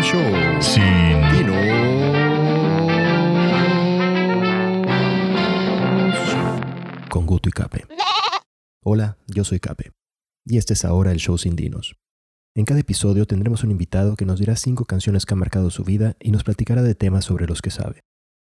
[0.00, 0.62] el show.
[0.62, 0.82] Sin
[1.32, 1.56] Dinos.
[7.10, 7.86] Con Guto y Cape.
[8.82, 9.92] Hola, yo soy Cape.
[10.46, 11.96] Y este es ahora el show Sin Dinos.
[12.54, 15.84] En cada episodio tendremos un invitado que nos dirá cinco canciones que han marcado su
[15.84, 18.00] vida y nos platicará de temas sobre los que sabe.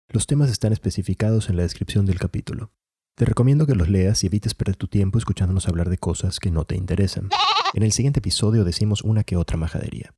[0.09, 2.73] Los temas están especificados en la descripción del capítulo.
[3.17, 6.51] Te recomiendo que los leas y evites perder tu tiempo escuchándonos hablar de cosas que
[6.51, 7.29] no te interesan.
[7.75, 10.15] En el siguiente episodio decimos una que otra majadería.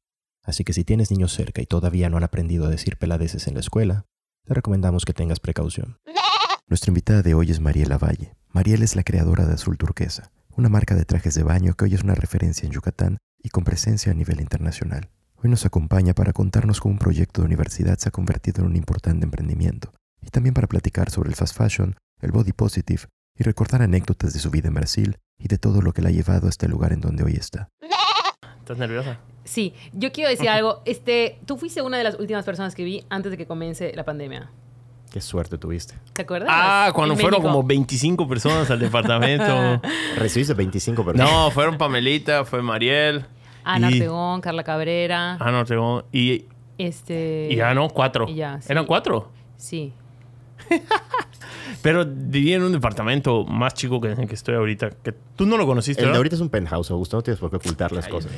[0.46, 3.54] Así que si tienes niños cerca y todavía no han aprendido a decir peladeces en
[3.54, 4.06] la escuela,
[4.44, 5.98] te recomendamos que tengas precaución.
[6.68, 8.36] Nuestra invitada de hoy es Mariela Valle.
[8.52, 11.94] Mariela es la creadora de Azul Turquesa, una marca de trajes de baño que hoy
[11.94, 15.10] es una referencia en Yucatán y con presencia a nivel internacional.
[15.42, 18.76] Hoy nos acompaña para contarnos cómo un proyecto de universidad se ha convertido en un
[18.76, 19.92] importante emprendimiento
[20.22, 23.02] y también para platicar sobre el fast fashion, el body positive
[23.36, 26.12] y recordar anécdotas de su vida en Brasil y de todo lo que la ha
[26.12, 27.68] llevado a este lugar en donde hoy está.
[28.60, 29.20] ¿Estás nerviosa?
[29.46, 30.82] Sí, yo quiero decir algo.
[30.84, 34.04] Este, tú fuiste una de las últimas personas que vi antes de que comience la
[34.04, 34.50] pandemia.
[35.10, 35.94] Qué suerte tuviste.
[36.12, 36.48] ¿Te acuerdas?
[36.52, 37.54] Ah, cuando En fueron México.
[37.56, 39.80] como 25 personas al departamento.
[40.16, 41.30] Recibiste 25 personas.
[41.32, 43.24] no, fueron Pamelita, fue Mariel.
[43.64, 45.36] Ana y- Ortegón, Carla Cabrera.
[45.38, 46.04] No, Ortegón.
[46.12, 46.44] Y,
[46.76, 47.48] Este.
[47.50, 48.26] y ya no, cuatro.
[48.28, 48.66] y ya, sí.
[48.70, 49.30] ¿Eran cuatro?
[49.56, 49.92] Sí.
[51.82, 54.90] Pero vivía en un departamento más chico que en el que estoy ahorita.
[55.02, 57.16] Que tú no lo conociste, El de ahorita es un penthouse, Augusto.
[57.16, 58.32] No tienes por qué ocultar las cosas.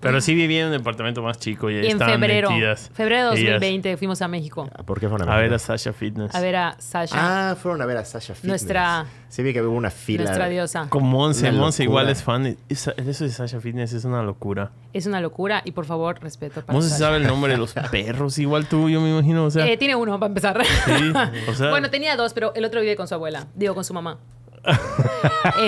[0.00, 2.50] Pero sí vivía en un departamento más chico y ahí Y en febrero.
[2.50, 2.90] metidas.
[2.94, 4.68] Febrero de ellas 2020 fuimos a México.
[4.86, 5.58] ¿Por qué fueron A ver a verla?
[5.58, 6.34] Sasha Fitness.
[6.34, 8.48] A ver a Sasha, Ah, fueron a ver a Sasha Fitness.
[8.48, 10.24] Nuestra- Sí, vi que hubo una fila.
[10.24, 10.86] nuestra diosa.
[10.88, 11.50] Con Monse.
[11.52, 12.56] Monse igual es fan.
[12.68, 14.70] Eso de Sasha Fitness es una locura.
[14.92, 18.38] Es una locura y por favor, respeto para Monse sabe el nombre de los perros.
[18.38, 19.44] Igual tú, yo me imagino.
[19.44, 20.64] O sea, Eh, tiene uno para empezar.
[20.64, 21.12] sí.
[21.50, 23.46] O sea, Bueno, tenía dos, pero el otro vive con su abuela.
[23.54, 24.18] Digo, con su mamá.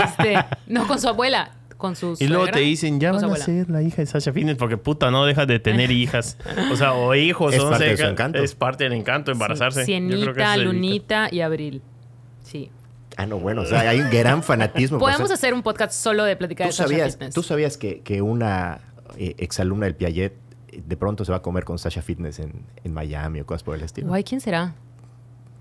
[0.02, 0.36] este,
[0.66, 3.70] no con su abuela, con su Y luego suegra, te dicen, ya van a ser
[3.70, 6.36] la hija de Sasha Fitness porque puta, no deja de tener hijas.
[6.72, 7.54] O sea, o hijos.
[7.54, 8.38] Es o no parte sé, de su encanto.
[8.38, 9.84] Es parte del encanto, embarazarse.
[9.84, 10.56] Cienita.
[10.56, 11.82] Lunita y Abril.
[12.42, 12.70] Sí.
[13.18, 13.62] Ah, no, bueno.
[13.62, 14.98] O sea, hay un gran fanatismo.
[14.98, 17.34] Podemos hacer un podcast solo de platicar ¿Tú de Sasha sabías, Fitness.
[17.34, 18.78] ¿Tú sabías que, que una
[19.16, 20.34] eh, exalumna del Piaget
[20.68, 23.64] eh, de pronto se va a comer con Sasha Fitness en, en Miami o cosas
[23.64, 24.06] por el estilo?
[24.08, 24.74] Guay, ¿quién será?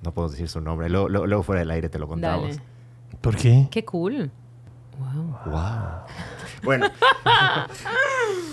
[0.04, 0.88] No puedo decir su nombre.
[0.90, 2.50] Luego, luego- luego fuera del aire te lo contamos.
[2.58, 2.62] Dale.
[3.22, 3.68] ¿Por qué?
[3.72, 4.30] Qué cool.
[5.00, 5.38] Wow.
[5.52, 5.64] Wow.
[6.64, 6.88] Bueno.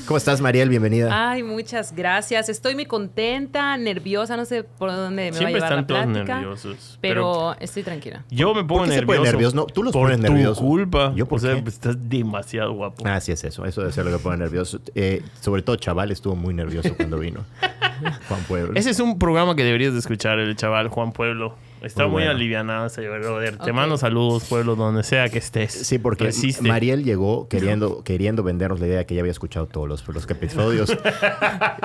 [0.06, 0.68] ¿Cómo estás, Mariel?
[0.68, 1.30] Bienvenida.
[1.30, 2.48] Ay, muchas gracias.
[2.50, 5.86] Estoy muy contenta, nerviosa, no sé por dónde me Siempre va a llevar están la
[5.86, 6.34] todos plática.
[6.40, 6.98] nerviosos.
[7.00, 8.24] Pero, estoy tranquila.
[8.30, 9.20] yo me pongo ¿Por qué se nervioso.
[9.20, 9.56] pone nervioso?
[9.56, 10.60] No, tú los por pones tu nervioso.
[10.60, 11.12] culpa.
[11.16, 11.62] ¿Yo por o sea, qué?
[11.62, 13.02] pues, estás demasiado guapo.
[13.06, 13.64] Ah, sí es eso.
[13.64, 14.78] Eso debe ser lo que pone nervioso.
[14.94, 17.40] Eh, sobre todo Chaval estuvo muy nervioso cuando vino.
[18.28, 18.72] Juan Pueblo.
[18.74, 21.54] Ese es un programa que deberías de escuchar, el chaval Juan Pueblo.
[21.84, 22.30] Está Muy muy, bueno.
[22.32, 23.58] alivianado ese brother.
[23.58, 25.72] Te mando saludos, Pueblo, donde sea que estés.
[25.72, 26.66] Sí, porque Resiste.
[26.66, 30.28] Mariel llegó queriendo, queriendo vendernos la idea de que ya había escuchado todos los, los
[30.30, 30.96] episodios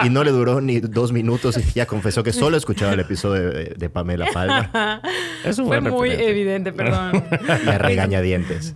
[0.04, 3.50] y no le duró ni dos minutos y ya confesó que solo escuchaba el episodio
[3.52, 5.02] de, de Pamela Palma
[5.44, 7.24] Es un Fue buen muy evidente, perdón.
[7.66, 8.76] y a regañadientes.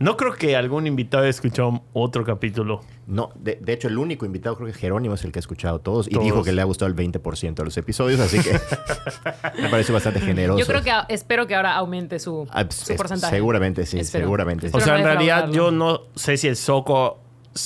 [0.00, 2.80] No creo que algún invitado haya escuchado otro capítulo.
[3.06, 5.78] No, de, de hecho el único invitado creo que Jerónimo es el que ha escuchado
[5.80, 8.52] todos y dijo que le ha gustado el 20% de los episodios, así que
[9.62, 10.58] me parece bastante generoso.
[10.58, 13.36] Yo creo que espero que ahora aumente su, Ah, su es- porcentaje.
[13.36, 14.24] Seguramente sí, Espero.
[14.24, 14.76] seguramente sí.
[14.76, 17.18] O sea, en realidad yo no sé si el Soco,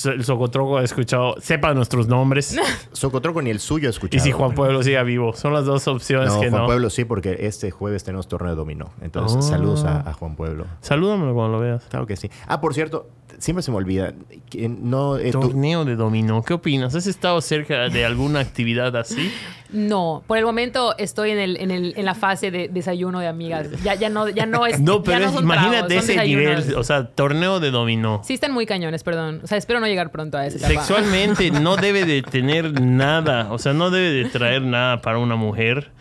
[0.05, 2.55] el Socotroco ha escuchado, sepa nuestros nombres.
[2.91, 4.23] Socotroco ni el suyo ha y escuchado.
[4.23, 5.33] si Juan Pueblo siga vivo.
[5.33, 6.67] Son las dos opciones No, que Juan no.
[6.67, 8.91] Pueblo sí, porque este jueves tenemos torneo de dominó.
[9.01, 9.41] Entonces, Oh.
[9.41, 10.65] saludos a, a Juan Pueblo.
[10.81, 11.83] Salúdamelo cuando lo veas.
[11.89, 12.29] Claro que sí.
[12.47, 13.07] Ah, por cierto,
[13.37, 14.13] siempre se me olvida.
[14.49, 16.41] que no, eh, tú- Torneo de dominó.
[16.43, 16.95] ¿Qué opinas?
[16.95, 19.31] ¿Has estado cerca de alguna actividad así?
[19.71, 23.27] No, por el momento estoy en, el, en, el, en la fase de desayuno de
[23.27, 23.67] amigas.
[23.83, 24.79] Ya, ya, no, ya no es.
[24.79, 26.65] No, ya pero no imagínate tragos, son ese desayunos.
[26.65, 26.75] nivel.
[26.79, 28.21] O sea, torneo de dominó.
[28.23, 29.41] Sí, están muy cañones, perdón.
[29.43, 30.73] O sea, espero no llegar pronto a esa etapa.
[30.73, 35.35] Sexualmente no debe de tener nada, o sea, no debe de traer nada para una
[35.35, 35.91] mujer.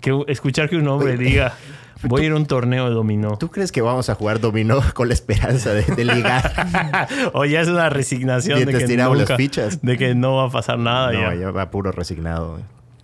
[0.00, 1.54] Que escuchar que un hombre diga,
[2.02, 3.36] voy a ir a un torneo de dominó.
[3.38, 7.08] ¿Tú crees que vamos a jugar dominó con la esperanza de, de ligar?
[7.32, 9.80] o ya es una resignación de que, tiramos las nunca- fichas.
[9.82, 11.12] de que no va a pasar nada.
[11.12, 11.34] no, ya.
[11.34, 12.58] ya va puro resignado.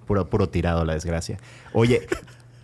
[0.07, 1.39] Puro, puro tirado la desgracia.
[1.73, 2.09] Oye,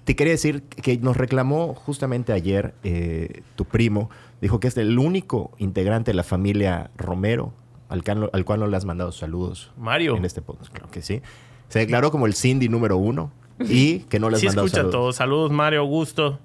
[0.05, 4.11] te quería decir que nos reclamó justamente ayer eh, tu primo.
[4.41, 7.53] Dijo que es el único integrante de la familia Romero
[7.89, 9.73] al, cual- al cual no le has mandado saludos.
[9.79, 10.17] Mario.
[10.17, 11.23] En este podcast, claro que sí.
[11.69, 14.81] Se declaró como el Cindy número uno y que no le has Sí mandado escucha
[14.83, 14.93] saludos.
[15.01, 15.13] todo.
[15.13, 16.39] Saludos, Mario, Augusto.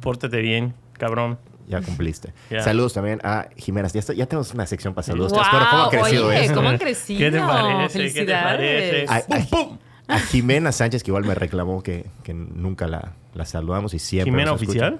[0.00, 1.38] Pórtate bien, cabrón.
[1.68, 2.32] Ya cumpliste.
[2.60, 3.88] Saludos también a Jimena.
[3.88, 5.32] Ya, ya tenemos una sección para saludos.
[5.32, 6.54] Pero ¿Cómo ha crecido oye, esto?
[6.54, 7.18] ¿Cómo han crecido?
[7.18, 7.98] ¿Qué te parece?
[7.98, 9.08] ¿Qué te Felicidades.
[9.10, 9.56] parece?
[9.58, 13.92] A, a- a Jimena Sánchez, que igual me reclamó que, que nunca la, la saludamos
[13.94, 14.30] y siempre.
[14.30, 14.94] ¿Jimena nos escucha.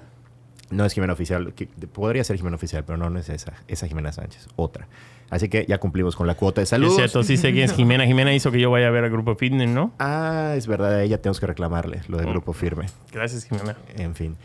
[0.69, 1.53] No es Jimena Oficial.
[1.53, 3.53] que- Podría ser Jimena Oficial, pero no, no es esa.
[3.67, 4.47] Esa Jimena Sánchez.
[4.55, 4.87] Otra.
[5.29, 6.95] Así que ya cumplimos con la cuota de Es saludos.
[6.95, 8.05] cierto, sí sé quién es Jimena.
[8.05, 9.91] Jimena hizo que yo vaya a ver al grupo fitness, ¿no?
[9.99, 10.93] Ah, es verdad.
[10.95, 12.31] A ella tenemos que reclamarle lo del Oh.
[12.31, 12.85] grupo firme.
[13.11, 13.75] Gracias, Jimena.
[13.95, 14.35] En fin.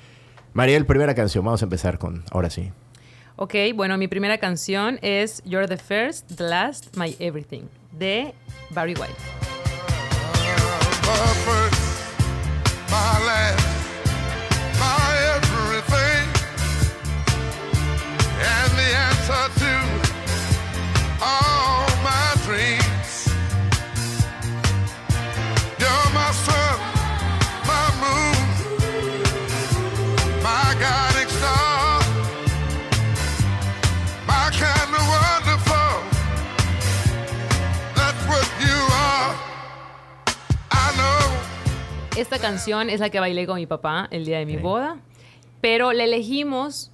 [0.54, 1.44] Mariel, primera canción.
[1.44, 2.24] Vamos a empezar con...
[2.30, 2.70] Ahora sí.
[3.36, 8.34] Ok, bueno, mi primera canción es You're the First, the Last, My Everything, de
[8.70, 9.14] Barry White.
[42.16, 44.98] Esta canción es la que bailé con mi papá el día de mi boda,
[45.60, 46.90] pero la elegimos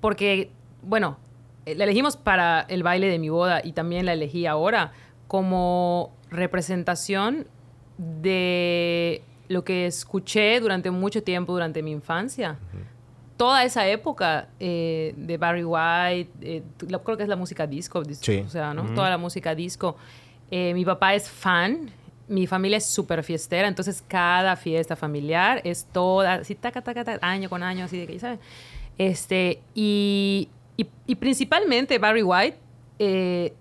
[0.00, 0.50] porque,
[0.82, 1.18] bueno,
[1.66, 4.92] eh, la elegimos para el baile de mi boda y también la elegí ahora
[5.28, 7.46] como representación
[7.98, 12.58] de lo que escuché durante mucho tiempo durante mi infancia.
[13.36, 18.02] Toda esa época eh, de Barry White, eh, la- creo que es la música disco,
[18.02, 18.42] dis- Sí.
[18.46, 18.84] o sea, ¿no?
[18.94, 19.96] Toda la música disco.
[20.50, 21.90] Eh, mi papá es fan,
[22.28, 27.26] mi familia es súper fiestera, entonces cada fiesta familiar es toda, así, taca, taca, taca,
[27.26, 28.38] año con año, así de que, ¿sabes?
[28.98, 32.58] Este, y, y, y principalmente Barry White,
[32.98, 33.52] eh,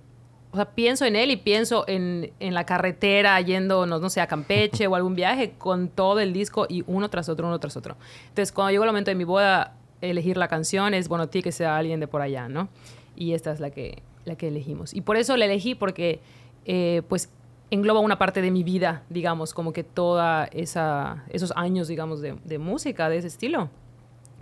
[0.51, 4.19] o sea, pienso en él y pienso en, en la carretera yendo, no, no sé,
[4.19, 7.77] a Campeche o algún viaje con todo el disco y uno tras otro, uno tras
[7.77, 7.95] otro.
[8.23, 11.51] Entonces, cuando llegó el momento de mi boda, elegir la canción es, bueno, tiene que
[11.53, 12.67] ser alguien de por allá, ¿no?
[13.15, 14.93] Y esta es la que, la que elegimos.
[14.93, 16.19] Y por eso la elegí porque,
[16.65, 17.29] eh, pues,
[17.71, 22.35] engloba una parte de mi vida, digamos, como que toda esa, esos años, digamos, de,
[22.44, 23.69] de música de ese estilo,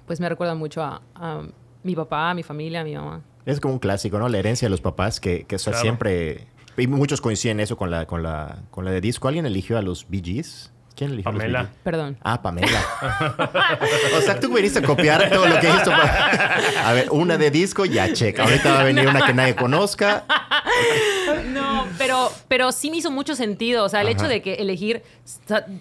[0.06, 1.44] pues me recuerdan mucho a, a
[1.84, 3.22] mi papá, a mi familia, a mi mamá.
[3.46, 4.28] Es como un clásico, ¿no?
[4.30, 5.80] La herencia de los papás, que, que Claro.
[5.80, 6.48] siempre...
[6.78, 9.28] Y muchos coinciden eso con la, con, la, con la de disco.
[9.28, 10.72] ¿Alguien eligió a los Bee Gees?
[10.96, 11.60] ¿Quién eligió a los Pamela.
[11.64, 11.80] Bee Gees?
[11.84, 12.18] Perdón.
[12.22, 12.80] Ah, Pamela.
[14.18, 15.92] o sea, tú viniste a copiar todo lo que hizo.
[15.92, 18.44] A ver, una de disco, ya checa.
[18.44, 20.24] Ahorita va a venir una que nadie conozca.
[22.00, 23.86] Pero, pero sí me hizo mucho sentido.
[23.86, 24.14] O sea, el Ajá.
[24.18, 25.04] hecho de que elegir,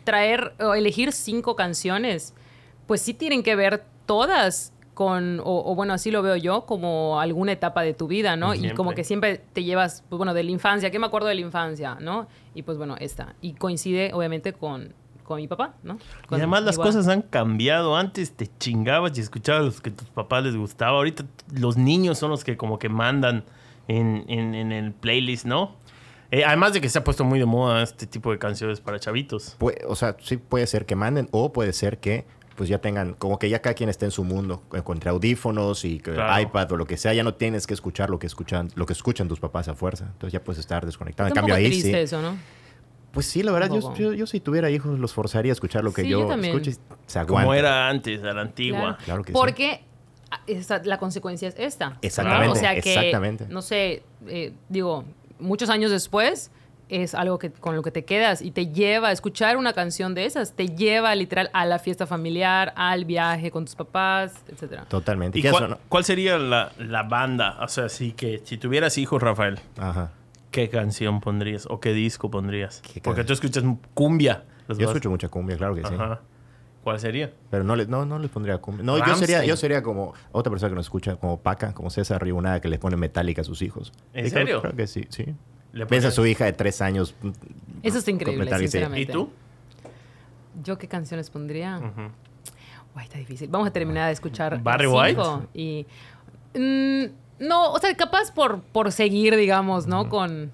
[0.05, 2.35] traer o elegir cinco canciones,
[2.87, 7.20] pues sí tienen que ver todas con, o, o bueno, así lo veo yo, como
[7.20, 8.53] alguna etapa de tu vida, ¿no?
[8.55, 10.91] Y como que siempre te llevas, pues bueno, de la infancia.
[10.91, 12.26] ¿Qué me acuerdo de la infancia, no?
[12.55, 13.35] Y pues bueno, esta.
[13.41, 14.93] Y coincide, obviamente, con,
[15.23, 15.99] con mi papá, ¿no?
[16.31, 17.97] Y además las cosas han cambiado.
[17.97, 20.97] Antes te chingabas y escuchabas los que a tus papás les gustaba.
[20.97, 23.44] Ahorita los niños son los que como que mandan
[23.87, 25.76] en, en- en el playlist, ¿no?
[26.31, 28.99] Eh, además de que se ha puesto muy de moda este tipo de canciones para
[28.99, 29.57] chavitos.
[29.87, 32.27] O sea, sí puede ser que manden o puede ser que
[32.57, 35.85] pues ya tengan, como que ya cada quien esté en su mundo, eh, entre audífonos
[35.85, 36.43] y Claro.
[36.43, 38.95] iPad o lo que sea, ya no tienes que escuchar lo que escuchan, lo que
[38.95, 40.07] escuchan tus papás a fuerza.
[40.07, 41.29] Entonces ya puedes estar desconectado.
[41.29, 41.95] En cambio ahí sí.
[41.95, 42.37] eso, ¿no?
[43.13, 43.95] Pues sí, la verdad, yo, poco.
[43.95, 46.77] yo, yo si tuviera hijos los forzaría a escuchar lo que Sí, yo, yo y
[47.07, 47.45] se aguanta.
[47.45, 48.81] Como era antes, a la antigua.
[48.81, 49.05] Claro.
[49.05, 49.39] Claro que sí.
[49.39, 49.85] Porque
[50.33, 51.91] ah, esta- la consecuencia es esta.
[51.91, 51.97] ¿no?
[52.03, 53.47] Exactamente, O sea que, exactamente.
[53.49, 55.05] no sé, eh, digo,
[55.40, 56.50] muchos años después
[56.88, 60.14] es algo que con lo que te quedas y te lleva a escuchar una canción
[60.14, 64.87] de esas, te lleva literal a la fiesta familiar, al viaje con tus papás, etcétera.
[64.88, 65.38] Totalmente.
[65.38, 67.58] ¿Y ¿Qué es cuál, cuál sería la, la banda?
[67.61, 70.12] O sea, sí que si tuvieras hijos, Rafael, Ajá.
[70.50, 72.81] ¿qué canción pondrías o qué disco pondrías?
[72.81, 74.44] ¿Qué Porque tú escuchas cumbia.
[74.68, 75.95] Yo vas- escucho mucha cumbia, claro que sí.
[76.88, 77.30] ¿Cuál sería?
[77.50, 78.83] Pero no, les, no, no les pondría cumbia.
[78.83, 82.23] No, yo sería, yo sería como otra persona que nos escucha, como Paca, como César
[82.23, 83.92] Ribonada, que les pone metálica a sus hijos.
[84.14, 84.62] ¿En serio?
[84.62, 85.26] Creo que sí, sí.
[85.75, 87.14] Le Ves a su hija de tres años.
[87.21, 87.28] mm,
[87.83, 89.02] Eso está increíble, sinceramente.
[89.02, 89.28] ¿Y tú?
[90.64, 91.78] ¿Yo qué canciones pondría?
[92.97, 93.50] Uy, está difícil.
[93.50, 95.87] Vamos a terminar de escuchar ¿Barry cinco Y,
[96.54, 97.04] mm,
[97.40, 100.09] no, o sea, capaz por, por seguir, digamos, ¿no?
[100.09, 100.52] Con,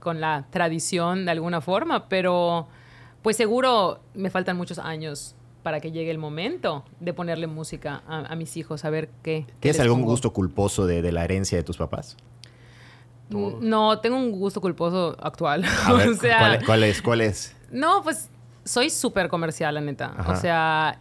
[0.00, 2.68] con la tradición de alguna forma, pero
[3.20, 5.34] pues seguro me faltan muchos años
[5.64, 9.46] para que llegue el momento de ponerle música a, a mis hijos, a ver qué.
[9.48, 10.12] qué ¿Tienes algún pongo.
[10.12, 12.16] gusto culposo de, de la herencia de tus papás?
[13.30, 15.64] No, tengo un gusto culposo actual.
[15.86, 17.02] A ver, o sea, ¿cuál, cuál es?
[17.02, 17.56] ¿Cuál es?
[17.72, 18.28] No, pues
[18.64, 20.14] soy súper comercial, la neta.
[20.16, 20.32] Ajá.
[20.32, 21.00] O sea,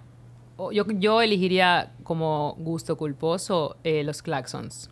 [0.71, 4.89] yo, yo elegiría como gusto culposo eh, los claxons.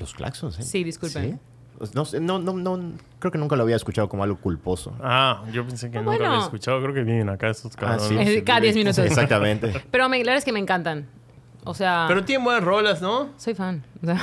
[0.00, 0.62] Los claxons, ¿eh?
[0.62, 1.32] Sí, disculpen.
[1.32, 1.38] ¿Sí?
[1.78, 2.92] Pues No, sé, no, no, no,
[3.30, 4.92] creo que nunca lo había escuchado como algo culposo.
[5.02, 6.32] Ah, yo pensé que Ah, nunca bueno.
[6.32, 6.80] había escuchado.
[6.82, 8.08] Creo que vienen acá estos Ah, cabrones.
[8.08, 8.16] sí.
[8.18, 8.98] Eh, cada 10 minutos.
[8.98, 9.72] Exactamente.
[9.90, 11.06] Pero me, la verdad es que me encantan.
[11.64, 13.30] O sea, Pero tienen buenas rolas, ¿no?
[13.36, 13.82] soy fan.
[14.02, 14.20] O sea,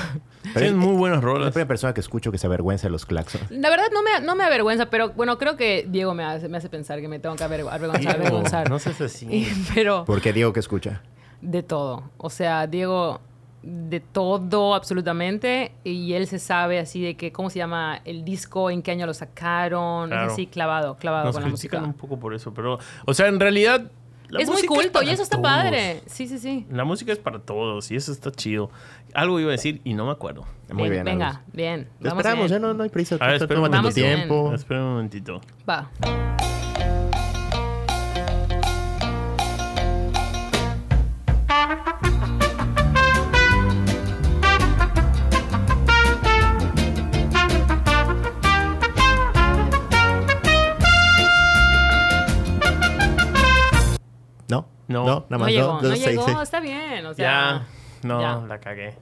[0.54, 1.52] Tienen muy buenas Es la rolas.
[1.52, 3.52] primera persona que escucho que se avergüenza de los claxons.
[3.52, 6.58] la verdad no me, no me avergüenza, pero bueno, creo que Diego me hace, me
[6.58, 8.16] hace pensar que me tengo que avergonzar.
[8.16, 8.70] avergonzar.
[8.70, 9.26] No así.
[9.30, 11.02] Y- pero ¿Por qué digo que escucha?
[11.42, 12.12] de todo.
[12.18, 13.20] O sea, Diego,
[13.64, 15.72] de todo absolutamente.
[15.84, 18.70] Y él se sabe así de que, ¿cómo se llama el disco?
[18.70, 20.10] ¿En qué año lo sacaron?
[20.10, 20.28] Claro.
[20.28, 21.80] Es así, clavado, clavado Nos con la música.
[21.82, 23.90] un poco por eso, pero, o sea, en realidad.
[24.30, 25.44] la Es muy culto y eso está todos.
[25.50, 26.02] padre.
[26.08, 26.66] Sí, sí, sí.
[26.72, 28.70] La música es para todos y eso está chido.
[29.14, 30.46] Algo iba a decir y no me acuerdo.
[30.72, 31.06] Muy Ven- bien.
[31.06, 31.40] Venga, Agus.
[31.54, 31.88] bien.
[32.02, 32.60] Te esperamos, bien.
[32.62, 33.16] ya no, no hay prisa.
[33.20, 33.94] A ver, espera un bien.
[33.94, 34.54] tiempo.
[34.54, 35.40] Espera un momentito.
[35.70, 35.90] Va.
[54.94, 55.06] No, No.
[55.06, 56.38] no, nada No más llegó, dos, no dos, seis, llegó, seis.
[56.44, 57.06] está bien.
[57.06, 57.26] O sea,
[58.02, 58.08] Ya.
[58.08, 58.48] No, ya.
[58.48, 58.96] la cagué.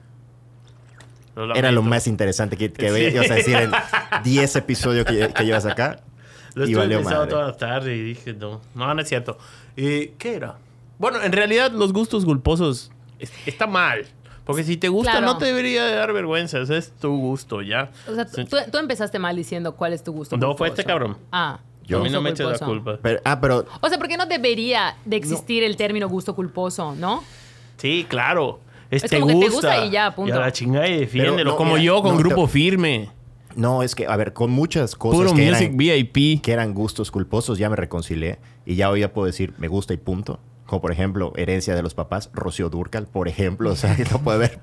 [1.36, 3.16] Lo Era lo más interesante que, que Sí.
[3.16, 3.72] ibas a decir en
[4.24, 6.02] 10 episodios que, que llevas acá.
[6.56, 7.32] Lo y estuve valió pensando madre.
[7.32, 9.38] toda la tarde y dije, no, no, no es cierto.
[9.78, 10.58] Eh, ¿Qué era?
[11.00, 14.06] Bueno, en realidad los gustos culposos es- está mal.
[14.44, 15.28] Porque si te gusta, Claro.
[15.28, 16.60] no te debería de dar vergüenza.
[16.60, 17.92] Ese es tu gusto, ¿ya?
[18.10, 20.36] O sea, tú, tú empezaste mal diciendo cuál es tu gusto.
[20.36, 20.58] No, culposo.
[20.58, 21.18] fue este cabrón.
[21.32, 21.60] Ah.
[21.92, 22.98] Yo- a mí no me eches la culpa.
[23.02, 27.24] Pero, ah, pero O sea, porque no debería de existir el término gusto culposo, ¿no?
[27.78, 28.60] Sí, claro.
[28.90, 29.76] Es, Es te, como que te gusta.
[29.76, 30.34] gusta y ya, punto.
[30.34, 31.36] Y a la chingada y defiéndelo.
[31.38, 33.10] Pero no, como mira, yo con no, te- Grupo Firme.
[33.56, 36.42] no, es que, a ver, con muchas cosas Puro que, Music eran, VIP.
[36.42, 38.40] que eran gustos culposos, ya me reconcilié.
[38.66, 40.40] Y ya hoy ya puedo decir, me gusta y punto.
[40.72, 43.72] Como por ejemplo, herencia de los papás, Rocío Durcal, por ejemplo.
[43.72, 44.60] O sea, que no puede ver.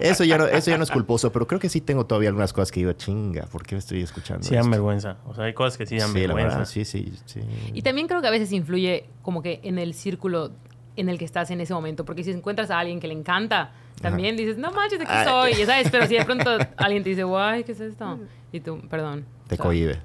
[0.00, 2.52] Eso ya no, eso ya no es culposo, pero creo que sí tengo todavía algunas
[2.52, 4.42] cosas que digo, chinga, ¿por qué estoy escuchando?
[4.42, 5.18] Sí dan esto?" vergüenza.
[5.24, 6.56] O sea, hay cosas que sí dan Sí, la vergüenza.
[6.58, 7.42] verdad, sí, sí, sí.
[7.72, 10.50] Y también creo que a veces influye como que en el círculo
[10.96, 12.04] en el que estás en ese momento.
[12.04, 13.70] Porque si encuentras a alguien que le encanta,
[14.02, 15.54] también dices, no manches, aquí Ah, soy.
[15.54, 18.18] Ya sabes, pero si de pronto alguien te dice, guay, ¿qué es esto?
[18.50, 19.24] Y tú, perdón.
[19.46, 19.98] Te O sea, cohibes.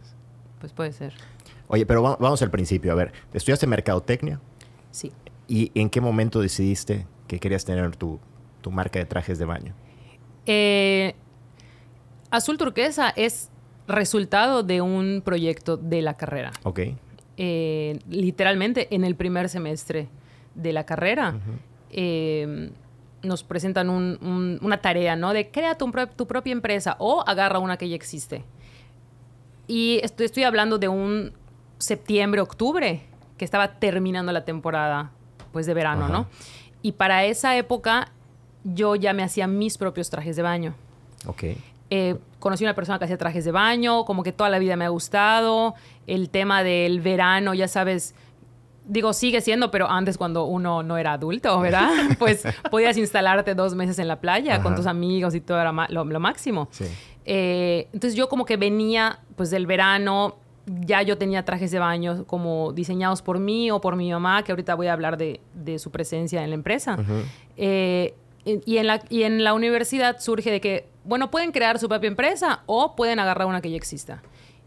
[0.60, 1.14] Pues puede ser.
[1.68, 2.92] Oye, pero va- vamos al principio.
[2.92, 4.40] A ver, estudiaste mercadotecnia
[4.92, 5.12] Sí.
[5.48, 8.20] Y ¿en qué momento decidiste que querías tener tu,
[8.62, 9.74] tu marca de trajes de baño?
[10.46, 11.16] Eh,
[12.30, 13.50] Azul Turquesa es
[13.88, 16.52] resultado de un proyecto de la carrera.
[16.64, 16.80] Ok.
[17.38, 20.10] eh, literalmente en el primer semestre
[20.54, 21.40] de la carrera,
[21.90, 22.72] eh,
[23.24, 25.34] nos presentan un- un- una tarea, ¿no?
[25.34, 28.44] De crea tu, tu propia empresa o agarra una que ya existe.
[29.68, 31.34] Y estoy, estoy hablando de un
[31.80, 33.02] septiembre, octubre,
[33.38, 35.12] que estaba terminando la temporada,
[35.52, 36.14] pues, de verano, Ajá.
[36.14, 36.28] ¿no?
[36.82, 38.12] Y para esa época
[38.64, 40.74] yo ya me hacía mis propios trajes de baño.
[41.26, 41.44] Ok.
[41.90, 44.86] Eh, conocí una persona que hacía trajes de baño, como que toda la vida me
[44.86, 45.76] ha gustado.
[46.08, 48.16] El tema del verano, ya sabes,
[48.86, 51.92] digo, sigue siendo, pero antes cuando uno no era adulto, ¿verdad?
[52.20, 56.20] Pues podías instalarte dos meses en la playa con tus amigos y todo era lo
[56.20, 56.70] máximo.
[56.72, 56.86] Sí.
[57.26, 60.38] Eh, entonces yo como que venía pues del verano,
[60.80, 64.52] ya yo tenía trajes de baño como diseñados por mí o por mi mamá, que
[64.52, 66.98] ahorita voy a hablar de, de su presencia en la empresa.
[67.58, 68.14] Eh,
[68.46, 72.08] y, en la, y en la universidad surge de que, bueno, pueden crear su propia
[72.08, 74.22] empresa o pueden agarrar una que ya exista.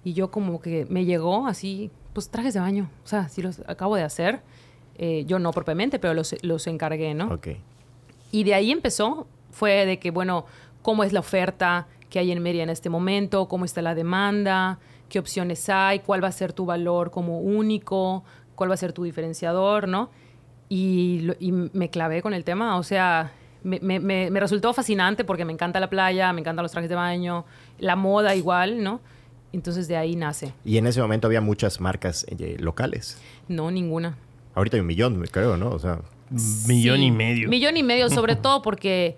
[0.04, 2.90] Y yo como que me llegó así, pues trajes de baño.
[3.04, 4.42] O sea, si los acabo de hacer.
[4.96, 7.34] Eh, yo no propiamente, pero los, los encargué, ¿no?
[7.34, 7.48] Ok.
[8.30, 10.46] Y de ahí empezó, fue de que, bueno,
[10.82, 14.78] cómo es la oferta que hay en Mérida en este momento, cómo está la demanda,
[15.14, 18.24] qué opciones hay, cuál va a ser tu valor como único,
[18.56, 20.10] cuál va a ser tu diferenciador, ¿no?
[20.68, 23.30] Y, y me clavé con el tema, o sea,
[23.62, 26.96] me, me- me- resultó fascinante porque me encanta la playa, me encantan los trajes de
[26.96, 27.44] baño,
[27.78, 29.00] la moda igual, ¿no?
[29.52, 30.52] Entonces de ahí nace.
[30.64, 33.16] Y en ese momento había muchas marcas eh, locales.
[33.46, 34.16] No, ninguna.
[34.56, 35.70] Ahorita hay un millón, creo, ¿no?
[35.70, 36.00] O sea,
[36.66, 37.48] Millón Sí, y medio.
[37.48, 39.16] Millón y medio, sobre todo porque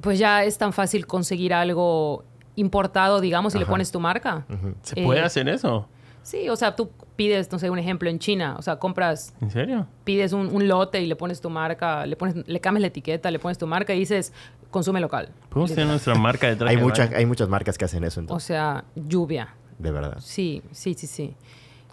[0.00, 2.24] pues ya es tan fácil conseguir algo
[2.56, 4.44] importado, digamos, y le pones tu marca.
[4.82, 5.88] ¿Se Eh, puede hacer eso?
[6.22, 9.48] Sí, o sea, tú pides, no sé, un ejemplo en China, o sea, compras, ¿En
[9.50, 9.86] serio?
[10.02, 13.30] pides un, un lote y le pones tu marca, le pones, le cambias la etiqueta,
[13.30, 14.32] le pones tu marca y dices,
[14.72, 15.28] consume local.
[15.50, 17.16] Podemos tener nuestra marca de traje hay, de mucha- baño.
[17.18, 18.46] hay muchas marcas que hacen eso, O entonces.
[18.48, 19.54] sea, lluvia.
[19.78, 20.16] de verdad.
[20.18, 21.34] Sí, sí, sí, sí.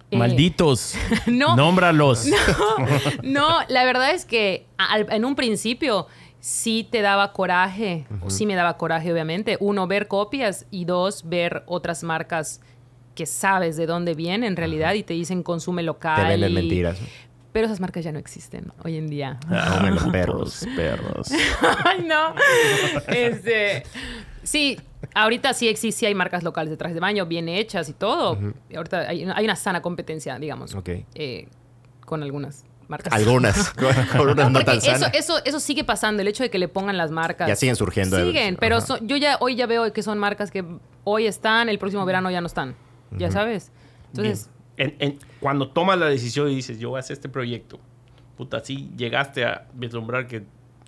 [0.10, 0.96] Eh, Malditos.
[1.27, 1.55] no.
[1.55, 2.25] Nómbralos.
[3.24, 6.08] No, la verdad es que al- en un principio
[6.46, 11.30] sí te daba coraje, o sí me daba coraje obviamente, uno, ver copias y dos,
[11.30, 12.60] ver otras marcas
[13.16, 16.22] que sabes de dónde vienen en realidad y te dicen consume local.
[16.22, 17.00] Te venden y- mentiras.
[17.54, 19.40] Pero esas marcas ya no existen hoy en día.
[19.78, 20.66] Comen los perros.
[20.76, 21.30] Perros.
[21.86, 22.34] Ay, no.
[23.08, 23.84] Este,
[24.42, 24.78] sí,
[25.14, 28.38] ahorita sí existe, sí hay marcas locales de trajes de baño bien hechas y todo.
[28.76, 30.90] Ahorita hay, una- hay una sana competencia, digamos, Ok.
[31.16, 31.48] eh,
[32.06, 33.14] con algunas marcas.
[33.14, 35.12] Algunas, con, con unas no tan eso, sanas.
[35.14, 37.48] eso, eso sigue pasando, el hecho de que le pongan las marcas.
[37.48, 38.18] Ya siguen surgiendo.
[38.18, 40.64] Siguen, pero son- yo ya hoy ya veo que son marcas que
[41.04, 42.76] hoy están, el próximo verano ya no están.
[43.18, 43.72] Ya sabes.
[44.12, 47.80] Entonces, En- en- cuando tomas la decisión y dices, yo voy a hacer este proyecto,
[48.38, 50.44] puta, sí llegaste a vislumbrar que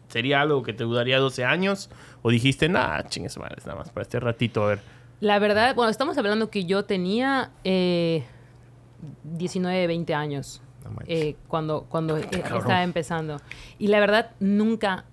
[0.07, 1.89] ¿Sería algo que te duraría 12 años?
[2.21, 4.79] ¿O dijiste, nah, chingues madres, nada más para este ratito, a ver?
[5.19, 8.23] La verdad, bueno, estamos hablando que yo tenía eh,
[9.23, 12.59] 19, 20 años No eh, cuando, cuando eh, cabrón.
[12.59, 13.41] estaba empezando.
[13.79, 15.05] Y la verdad, nunca,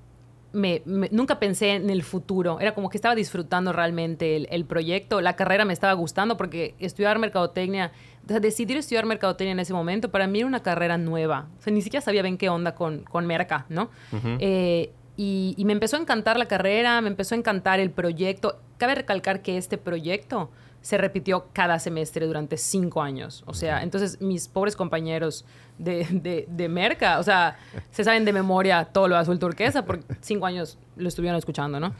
[0.52, 2.60] me, me- nunca pensé en el futuro.
[2.60, 5.20] Era como que estaba disfrutando realmente el, el proyecto.
[5.20, 7.92] La carrera me estaba gustando porque estudiar mercadotecnia,
[8.24, 11.48] o sea, decidir estudiar mercadotecnia en ese momento, para mí era una carrera nueva.
[11.58, 13.90] O sea, ni siquiera sabía bien qué onda con, con merca, ¿no?
[14.38, 18.58] Eh, y, y me empezó a encantar la carrera, me empezó a encantar el proyecto.
[18.78, 20.50] Cabe recalcar que este proyecto
[20.82, 23.42] se repitió cada semestre durante cinco años.
[23.46, 25.44] O sea, entonces mis pobres compañeros
[25.78, 27.56] de, de, de Merca, o sea,
[27.90, 31.94] se saben de memoria todo lo azul turquesa porque cinco años lo estuvieron escuchando, ¿no?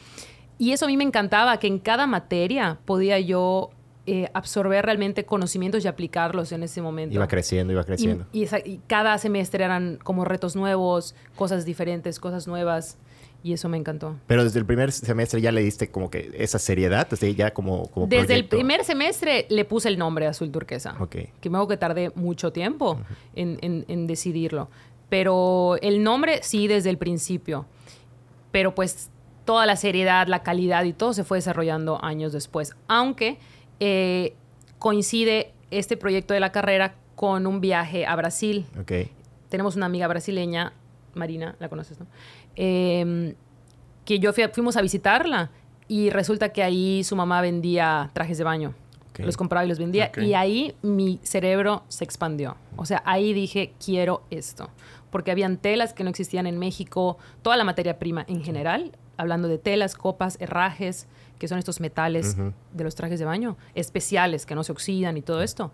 [0.58, 3.70] Y eso a mí me encantaba, que en cada materia podía yo
[4.06, 7.14] eh, absorber realmente conocimientos y aplicarlos en ese momento.
[7.14, 8.26] Iba creciendo, iba creciendo.
[8.32, 12.98] Y, y esa- y cada semestre eran como retos nuevos, cosas diferentes, cosas nuevas.
[13.44, 14.16] Y eso me encantó.
[14.28, 17.88] Pero desde el primer semestre ya le diste como que esa seriedad, desde ya como,
[17.88, 18.56] como Desde el proyecto.
[18.56, 20.94] primer semestre le puse el nombre Azul Turquesa.
[21.00, 21.16] Ok.
[21.40, 23.00] Que me hago que tardé mucho tiempo
[23.34, 24.68] en, en- en decidirlo.
[25.08, 27.66] Pero el nombre sí desde el principio.
[28.52, 29.10] Pero pues
[29.44, 32.76] toda la seriedad, la calidad y todo se fue desarrollando años después.
[32.86, 33.38] Aunque
[33.80, 34.34] eh,
[34.78, 38.66] coincide este proyecto de la carrera con un viaje a Brasil.
[38.80, 38.92] Ok.
[39.48, 40.72] tenemos una amiga brasileña,
[41.14, 42.06] Marina, la conoces, ¿no?
[42.56, 43.34] Eh,
[44.04, 45.50] que yo fui fuimos a visitarla
[45.88, 48.74] y resulta que ahí su mamá vendía trajes de baño.
[49.10, 49.20] Ok.
[49.20, 50.10] Los compraba y los vendía.
[50.16, 52.56] Y ahí mi cerebro se expandió.
[52.76, 54.70] O sea, ahí dije, quiero esto.
[55.10, 59.48] Porque habían telas que no existían en México, toda la materia prima en general, hablando
[59.48, 61.06] de telas, copas, herrajes,
[61.38, 62.36] que son estos metales
[62.72, 65.72] de los trajes de baño, especiales que no se oxidan y todo esto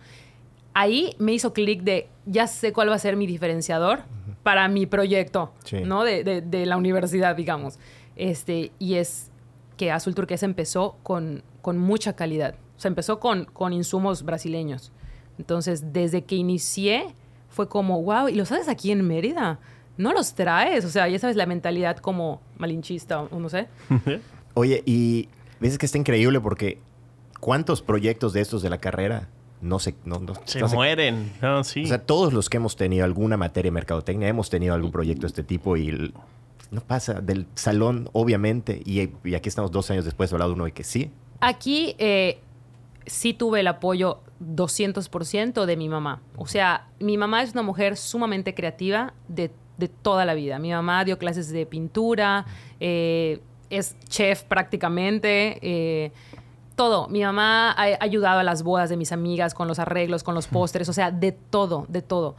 [0.79, 4.03] ahí me hizo clic de ya sé cuál va a ser mi diferenciador
[4.49, 5.83] para mi proyecto, Sí.
[5.85, 6.05] ¿no?
[6.05, 7.79] De, de- de la universidad, digamos.
[8.17, 9.31] Este, y es
[9.77, 12.55] que Azul Turquesa empezó con, con mucha calidad.
[12.79, 14.91] O sea, empezó con, con insumos brasileños.
[15.39, 17.15] Entonces, desde que inicié,
[17.51, 19.59] fue como, wow, ¿y los haces aquí en Mérida?
[19.99, 20.87] No los traes.
[20.87, 23.67] O sea, ya sabes la mentalidad como malinchista o no sé.
[24.55, 25.29] Oye, y
[25.61, 26.79] dices que está increíble porque
[27.39, 29.29] ¿cuántos proyectos de estos de la carrera
[29.61, 29.95] no se...
[30.05, 31.33] No, no- Se no se- mueren.
[31.43, 31.85] No, sí.
[31.85, 35.23] O sea, todos los que hemos tenido alguna materia de mercadotecnia, hemos tenido algún proyecto
[35.23, 36.15] de este tipo y el-
[36.71, 40.73] no pasa del salón, obviamente, y, y aquí estamos dos años después hablando uno de
[40.73, 41.11] que sí.
[41.41, 42.41] Aquí eh,
[43.07, 46.21] sí tuve el apoyo 200% de mi mamá.
[46.37, 50.59] O sea, mi mamá es una mujer sumamente creativa de, de toda la vida.
[50.59, 52.45] Mi mamá dio clases de pintura,
[52.81, 53.41] eh,
[53.71, 55.59] es chef prácticamente.
[55.63, 56.13] eh,
[56.79, 57.09] todo.
[57.09, 60.47] Mi mamá ha ayudado a las bodas de mis amigas con los arreglos, con los
[60.47, 62.37] pósteres, o sea, de todo, de todo.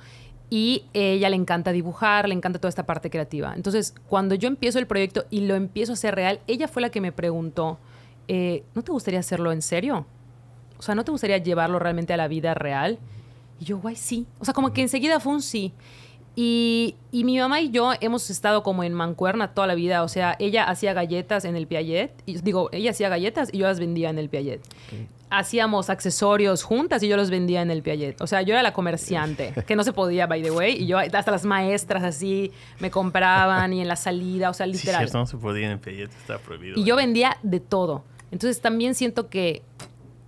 [0.49, 3.53] Y ella le encanta dibujar, le encanta toda esta parte creativa.
[3.53, 6.89] Entonces, cuando yo empiezo el proyecto y lo empiezo a hacer real, ella fue la
[6.89, 7.79] que me preguntó,
[8.29, 10.05] eh, ¿no te gustaría hacerlo en serio?
[10.77, 12.97] O sea, ¿no te gustaría llevarlo realmente a la vida real?
[13.59, 14.25] Y yo, guay, sí.
[14.39, 15.73] O sea, como que enseguida fue un sí.
[16.41, 20.03] Y, y mi mamá y yo hemos estado como en mancuerna toda la vida.
[20.03, 22.13] O sea, ella hacía galletas en el Piaget.
[22.25, 24.61] Y, digo, ella hacía galletas y yo las vendía en el Piaget.
[25.29, 28.21] Hacíamos accesorios juntas y yo los vendía en el Piaget.
[28.21, 30.81] O sea, yo era la comerciante, que no se podía, by the way.
[30.81, 34.71] Y yo, hasta las maestras así, me compraban y en la salida, o sea, Sí,
[34.71, 35.01] literal.
[35.01, 36.79] cierto, no se podía en Payet, está prohibido.
[36.79, 38.05] Y yo vendía de todo.
[38.31, 39.61] Entonces también siento que,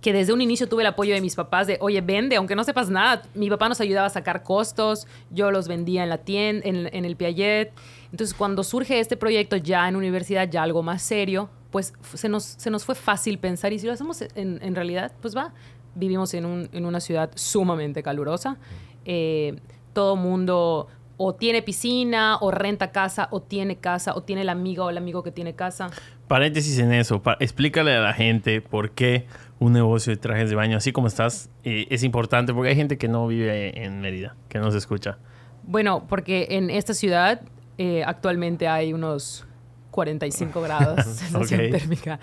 [0.02, 2.64] que desde un inicio tuve el apoyo de mis papás de, oye, vende, aunque no
[2.64, 3.22] sepas nada.
[3.34, 7.16] Mi papá nos ayudaba a sacar costos, yo los vendía en la tienda, en, el
[7.16, 7.72] Piaget.
[8.10, 12.42] Entonces cuando surge este proyecto ya en universidad, ya algo más serio, pues se nos,
[12.42, 15.54] se nos fue fácil pensar y si lo hacemos en, realidad, pues va.
[15.94, 18.58] Vivimos en, un- en una ciudad sumamente calurosa.
[19.04, 19.54] Eh,
[19.92, 24.84] todo mundo o tiene piscina, o renta casa, o tiene casa, o tiene la amiga
[24.84, 25.90] o el amigo que tiene casa.
[26.26, 27.22] Paréntesis en eso.
[27.38, 29.26] explícale a la gente por qué
[29.62, 32.98] un negocio de trajes de baño, así como estás, eh, es importante porque hay gente
[32.98, 35.18] que no vive en Mérida, que no se escucha.
[35.62, 37.42] Bueno, porque en esta ciudad
[37.78, 39.46] eh, actualmente hay unos
[39.92, 42.18] 45 grados de sensación térmica.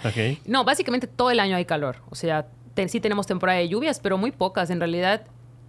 [0.45, 1.97] No, básicamente todo el año hay calor.
[2.09, 4.69] O sea, te- sí tenemos temporada de lluvias, pero muy pocas.
[4.69, 5.21] En realidad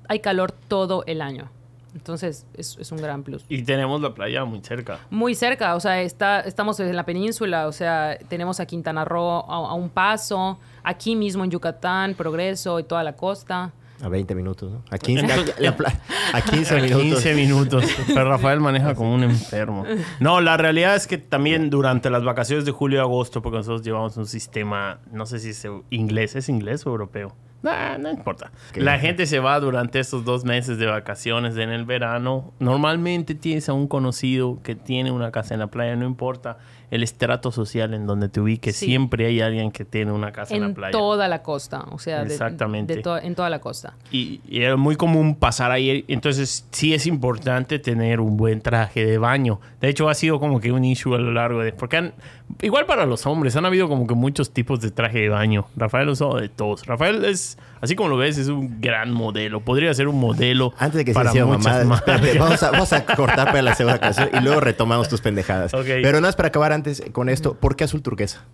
[0.09, 1.51] hay calor todo el año.
[1.95, 3.45] Entonces es, es un gran plus.
[3.49, 4.99] Y tenemos la playa muy cerca.
[5.11, 9.45] Muy cerca, o sea, está, estamos en la península, o sea, tenemos a Quintana Roo
[9.49, 13.73] a, a un paso, aquí mismo en Yucatán, Progreso y toda la costa.
[14.03, 14.83] A 20 minutos, ¿no?
[14.91, 17.03] A 15, a, a 15 A minutos.
[17.03, 17.85] 15 minutos.
[18.07, 19.85] Pero Rafael maneja como un enfermo.
[20.21, 23.83] No, la realidad es que también durante las vacaciones de julio y agosto, porque nosotros
[23.83, 27.35] llevamos un sistema, no sé si es inglés, ¿es inglés o europeo?
[27.63, 28.51] Nah, no importa.
[28.73, 28.81] ¿Qué?
[28.81, 32.53] La gente se va durante estos dos meses de vacaciones en el verano.
[32.59, 36.57] Normalmente tienes a un conocido que tiene una casa en la playa, no importa
[36.91, 38.87] el estrato social en donde te ubiques, Sí.
[38.87, 40.91] siempre hay alguien que tiene una casa en, En la playa.
[40.93, 42.97] toda la costa, o sea, de- Exactamente.
[42.97, 43.95] de to- en toda la costa.
[44.11, 46.05] Y, y era muy común pasar ahí.
[46.09, 49.61] Entonces, sí es importante tener un buen traje de baño.
[49.81, 51.73] De hecho, ha sido como que un issue a lo largo de.
[51.73, 52.15] Porque han-
[52.63, 55.67] igual para los hombres, han habido como que muchos tipos de traje de baño.
[55.77, 56.87] Rafael ha usado de todos.
[56.87, 59.61] Rafael es, así como lo ves, es un gran modelo.
[59.61, 61.99] Podría ser un modelo Antes de que se para siga muchas más.
[62.01, 65.73] espérate, vamos, a, vamos a cortar para la segunda canción y luego retomamos tus pendejadas.
[65.73, 68.45] Pero nada más para acabar antes con esto, ¿por qué azul turquesa?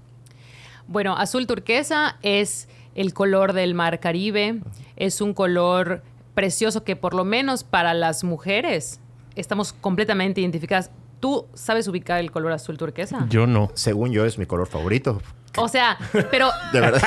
[0.89, 4.61] Bueno, azul turquesa es el color del mar Caribe.
[4.97, 6.03] Es un color
[6.35, 9.01] precioso que por lo menos para las mujeres
[9.37, 10.91] estamos completamente identificadas.
[11.21, 13.27] ¿Tú sabes ubicar el color azul turquesa?
[13.29, 13.71] Yo no.
[13.75, 15.21] Según yo es mi color favorito.
[15.59, 15.97] O sea,
[16.31, 17.03] pero De verdad.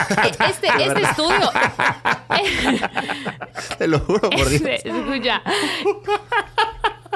[0.50, 1.52] este, este estudio,
[3.78, 4.54] Te lo juro por Dios.
[4.54, 5.42] este, escucha,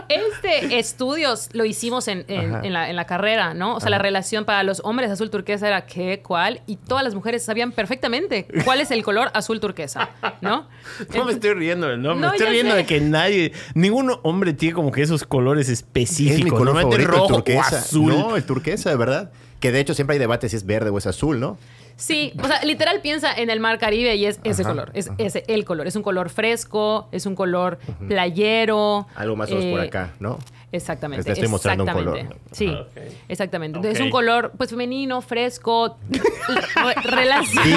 [0.10, 3.75] este estudio lo hicimos en, en- la, en la carrera, ¿no?
[3.75, 7.15] O sea, la relación para los hombres azul turquesa era qué, cuál, y todas las
[7.15, 10.10] mujeres sabían perfectamente cuál es el color azul turquesa,
[10.41, 10.67] ¿no?
[11.15, 12.77] No me estoy riendo, no, me No, estoy ya riendo sé.
[12.77, 16.38] de que nadie, ningún hombre tiene como que esos colores específicos.
[16.39, 17.77] Es mi color Normalmente favorito, el rojo o turquesa.
[17.79, 18.08] azul.
[18.10, 19.32] No, el turquesa, de verdad.
[19.60, 21.58] Que de hecho siempre hay debate si es verde o es azul, ¿no?
[21.95, 25.10] Sí, o sea, literal piensa en el mar Caribe y es ese Ajá, color, es
[25.17, 25.88] ese el color.
[25.88, 29.08] Es un color fresco, es un color playero.
[29.15, 30.39] Algo más o menos por eh, acá, ¿no?
[30.71, 31.23] Exactamente.
[31.23, 32.27] Te estoy mostrando un exactamente.
[32.29, 32.39] color.
[32.51, 32.88] Sí, Ah,
[33.29, 33.77] exactamente.
[33.77, 37.63] Entonces es un color pues femenino, fresco, re- relación.
[37.63, 37.73] Di-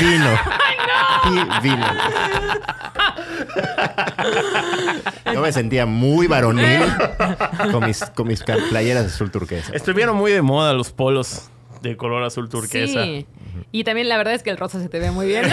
[0.00, 0.30] vino.
[1.30, 1.86] Di- vino.
[5.32, 6.82] Yo me sentía muy varonil
[7.72, 9.72] con mis, con mis playeras azul turquesa.
[9.74, 11.50] Estuvieron muy de moda los polos
[11.88, 13.04] de color azul turquesa.
[13.04, 13.26] Sí.
[13.72, 15.44] Y también la verdad es que el rosa se te ve muy bien.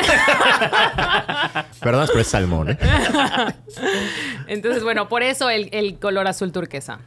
[1.82, 2.78] Perdón, pero es salmón, ¿eh?
[4.48, 7.00] Entonces, bueno, por eso el, el color azul turquesa.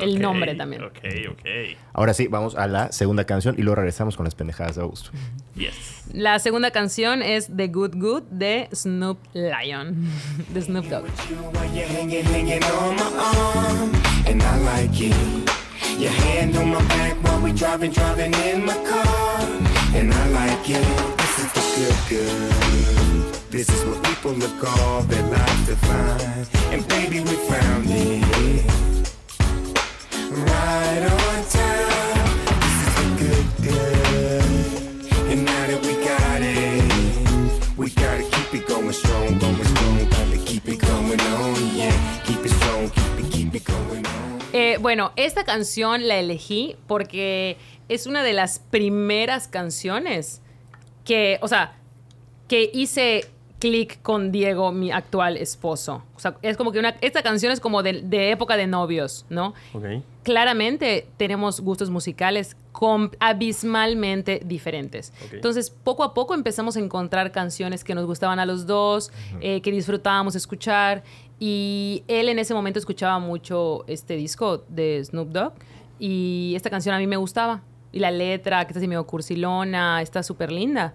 [0.00, 0.82] El nombre también.
[0.82, 0.98] Ok,
[1.30, 1.46] ok.
[1.92, 5.10] Ahora sí, vamos a la segunda canción y luego regresamos con las pendejadas de Augusto.
[5.54, 6.04] Yes.
[6.12, 10.10] La segunda canción es The Good Good de Snoop Lion.
[10.52, 11.04] De Snoop Dogg.
[15.98, 19.40] Your hand on my back while we driving, driving in my car,
[19.94, 20.84] and I like it.
[21.16, 23.34] This is the good, good.
[23.50, 28.64] This is what people look all their life to find, and baby we found it.
[30.30, 32.30] Right on time.
[32.64, 34.44] This is the good, good.
[35.30, 40.08] And now that we got it, we gotta keep it going strong, going strong.
[40.10, 42.22] Gotta keep it going on, yeah.
[42.24, 44.03] Keep it strong, keep it, keep it going.
[44.54, 47.56] Eh, bueno, esta canción la elegí porque
[47.88, 50.40] es una de las primeras canciones
[51.04, 51.76] que, o sea,
[52.46, 53.26] que hice
[53.58, 56.04] clic con Diego, mi actual esposo.
[56.14, 59.26] O sea, es como que una, esta canción es como de, de época de novios,
[59.28, 59.54] ¿no?
[60.22, 62.56] Claramente tenemos gustos musicales
[63.20, 65.12] abismalmente diferentes.
[65.32, 69.60] Entonces, poco a poco empezamos a encontrar canciones que nos gustaban a los dos, eh,
[69.62, 71.02] que disfrutábamos escuchar.
[71.46, 75.52] Y él en ese momento escuchaba mucho este disco de Snoop Dogg.
[75.98, 77.60] Y esta canción a mí me gustaba.
[77.92, 80.94] Y la letra, que está así medio cursilona, está súper linda.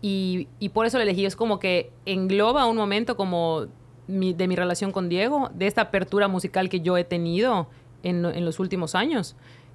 [0.00, 1.24] Y, y por eso la elegí.
[1.26, 3.66] Es como que engloba un momento como
[4.06, 7.68] de mi relación con Diego, de esta apertura musical que yo he tenido
[8.04, 9.34] en, en los últimos años.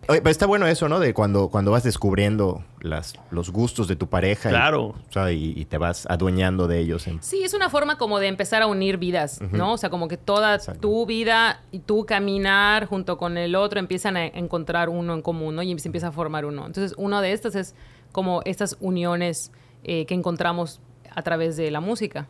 [0.10, 1.00] Oye, pero está bueno eso, ¿no?
[1.00, 4.50] De cuando, cuando vas descubriendo las, los gustos de tu pareja.
[4.50, 4.84] y- Claro.
[4.88, 7.08] o sea, y, y te vas adueñando de ellos.
[7.08, 9.74] en- Sí, es una forma como de empezar a unir vidas, ¿no?
[9.74, 10.82] O sea, como que toda Exacto.
[10.82, 15.56] tu vida y tu caminar junto con el otro empiezan a encontrar uno en común,
[15.56, 15.63] ¿no?
[15.63, 16.66] Y se empieza a formar uno.
[16.66, 17.76] Entonces, una de estas es
[18.12, 19.52] como estas uniones
[19.84, 20.80] eh, que encontramos
[21.16, 22.28] a través de la música.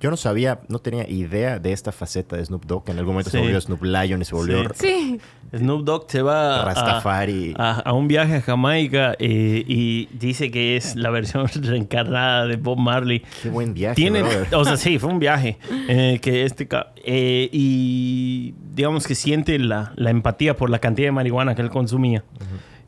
[0.00, 2.90] Yo no sabía, no tenía idea de esta faceta de Snoop Dogg.
[2.90, 5.18] En algún momento se volvió Snoop Lion y se volvió Sí.
[5.52, 5.58] Sí.
[5.58, 7.54] Snoop Dogg se va a- Rastafari.
[7.56, 12.56] A, a un viaje a Jamaica eh, y dice que es la versión reencarnada de
[12.56, 13.22] Bob Marley.
[13.42, 15.56] Qué buen viaje, Tiene, o sea, sí, fue un viaje
[15.88, 16.68] eh, que este
[17.04, 21.70] eh, y digamos que siente la, la empatía por la cantidad de marihuana que él
[21.70, 22.24] consumía.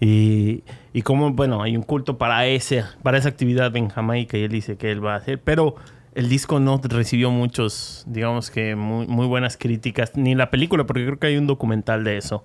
[0.00, 4.42] Y, y como, bueno, hay un culto para, ese, para esa actividad en Jamaica y
[4.42, 5.76] él dice que él va a hacer, pero
[6.16, 11.04] el disco no recibió muchos, digamos que muy, muy buenas críticas, ni la película, porque
[11.04, 12.44] creo que hay un documental de eso.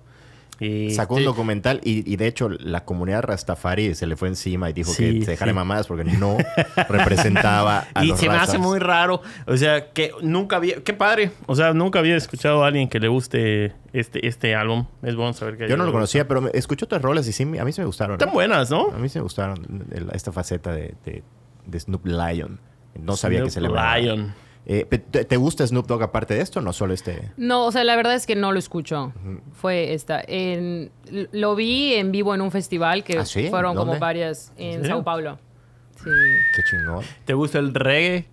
[0.59, 4.27] Y Sacó un sí, documental y, y de hecho la comunidad Rastafari se le fue
[4.27, 5.55] encima y dijo Sí, que se dejara sí.
[5.55, 6.37] mamadas porque no
[6.87, 9.21] representaba a y los se me hace muy raro.
[9.47, 10.75] O sea, que nunca había.
[10.83, 11.31] Qué padre.
[11.47, 14.85] O sea, nunca había escuchado a alguien que le guste este, este álbum.
[15.01, 15.67] Es bueno saber que.
[15.67, 17.87] Yo no lo conocía, pero me- escuché otras rolas y sí, a mí sí me
[17.87, 18.15] gustaron.
[18.17, 18.25] gusta.
[18.25, 18.91] Están buenas, ¿no?
[18.91, 21.23] A mí sí me gustaron el- esta faceta de, de-
[21.65, 22.59] de Snoop Lion.
[22.99, 23.97] No sabía que Snoop celebraba.
[23.97, 24.33] Lion.
[24.65, 26.61] Eh, ¿te, te gusta Snoop Dogg aparte de esto?
[26.61, 27.31] No solo este.
[27.35, 29.11] No, o sea, la verdad es que no lo escucho.
[29.53, 30.21] Fue esta.
[30.27, 30.91] En-
[31.31, 33.49] lo vi en vivo en un festival que ¿Ah, sí?
[33.49, 34.85] fueron como varias en?
[34.85, 35.39] Sao Paulo.
[35.95, 36.09] Sí.
[36.55, 37.03] Qué chingón.
[37.25, 38.27] ¿Te gusta el reggae?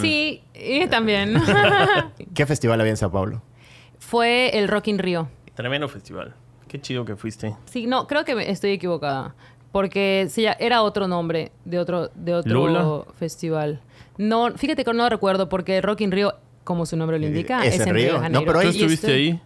[0.00, 1.34] Sí, y también.
[2.34, 3.42] ¿Qué festival había en Sao Paulo?
[3.98, 5.28] Fue el Rock in Rio.
[5.54, 6.34] Tremendo festival.
[6.66, 7.54] Qué chido que fuiste.
[7.66, 9.34] Sí, no, creo que me- estoy equivocada.
[9.70, 13.04] Porque sí, ya- era otro nombre de otro, de otro ¿Lula?
[13.18, 13.80] festival.
[14.18, 17.76] No, fíjate que no recuerdo porque Rock in Rio, como su nombre lo indica, ¿Es
[17.76, 18.20] es, en Río Río?
[18.20, 19.40] de No, pero ¿Tú ahí- estuviste estoy- ahí?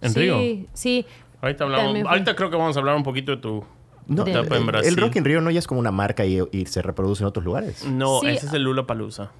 [0.00, 0.66] ¿En sí, Río?
[0.72, 1.06] Sí,
[1.42, 1.84] Ahorita hablamos.
[1.86, 2.12] También fue.
[2.12, 3.64] Ahorita creo que vamos a hablar un poquito de tu
[4.06, 4.88] No, De- etapa en el, Brasil.
[4.90, 7.26] el Rock in Rio no ya es como una marca y, y se reproduce en
[7.26, 7.84] otros lugares.
[7.86, 8.28] No, Sí.
[8.28, 9.30] ese es el Lula Palusa.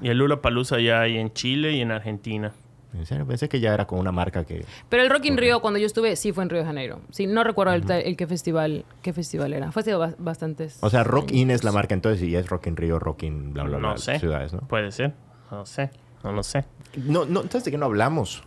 [0.00, 2.52] Y el Lula Palusa ya hay en Chile y en Argentina.
[2.96, 4.64] En serio, pensé que ya era como una marca que.
[4.88, 7.00] Pero el Rock in Rio, cuando yo estuve, sí fue en Río de Janeiro.
[7.10, 9.72] Sí, no recuerdo el, el qué festival, qué festival era.
[9.72, 10.78] Fue ba- bastantes.
[10.80, 11.40] O sea, Rock años.
[11.40, 13.88] In es la marca entonces y es Rock in Rio, Rock in bla bla bla
[13.90, 14.18] no sé.
[14.20, 14.60] ciudades, ¿no?
[14.60, 15.12] Puede ser.
[15.50, 15.90] No sé.
[16.22, 16.64] No lo sé.
[16.96, 18.44] No, no, entonces de qué no hablamos,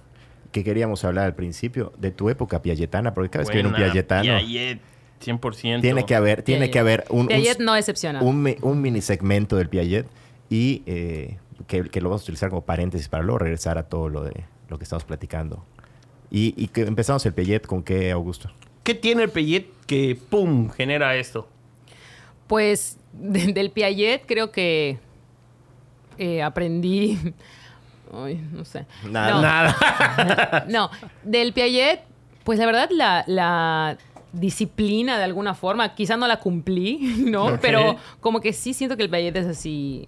[0.53, 3.75] que queríamos hablar al principio de tu época piagetana, porque cada vez que viene un
[3.75, 4.79] piagetano Piaget,
[5.23, 5.81] 100%.
[5.81, 6.73] tiene que haber, tiene Piaget.
[6.73, 8.21] que haber un, un- Piaget no decepciona.
[8.21, 10.07] un, un mini segmento del Piaget
[10.49, 14.09] y eh, que, que lo vamos a utilizar como paréntesis para luego regresar a todo
[14.09, 15.63] lo de lo que estamos platicando.
[16.31, 18.49] Y, y que empezamos el Piaget con qué, Augusto.
[18.83, 21.47] ¿Qué tiene el Piaget que, pum, genera esto?
[22.47, 24.99] Pues de- del Piaget creo que
[26.17, 27.17] eh, aprendí.
[28.13, 28.85] Ay, no sé.
[29.09, 29.31] Nada.
[29.31, 30.65] No, Nada.
[30.69, 30.89] no,
[31.23, 32.01] del Piaget,
[32.45, 33.97] pues la verdad la, la
[34.31, 37.57] disciplina de alguna forma, quizá no la cumplí, ¿no?
[37.61, 40.07] Pero como que sí siento que el Piaget es así,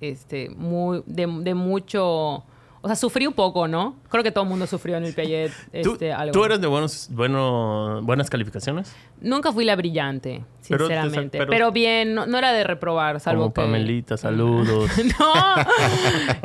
[0.00, 2.44] este, muy, de, de mucho...
[2.80, 3.96] O sea, sufrí un poco, ¿no?
[4.08, 5.50] Creo que todo el mundo sufrió en el Piaget
[5.82, 6.30] ¿Tú, este, algo.
[6.32, 8.94] tú eras de buenos, bueno, buenas calificaciones?
[9.20, 11.38] Nunca fui la brillante, sinceramente.
[11.38, 13.60] pero- Pero, bien, no, no era de reprobar, salvo Como que...
[13.62, 14.90] Pamelita, saludos.
[15.18, 15.32] no.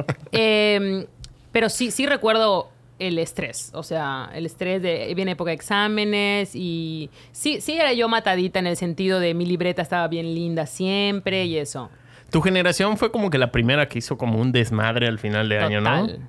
[0.32, 1.06] Em,
[1.52, 3.70] pero sí, sí recuerdo el estrés.
[3.76, 8.60] O sea, el estrés de viene época de exámenes y sí, sí era yo matadita
[8.60, 11.90] en el sentido de mi libreta estaba bien linda siempre y eso.
[12.34, 15.60] Tu generación fue como que la primera que hizo como un desmadre al final de
[15.60, 16.02] año, ¿no?
[16.08, 16.28] Total.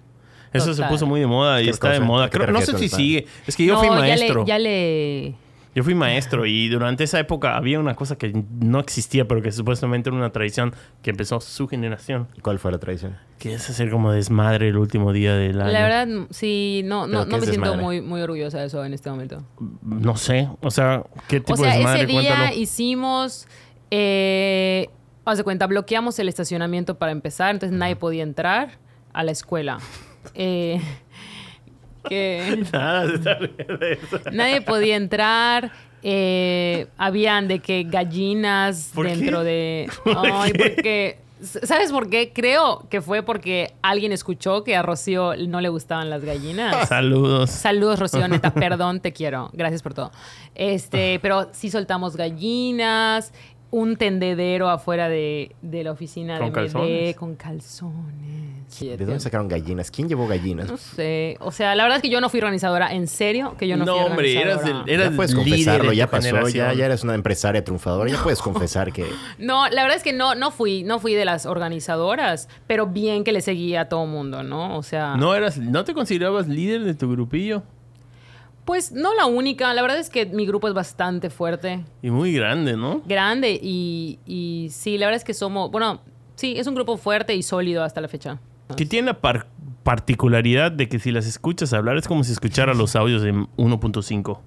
[0.53, 2.27] Eso se puso muy de moda y ¿Qué está de moda.
[2.27, 3.27] ¿A qué te Creo- no sé si sigue.
[3.47, 4.41] Es que yo No, fui ya maestro.
[4.43, 5.35] le- Ya le,
[5.75, 9.51] Yo fui maestro y durante esa época había una cosa que no existía, pero que
[9.51, 13.17] supuestamente era una tradición que empezó su generación, ¿Y ¿Cuál fue la tradición?
[13.41, 15.73] que es hacer como desmadre el último día del año.
[15.73, 17.83] La verdad, sí, no, ¿Pero no, no me siento desmadre?
[17.83, 19.43] muy, muy orgullosa de eso en este momento.
[19.83, 21.99] No sé, o sea, ¿qué tipo O sea, de desmadre?
[22.03, 22.57] ese día Cuéntalo.
[22.61, 23.49] hicimos,
[23.91, 24.89] eh,
[25.25, 28.79] haz de cuenta, bloqueamos el estacionamiento para empezar, entonces nadie podía entrar
[29.13, 29.79] a la escuela.
[30.35, 30.81] Eh,
[32.09, 34.21] que Nada, se está riendo de eso.
[34.33, 35.71] nadie podía entrar.
[36.03, 39.45] eh, habían de que gallinas ¿Por dentro qué?
[39.45, 39.91] de.
[40.05, 40.59] ¿Por Ay, qué?
[40.59, 41.19] porque.
[41.43, 42.33] ¿Sabes por qué?
[42.33, 46.89] Creo que fue porque alguien escuchó que a Rocío no le gustaban las gallinas.
[46.89, 47.51] Saludos.
[47.51, 49.51] Saludos, Rocío, neta, perdón, te quiero.
[49.53, 50.11] Gracias por todo.
[50.55, 53.35] Este, pero sí soltamos gallinas,
[53.75, 57.17] un tendedero afuera de, de la oficina ¿Con de BD calzones?
[57.17, 58.55] con calzones.
[58.69, 59.91] Sí, ¿De dónde sacaron gallinas?
[59.91, 60.69] ¿Quién llevó gallinas?
[60.69, 61.37] No sé.
[61.41, 62.93] O sea, la verdad es que yo no fui organizadora.
[62.95, 63.57] ¿En serio?
[63.59, 64.85] Que yo no, No, fui hombre, eras, organizadora.
[64.87, 68.11] del, eras ya puedes líder confesarlo, de ya pasó, ya, ya eres una empresaria triunfadora,
[68.11, 69.05] ya puedes confesar que...
[69.39, 73.23] No, la verdad es que no, no fui, no fui de las organizadoras, pero bien
[73.25, 74.77] que le seguía a todo mundo, ¿no?
[74.77, 77.63] O sea, ¿No, eras, ¿No te considerabas líder de tu grupillo?
[78.65, 79.73] Pues no la única.
[79.75, 81.85] La verdad es que mi grupo es bastante fuerte.
[82.03, 83.03] Y muy grande, ¿no?
[83.07, 86.01] grande y, y sí, la verdad es que somos, bueno,
[86.37, 88.39] sí, es un grupo fuerte y sólido hasta la fecha.
[88.77, 89.47] Que tiene la par-
[89.83, 94.39] particularidad de que si las escuchas hablar es como si escuchara los audios en 1.5.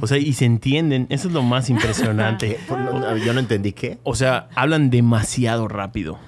[0.00, 1.06] O sea, y se entienden.
[1.10, 2.58] Eso es lo más impresionante.
[3.26, 3.98] Yo no entendí qué.
[4.04, 6.18] O sea, hablan demasiado rápido.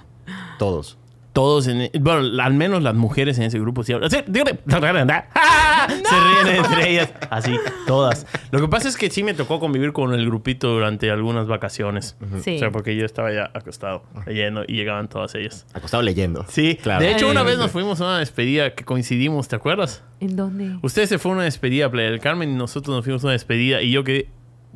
[0.58, 0.98] Todos.
[1.36, 1.90] Todos en...
[2.00, 4.10] Bueno, al menos las mujeres en ese grupo sí hablan.
[4.10, 4.58] Sí, dígame.
[5.34, 5.86] ¡Ah!
[5.86, 7.12] Se ríen entre ellas.
[7.28, 7.54] Así,
[7.86, 8.26] todas.
[8.52, 12.16] Lo que pasa es que sí me tocó convivir con el grupito durante algunas vacaciones.
[12.40, 12.56] Sí.
[12.56, 15.66] O sea, porque yo estaba ya acostado leyendo y llegaban todas ellas.
[15.74, 16.46] Acostado leyendo.
[16.48, 17.04] Sí, claro.
[17.04, 20.02] De hecho, una vez nos fuimos a una despedida que coincidimos, ¿te acuerdas?
[20.20, 20.78] ¿En dónde?
[20.80, 23.32] Ustedes se fue a una despedida, Playa del Carmen, y nosotros nos fuimos a una
[23.32, 24.30] despedida y yo quedé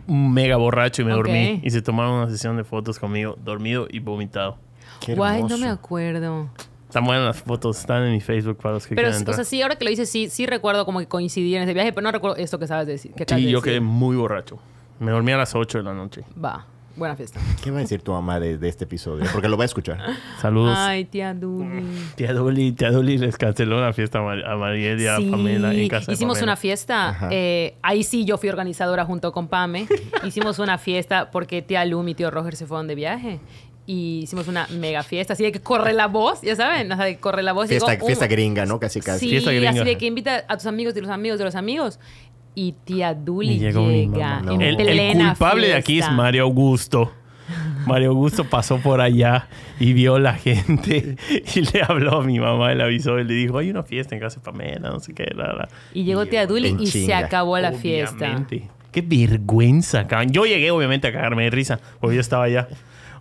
[0.06, 1.62] mega borracho y me dormí.
[1.64, 4.58] Y se tomaron una sesión de fotos conmigo, dormido y vomitado.
[5.00, 6.48] Qué Guay, no me acuerdo.
[6.88, 9.36] Están buenas las fotos, están en mi Facebook para los que Pero, quieran o entrar.
[9.36, 11.92] sea, sí, ahora que lo dices, sí, sí recuerdo como que coincidí en ese viaje,
[11.92, 13.12] pero no recuerdo esto que sabes decir.
[13.12, 13.62] Que sí, de yo decir.
[13.74, 14.58] quedé muy borracho.
[14.98, 16.24] Me dormí a las 8 de la noche.
[16.44, 17.38] Va, buena fiesta.
[17.62, 19.24] ¿Qué va a decir tu mamá de, de este episodio?
[19.32, 20.00] Porque lo va a escuchar.
[20.42, 20.76] Saludos.
[20.76, 21.84] Ay, tía Duli.
[22.16, 25.30] Tía Duli, tía Duli les canceló una fiesta a Mar- a Mariel y a Sí,
[25.30, 26.52] Pamela en casa de hicimos Pamela.
[26.52, 27.28] una fiesta.
[27.30, 29.86] Eh, ahí sí yo fui organizadora junto con Pame.
[30.24, 33.38] hicimos una fiesta porque tía Lu y tío Roger se fueron de viaje.
[33.86, 37.04] Y hicimos una mega fiesta, así de que corre la voz, ya saben, o sea,
[37.06, 37.68] de que corre la voz.
[37.68, 38.78] Fiesta, un- fiesta gringa, ¿no?
[38.78, 39.20] Casi, casi.
[39.20, 39.70] Sí, Fiesta gringa.
[39.70, 41.98] así de que invita a tus amigos de los amigos de los amigos.
[42.54, 44.54] Y tía Duli mi llega mamá.
[44.54, 46.12] en El, el plena culpable de aquí es fiesta.
[46.12, 47.12] Mario Augusto.
[47.86, 49.48] Mario Augusto pasó por allá
[49.80, 51.16] y vio la gente
[51.54, 54.20] y le habló a mi mamá, le avisó y le dijo, hay una fiesta en
[54.20, 55.68] casa de Pamela, no sé qué, nada.
[55.94, 57.18] Y llegó tía Duli y se chinga.
[57.18, 58.16] acabó la fiesta.
[58.26, 58.68] Obviamente.
[58.92, 60.30] Qué vergüenza, cabrón.
[60.32, 62.68] Yo llegué obviamente a cagarme de risa, porque yo estaba allá.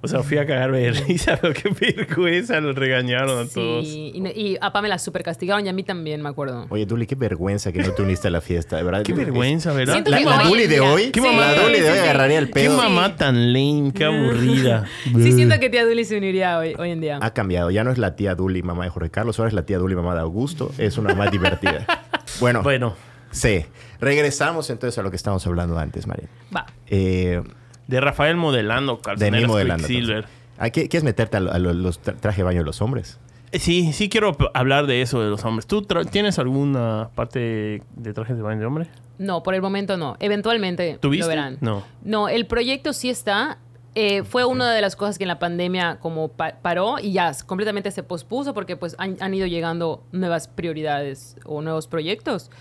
[0.02, 3.86] O sea, fui a cagarme de risa, pero qué vergüenza, los regañaron a todos.
[3.88, 6.68] Sí, y, y a Pamela super castigaron y a mí también, me acuerdo.
[6.70, 9.04] Oye, Duli, qué vergüenza que no te uniste a la fiesta, de verdad.
[9.04, 10.02] Qué vergüenza, ¿verdad?
[10.08, 11.54] La, la Duli de hoy, ¿Qué la mamá?
[11.54, 12.78] Duli de hoy agarraría el Qué pedo.
[12.78, 14.86] mamá tan lame, qué aburrida.
[15.04, 17.20] Sí, siento que tía Duli se uniría hoy, hoy en día.
[17.22, 19.64] Ha cambiado, ya no es la tía Duli, mamá de Jorge Carlos, ahora es la
[19.66, 20.72] tía Duli, mamá de Augusto.
[20.78, 21.86] Es una más divertida.
[22.40, 22.96] Bueno, Bueno,
[23.32, 23.66] sí.
[24.00, 26.30] Regresamos entonces a lo que estábamos hablando antes, María.
[26.56, 26.66] Va.
[26.88, 27.42] Eh,
[27.90, 29.88] de Rafael modelando, de mí calzoneras modelando.
[29.88, 30.26] Quicksilver.
[30.58, 32.82] Ah, ¿qué- ¿Quieres meterte a, lo- a lo- los tra- traje de baño de los
[32.82, 33.20] hombres?
[33.52, 35.66] Eh, Sí, sí quiero hablar de eso de los hombres.
[35.66, 38.88] ¿Tú tienes alguna parte de trajes de baño de hombre?
[39.18, 40.16] No, por el momento no.
[40.20, 41.24] Eventualmente ¿Tuviste?
[41.26, 41.58] lo verán.
[41.62, 41.84] No.
[42.04, 43.58] No, el proyecto sí está.
[43.96, 47.32] Eh, fue una de las cosas que en la pandemia como pa- paró y ya
[47.48, 52.52] completamente se pospuso porque pues han, han ido llegando nuevas prioridades o nuevos proyectos.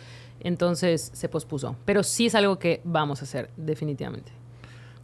[0.41, 1.77] Entonces se pospuso.
[1.85, 4.33] Pero sí es algo que vamos a hacer, definitivamente.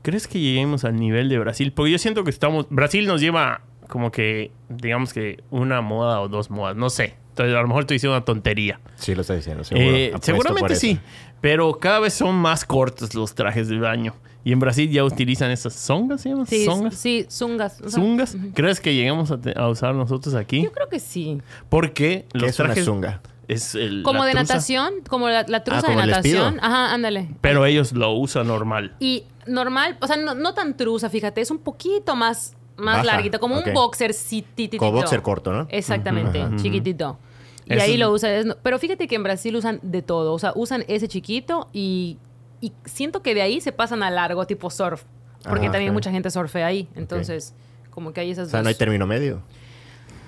[0.04, 1.72] ¿Crees que lleguemos al nivel de Brasil?
[1.72, 2.66] Porque yo siento que estamos...
[2.68, 6.76] Brasil nos lleva como que, digamos que una moda o dos modas.
[6.76, 7.14] No sé.
[7.30, 8.80] Entonces, a lo mejor estoy diciendo una tontería.
[8.96, 9.86] Sí, lo estás diciendo, seguro.
[9.96, 11.00] Eh, seguramente sí.
[11.40, 14.14] Pero cada vez son más cortos los trajes de baño.
[14.44, 16.46] Y en Brasil ya utilizan esas zongas, ¿se llaman?
[16.46, 16.94] Sí, ¿Zongas?
[16.96, 17.80] sí, zungas.
[17.80, 18.36] O sea, ¿Zungas?
[18.52, 20.64] ¿Crees que lleguemos a, usar nosotros aquí?
[20.64, 21.40] Yo creo que sí.
[21.70, 22.84] Porque ¿Qué los es una trajes...
[22.84, 23.22] zunga?
[23.48, 26.58] Es el, Como la de truza, natación, como la, la truza Ah, como de natación.
[26.62, 27.28] Ajá, ándale.
[27.40, 28.94] Pero ellos lo usan normal.
[29.00, 33.04] Y normal, o sea, no, no tan truza, fíjate, es un poquito más, más Baja,
[33.04, 34.78] larguito, como un boxer cititito.
[34.78, 35.66] Como boxer corto, ¿no?
[35.70, 37.18] Exactamente, chiquitito.
[37.66, 38.30] Y Eso ahí lo usan.
[38.30, 40.34] es- Pero fíjate que en Brasil usan de todo.
[40.34, 42.18] O sea, usan ese chiquito y,
[42.60, 45.04] y siento que de ahí se pasan a largo, tipo surf.
[45.48, 46.88] Porque Ah, también mucha gente surfea ahí.
[46.94, 47.54] Entonces,
[47.90, 48.64] como que hay esas O sea, dos.
[48.64, 49.42] no hay término medio.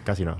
[0.04, 0.36] Casi no.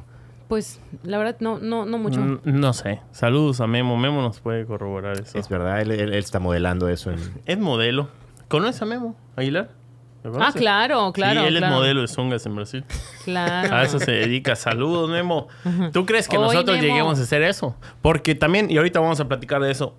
[0.49, 2.21] Pues, la verdad, no, no, no mucho.
[2.21, 3.01] Mm, No sé.
[3.13, 3.97] Saludos a Memo.
[3.97, 5.39] Memo nos puede corroborar eso.
[5.39, 7.19] Es verdad, él, él- él está modelando eso en...
[7.47, 8.09] Es modelo.
[8.49, 9.71] ¿Conoces a Memo Aguilar?
[10.23, 11.41] ¿Lo Ah, claro, claro.
[11.43, 12.85] Sí, él claro, es modelo de zungas en Brasil.
[13.25, 13.75] Claro.
[13.75, 14.57] A eso se dedica.
[14.57, 15.47] Saludos, Memo.
[15.93, 16.83] ¿Tú crees que nosotros Memo.
[16.89, 17.77] lleguemos a hacer eso?
[18.03, 19.95] Porque también, y ahorita vamos a platicar de eso,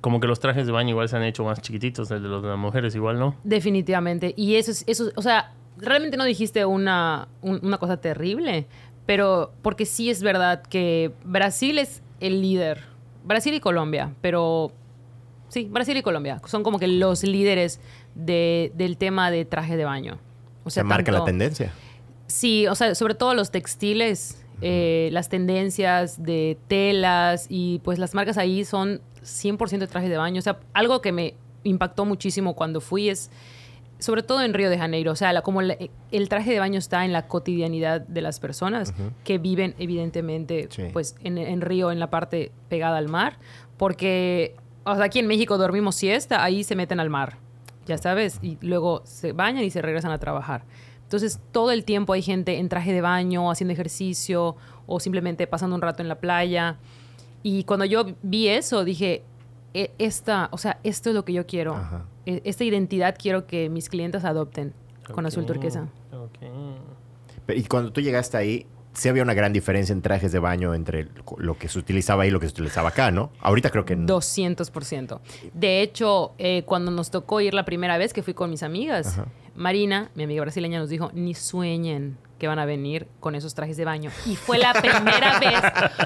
[0.00, 2.42] como que los trajes de baño igual se han hecho más chiquititos, el de los
[2.42, 3.36] de las mujeres igual, ¿no?
[3.44, 4.32] Definitivamente.
[4.36, 8.66] Y eso es, eso, es- o sea, realmente no dijiste una, un- una cosa terrible,
[9.08, 12.82] pero porque sí es verdad que Brasil es el líder.
[13.24, 14.70] Brasil y Colombia, pero
[15.48, 17.80] sí, Brasil y Colombia son como que los líderes
[18.14, 20.18] de- del tema de traje de baño.
[20.62, 21.72] O Se sea, marca la tendencia.
[22.26, 28.12] Sí, o sea, sobre todo los textiles, eh, las tendencias de telas y pues las
[28.14, 30.38] marcas ahí son 100% de traje de baño.
[30.38, 31.32] O sea, algo que me
[31.64, 33.30] impactó muchísimo cuando fui es,
[33.98, 35.76] sobre todo en Río de Janeiro, o sea, la- como la-
[36.12, 40.84] el traje de baño está en la cotidianidad de las personas que viven evidentemente Sí.
[40.92, 43.38] pues en, en Río, en la parte pegada al mar,
[43.76, 47.36] porque o sea, aquí en México dormimos siesta, ahí se meten al mar,
[47.86, 50.64] ya sabes, y luego se bañan y se regresan a trabajar.
[51.02, 54.56] Entonces, todo el tiempo hay gente en traje de baño, haciendo ejercicio
[54.86, 56.76] o simplemente pasando un rato en la playa.
[57.42, 59.24] Y cuando yo vi eso, dije,
[59.74, 61.74] "E- esta, o sea, esto es lo que yo quiero.
[61.74, 62.04] Ajá.
[62.28, 64.74] E- Esta identidad quiero que mis clientes adopten
[65.12, 65.88] con azul turquesa.
[66.12, 66.38] ok.
[67.46, 70.74] Pero- Y cuando tú llegaste ahí, sí había una gran diferencia en trajes de baño
[70.74, 73.30] entre lo que se utilizaba ahí y lo que se utilizaba acá, ¿no?
[73.40, 73.96] Ahorita creo que...
[73.96, 74.06] no.
[74.06, 75.20] 200%.
[75.54, 79.18] De hecho, eh, cuando nos tocó ir la primera vez que fui con mis amigas,
[79.18, 79.26] Ajá.
[79.54, 83.76] Marina, mi amiga brasileña, nos dijo, ni sueñen que van a venir con esos trajes
[83.76, 84.10] de baño.
[84.26, 85.60] Y fue la primera vez,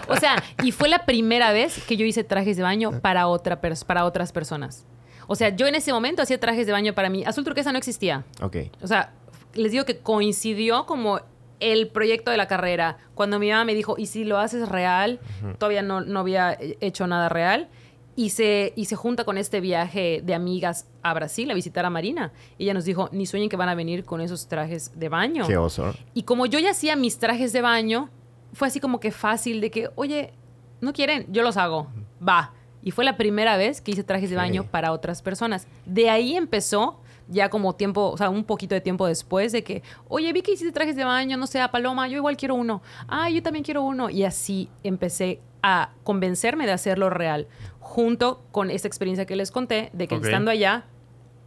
[0.08, 3.60] o sea, y fue la primera vez que yo hice trajes de baño para, otra
[3.60, 4.86] pers- para otras personas.
[5.32, 7.24] O sea, yo en ese momento hacía trajes de baño para mí.
[7.24, 8.22] Azul turquesa no existía.
[8.42, 8.56] Ok.
[8.82, 9.14] O sea,
[9.54, 11.20] les digo que coincidió como
[11.58, 12.98] el proyecto de la carrera.
[13.14, 15.20] Cuando mi mamá me dijo, ¿y si lo haces real?
[15.56, 17.70] Todavía no, no había hecho nada real.
[18.14, 21.88] Y se, y se junta con este viaje de amigas a Brasil a visitar a
[21.88, 22.30] Marina.
[22.58, 25.46] Ella nos dijo, ni sueñen que van a venir con esos trajes de baño.
[25.46, 25.94] Qué oso.
[26.12, 28.10] Y como yo ya hacía mis trajes de baño,
[28.52, 30.34] fue así como que fácil de que, oye,
[30.82, 31.24] ¿no quieren?
[31.30, 31.86] Yo los hago.
[32.20, 32.52] Va.
[32.82, 35.66] Y fue la primera vez que hice trajes de baño para otras personas.
[35.86, 39.82] De ahí empezó, ya como tiempo, o sea, un poquito de tiempo después, de que,
[40.08, 42.82] oye, vi que hiciste trajes de baño, no sé, a Paloma, yo igual quiero uno.
[43.08, 44.10] Ah, yo también quiero uno.
[44.10, 47.46] Y así empecé a convencerme de hacerlo real,
[47.78, 50.86] junto con esta experiencia que les conté, de que estando allá,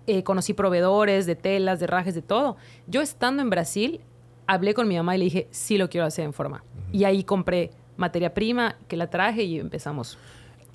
[0.08, 2.56] eh, conocí proveedores de telas, de rajes, de todo.
[2.88, 4.00] Yo estando en Brasil,
[4.48, 6.64] hablé con mi mamá y le dije, sí lo quiero hacer en forma.
[6.92, 10.18] Y ahí compré materia prima, que la traje y empezamos.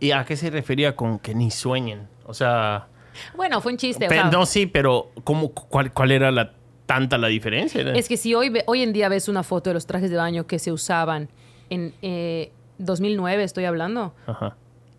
[0.01, 2.09] ¿Y a qué se refería con que ni sueñen?
[2.27, 2.89] O sea...
[3.37, 4.07] Bueno, fue un chiste.
[4.07, 6.53] o pe- sea, no, sí, pero ¿cómo, cuál, ¿cuál era la
[6.87, 7.83] tanta la diferencia?
[7.93, 10.17] Es que si hoy, ve- hoy en día ves una foto de los trajes de
[10.17, 11.29] baño que se usaban
[11.69, 14.57] en eh, 2009, estoy hablando, Ajá.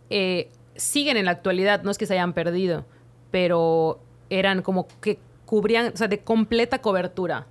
[0.09, 2.85] eh, siguen en la actualidad, no es que se hayan perdido,
[3.31, 3.99] pero
[4.29, 7.47] eran como que cubrían, o sea, de completa cobertura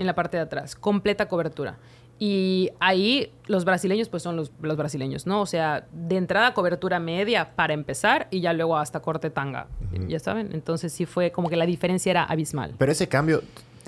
[0.00, 1.76] en la parte de atrás, completa cobertura.
[2.20, 5.40] Y ahí los brasileños, pues son los, los brasileños, ¿no?
[5.40, 9.68] O sea, de entrada cobertura media para empezar y ya luego hasta corte tanga,
[10.08, 10.50] ya saben.
[10.52, 12.74] Entonces sí fue como que la diferencia era abismal.
[12.76, 13.42] Pero ese cambio,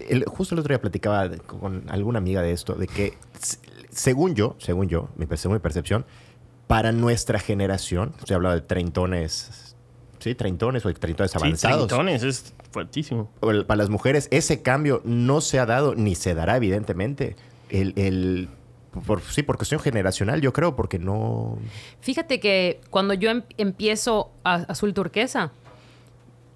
[0.08, 3.14] el- justo el otro día platicaba con alguna amiga de esto, de que
[3.90, 6.04] según yo, según yo, mi, según mi percepción,
[6.68, 9.74] para nuestra generación, se hablaba de treintones,
[10.20, 11.88] sí, treintones o de treintones Sí, avanzados.
[11.88, 13.28] treintones, es fuertísimo.
[13.40, 17.34] para las mujeres, ese cambio no se ha dado ni se dará, evidentemente.
[17.70, 18.48] El, el-
[19.06, 21.56] por, sí, por cuestión generacional, yo creo, porque no.
[22.00, 25.52] Fíjate que cuando yo em- empiezo a azul turquesa,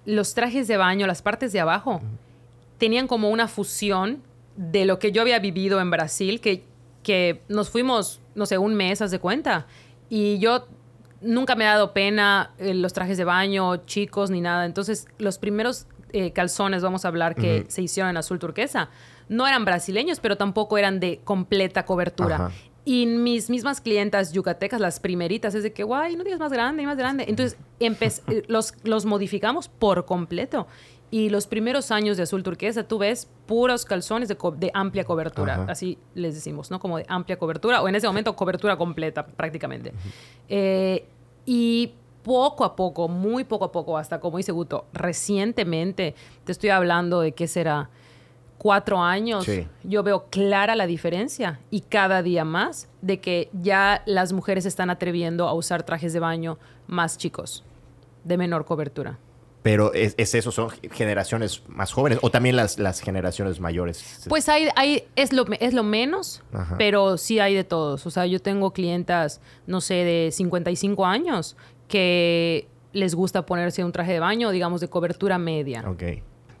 [0.05, 2.01] los trajes de baño, las partes de abajo,
[2.77, 4.21] tenían como una fusión
[4.57, 6.63] de lo que yo había vivido en Brasil, que,
[7.03, 9.65] que nos fuimos, no sé, un mes, haz de cuenta.
[10.09, 10.67] Y yo
[11.21, 14.65] nunca me ha dado pena eh, los trajes de baño, chicos, ni nada.
[14.65, 18.89] Entonces, los primeros eh, calzones, vamos a hablar, que se hicieron en azul turquesa,
[19.29, 22.35] no eran brasileños, pero tampoco eran de completa cobertura.
[22.35, 22.51] Ajá.
[22.87, 26.85] Y mis mismas clientas yucatecas, las primeritas, es de que, guay, no digas más grande
[26.85, 27.25] más grande.
[27.27, 30.67] Entonces, eh, los, los modificamos por completo.
[31.11, 35.03] Y los primeros años de azul turquesa, tú ves puros calzones de, co- de amplia
[35.05, 35.53] cobertura.
[35.53, 35.71] Ajá.
[35.71, 36.79] Así les decimos, ¿no?
[36.79, 39.93] Como de amplia cobertura, o en ese momento cobertura completa, prácticamente.
[40.49, 41.05] Eh,
[41.45, 46.69] y poco a poco, muy poco a poco, hasta como dice Guto, recientemente, te estoy
[46.69, 47.89] hablando de qué será,
[48.57, 49.67] cuatro años, Sí.
[49.83, 54.69] yo veo clara la diferencia y cada día más de que ya las mujeres se
[54.69, 57.63] están atreviendo a usar trajes de baño más chicos,
[58.23, 59.17] de menor cobertura.
[59.61, 64.23] Pero es, es eso, son generaciones más jóvenes o también las, las generaciones mayores.
[64.29, 66.75] Pues hay, hay es, lo, es lo menos, Ajá.
[66.77, 68.05] pero sí hay de todos.
[68.05, 73.91] O sea, yo tengo clientas, no sé, de 55 años que les gusta ponerse un
[73.91, 75.83] traje de baño, digamos, de cobertura media.
[75.89, 76.03] Ok.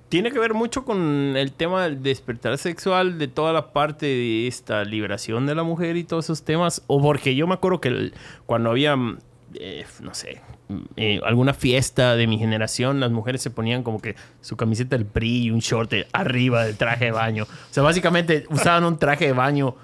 [0.09, 4.47] Tiene que ver mucho con el tema del despertar sexual, de toda la parte de
[4.47, 6.83] esta liberación de la mujer y todos esos temas.
[6.87, 8.13] O porque yo me acuerdo que el-
[8.45, 9.17] cuando había, mm,
[9.55, 13.99] eh, no sé, mm, eh, alguna fiesta de mi generación, las mujeres se ponían como
[13.99, 17.43] que su camiseta del PRI y un short de- arriba del traje de baño.
[17.43, 19.75] O sea, básicamente usaban un traje de baño,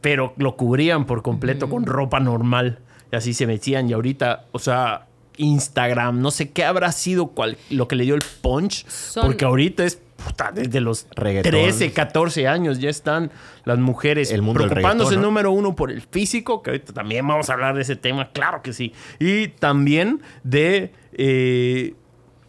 [0.00, 2.80] pero lo cubrían por completo con ropa normal.
[3.12, 3.88] Y así se metían.
[3.88, 5.06] Y ahorita, o sea,
[5.40, 8.86] Instagram, no sé qué habrá sido cual- lo que le dio el punch.
[8.88, 11.50] Son- Porque ahorita es puta, desde los Reggaetón.
[11.50, 13.30] 13, 14 años ya están
[13.64, 17.54] las mujeres El mundo preocupándose número uno por el físico, que ahorita también vamos a
[17.54, 18.92] hablar de ese tema, claro que sí.
[19.18, 21.94] Y también de, eh,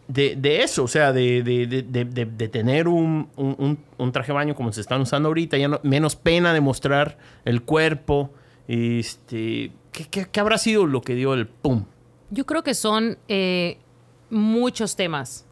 [0.08, 3.78] de, de eso, o sea, de, de- de- de- de- de tener un, un- un-
[3.96, 7.16] un traje de baño como se están usando ahorita, ya no- menos pena de mostrar
[7.46, 8.30] el cuerpo.
[8.68, 11.84] Este, ¿qué, qué- qué habrá sido lo que dio el pum?
[12.32, 13.76] Yo creo que son eh,
[14.30, 15.44] muchos temas.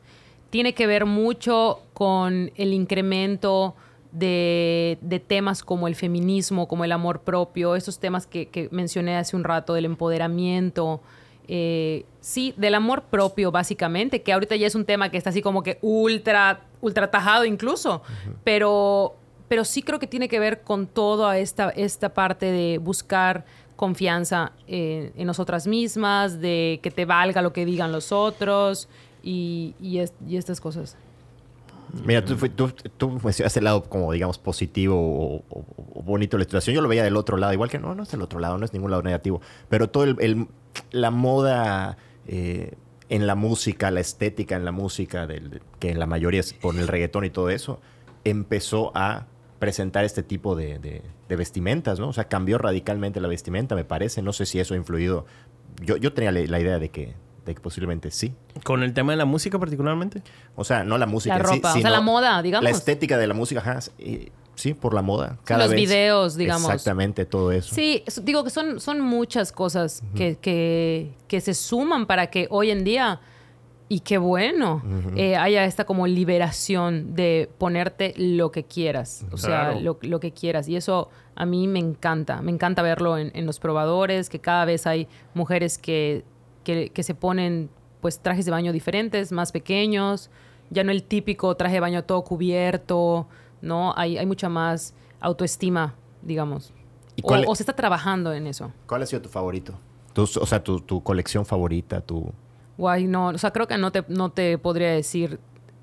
[0.49, 3.75] Tiene que ver mucho con el incremento
[4.13, 9.17] de, de temas como el feminismo, como el amor propio, esos temas que, que mencioné
[9.19, 11.03] hace un rato, del empoderamiento.
[11.49, 15.43] eh, sí, del amor propio, básicamente, que ahorita ya es un tema que está así
[15.43, 18.03] como que ultra, ultra tajado incluso,
[18.43, 19.17] pero,
[19.49, 23.45] pero sí creo que tiene que ver con toda esta, esta parte de buscar
[23.81, 28.91] confianza eh, en nosotras mismas, de que te valga lo que digan los otros
[29.23, 30.99] y, y, es- y estas cosas.
[32.05, 35.65] Mira, tú, tú, tú mencionaste el lado como, digamos, positivo o, o-
[35.95, 36.75] o bonito de la situación.
[36.77, 38.67] Yo lo veía del otro lado, igual que no, no es del otro lado, no
[38.67, 39.41] es ningún lado negativo.
[39.71, 40.47] Pero todo el, el-
[40.93, 41.97] la moda
[42.29, 42.75] eh,
[43.09, 46.77] en la música, la estética en la música, del, que en la mayoría es por
[46.77, 47.81] el reggaetón y todo eso,
[48.25, 49.27] empezó a
[49.59, 52.09] presentar este tipo de, de- de vestimentas, ¿no?
[52.09, 54.21] O sea, cambió radicalmente la vestimenta, me parece.
[54.21, 55.27] No sé si eso ha influido.
[55.81, 57.15] Yo, yo tenía la, idea de que,
[57.47, 58.35] de que posiblemente sí.
[58.65, 60.23] ¿Con el tema de la música particularmente?
[60.57, 62.65] O sea, no la música La en sí, ropa, o sea, la moda, digamos.
[62.65, 65.39] La estética de la música, ajá, sí, sí, por la moda.
[65.45, 66.69] Cada los vez- videos, digamos.
[66.69, 67.73] Exactamente, todo eso.
[67.73, 72.73] Sí, digo que son, son muchas cosas que, que, que se suman para que hoy
[72.73, 73.21] en día,
[73.93, 74.83] y qué bueno,
[75.17, 80.31] eh, haya esta como liberación de ponerte lo que quieras, o sea, lo, lo que
[80.33, 80.69] quieras.
[80.69, 84.65] Y eso a mí me encanta, me encanta verlo en, en los probadores, que cada
[84.65, 86.25] vez hay mujeres que,
[86.65, 87.69] que, que se ponen
[88.01, 90.31] pues trajes de baño diferentes, más pequeños.
[90.71, 93.27] Ya no el típico traje de baño todo cubierto,
[93.61, 93.93] ¿no?
[93.97, 96.73] Hay, hay mucha más autoestima, digamos.
[97.17, 98.71] ¿Y O, cuál- o se está trabajando en eso.
[98.87, 99.75] ¿Cuál ha sido tu favorito?
[100.13, 102.33] Tu- o sea, tu, tu colección favorita, tu...
[102.81, 105.39] Guay, no, o sea, creo que no te, no te podría decir.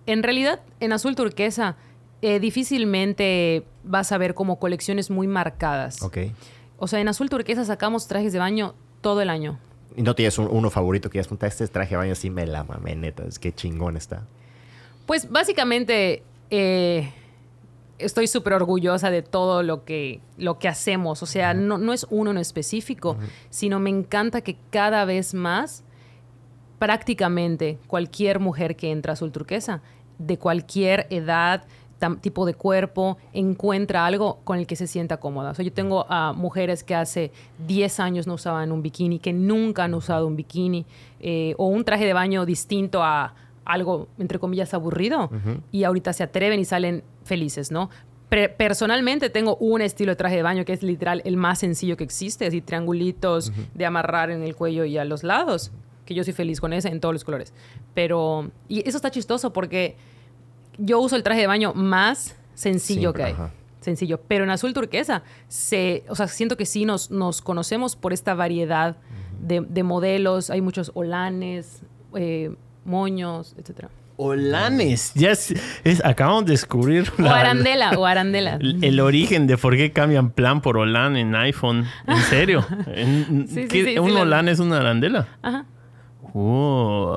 [0.08, 1.76] En realidad, en azul turquesa,
[2.24, 6.02] eh, difícilmente vas a ver como colecciones muy marcadas.
[6.02, 6.18] Ok.
[6.78, 9.60] O sea, en azul turquesa sacamos trajes de baño todo el año.
[9.96, 12.46] ¿Y no tienes un- uno favorito que ya punta este traje de baño sí me
[12.48, 13.24] la mamé, neta?
[13.26, 14.24] Es que chingón está.
[15.06, 17.12] Pues básicamente eh,
[18.00, 21.22] estoy súper orgullosa de todo lo que, lo que hacemos.
[21.24, 23.18] O sea, no, no es uno en específico,
[23.50, 25.84] sino me encanta que cada vez más,
[26.80, 29.82] prácticamente cualquier mujer que entra a azul turquesa,
[30.18, 31.64] de cualquier edad,
[32.22, 35.52] tipo de cuerpo, encuentra algo con el que se sienta cómoda.
[35.52, 37.32] O sea, yo tengo a mujeres que hace
[37.68, 40.86] 10 años no usaban un bikini, que nunca han usado un bikini,
[41.20, 43.34] eh, o un traje de baño distinto a
[43.66, 45.30] algo, entre comillas, aburrido,
[45.72, 47.90] y ahorita se atreven y salen felices, ¿no?
[48.30, 51.98] Pre- personalmente tengo un estilo de traje de baño que es literal el más sencillo
[51.98, 55.72] que existe, así triangulitos de amarrar en el cuello y a los lados,
[56.08, 57.54] que yo soy feliz con ese en todos los colores.
[57.94, 59.96] Pero, y eso está chistoso porque
[60.80, 63.34] yo uso el traje de baño más sencillo Simple, que hay.
[63.34, 63.52] ajá.
[63.82, 64.20] Sencillo.
[64.28, 68.34] Pero en azul turquesa, se, o sea, siento que sí nos, nos conocemos por esta
[68.34, 68.98] variedad
[69.42, 70.50] de, de modelos.
[70.50, 71.82] Hay muchos olanes,
[72.16, 72.54] eh,
[72.84, 73.90] moños, etcétera.
[74.20, 75.14] Olanes.
[75.14, 75.54] Ya es,
[75.86, 78.56] es- acabamos de descubrir O la- arandela, o arandela.
[78.60, 81.86] el, el origen de por qué cambian plan por Olan en iPhone.
[82.08, 82.66] ¿En serio?
[82.88, 85.28] En- Sí, sí, ¿qué- sí, sí, ¿Un la- Olan es una arandela?
[85.44, 85.66] Ajá.
[86.34, 87.16] Uh,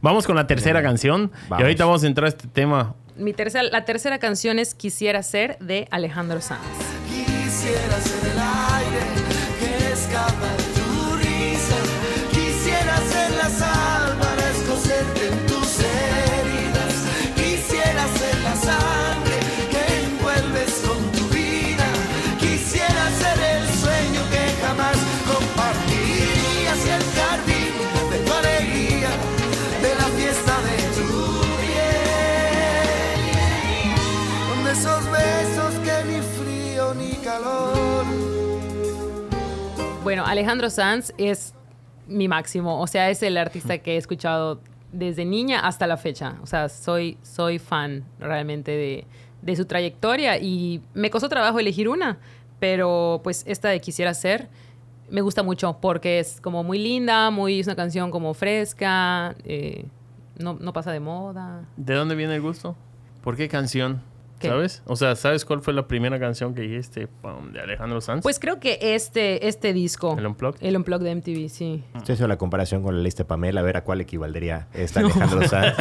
[0.00, 1.30] vamos con la tercera canción.
[1.48, 1.60] Vamos.
[1.60, 2.94] Y ahorita vamos a entrar a este tema.
[3.16, 6.60] Mi tercera, la tercera canción es Quisiera ser de Alejandro Sanz.
[7.08, 8.38] Quisiera ser el
[36.94, 38.04] frío ni calor.
[40.02, 41.54] Bueno, Alejandro Sanz es
[42.06, 42.80] mi máximo.
[42.80, 44.60] O sea, es el artista que he escuchado
[44.92, 46.36] desde niña hasta la fecha.
[46.42, 49.06] O sea, soy, soy fan realmente de,
[49.42, 52.18] de su trayectoria y me costó trabajo elegir una,
[52.60, 54.48] pero pues esta de Quisiera Ser
[55.10, 59.84] me gusta mucho porque es como muy linda, muy, es una canción como fresca, eh,
[60.38, 61.66] no, no pasa de moda.
[61.76, 62.74] ¿De dónde viene el gusto?
[63.22, 64.02] ¿Por qué canción?
[64.44, 64.50] ¿Qué?
[64.50, 64.82] ¿Sabes?
[64.86, 68.22] O sea, ¿sabes cuál fue la primera canción que dijiste pum, de Alejandro Sanz?
[68.22, 70.58] Pues creo que este, este disco, ¿El Unplugged?
[70.64, 71.82] el Unplugged de MTV, sí.
[71.94, 75.00] Estoy haciendo la comparación con la lista de Pamela, a ver a cuál equivaldría esta
[75.00, 75.74] Alejandro Sanz.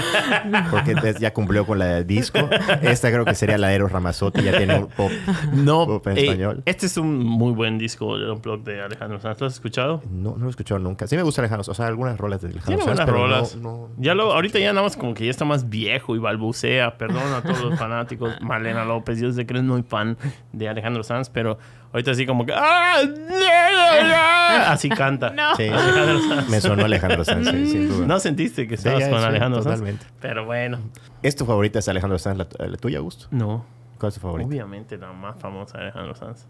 [0.71, 2.39] Porque ya cumplió con la del disco.
[2.81, 5.11] Esta creo que sería la de Eros Ramazzotti, ya tiene un pop.
[5.53, 6.63] no, pop en eh, español.
[6.65, 9.39] este es un muy buen disco del Unplugged de Alejandro Sanz.
[9.41, 10.01] ¿Lo has escuchado?
[10.09, 11.07] No, no lo he escuchado nunca.
[11.07, 13.55] Sí me gusta Alejandro, o sea, algunas rolas de Alejandro Tiene Sanz, pero rolas.
[13.55, 16.19] no- no- ya lo, ahorita ya nada más como que ya está más viejo y
[16.19, 16.97] balbucea.
[16.97, 18.33] Perdón a todos los fanáticos.
[18.53, 20.17] Malena López, yo sé que eres muy fan
[20.51, 21.57] de Alejandro Sanz, pero
[21.91, 22.53] ahorita así como que...
[22.55, 22.97] ¡Ah!
[24.67, 25.31] Así canta.
[25.31, 25.55] No.
[25.55, 26.49] Sí, Alejandro Sanz.
[26.49, 28.05] me sonó Alejandro Sanz, sí, sin duda.
[28.07, 30.03] ¿No sentiste que estabas con sí, Alejandro totalmente.
[30.03, 30.13] Sanz?
[30.19, 30.79] Pero bueno.
[31.21, 33.27] ¿Es tu favorita es Alejandro Sanz, la, la tuya, Gusto?
[33.31, 33.65] No.
[33.99, 34.47] ¿Cuál es tu favorita?
[34.47, 36.45] Obviamente la más famosa de Alejandro Sanz.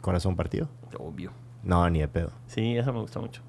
[0.00, 0.68] ¿Corazón partido?
[0.98, 1.32] Obvio.
[1.62, 2.30] No, ni de pedo.
[2.46, 3.42] Sí, esa me gusta mucho.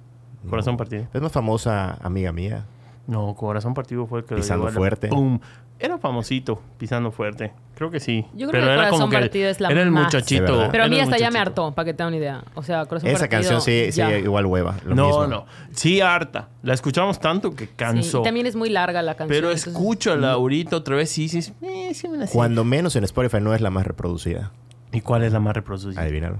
[0.50, 1.08] Corazón partido.
[1.14, 2.66] Es más famosa amiga mía.
[3.08, 5.08] No, Corazón partido fue el que lo Pisando llevó a la- fuerte.
[5.08, 5.40] ¡Pum!
[5.84, 7.52] Era famosito, pisando fuerte.
[7.76, 8.26] Creo que sí.
[8.34, 10.06] Yo creo Pero que era Corazón como que Partido es la Era el más.
[10.06, 10.70] muchachito.
[10.72, 12.42] Pero a mí hasta ya me hartó, para que te una idea.
[12.56, 14.78] O sea, Corazón Esa Partido, canción sí, igual hueva.
[14.86, 15.28] Lo no, mismo.
[15.28, 15.46] no.
[15.74, 16.48] Sí, harta.
[16.62, 18.22] La escuchamos tanto que Sí, cansó.
[18.22, 19.36] y también es muy larga la canción.
[19.36, 22.34] Pero entonces- escúchala ahorita otra vez y dices, eh, sí me la sé.
[22.34, 24.54] Cuando menos en Spotify no es la más reproducida.
[24.94, 26.02] ¿Y cuál es la más reproducida?
[26.02, 26.38] Adivínalo.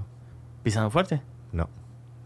[0.62, 1.20] Pisando fuerte.
[1.52, 1.68] No.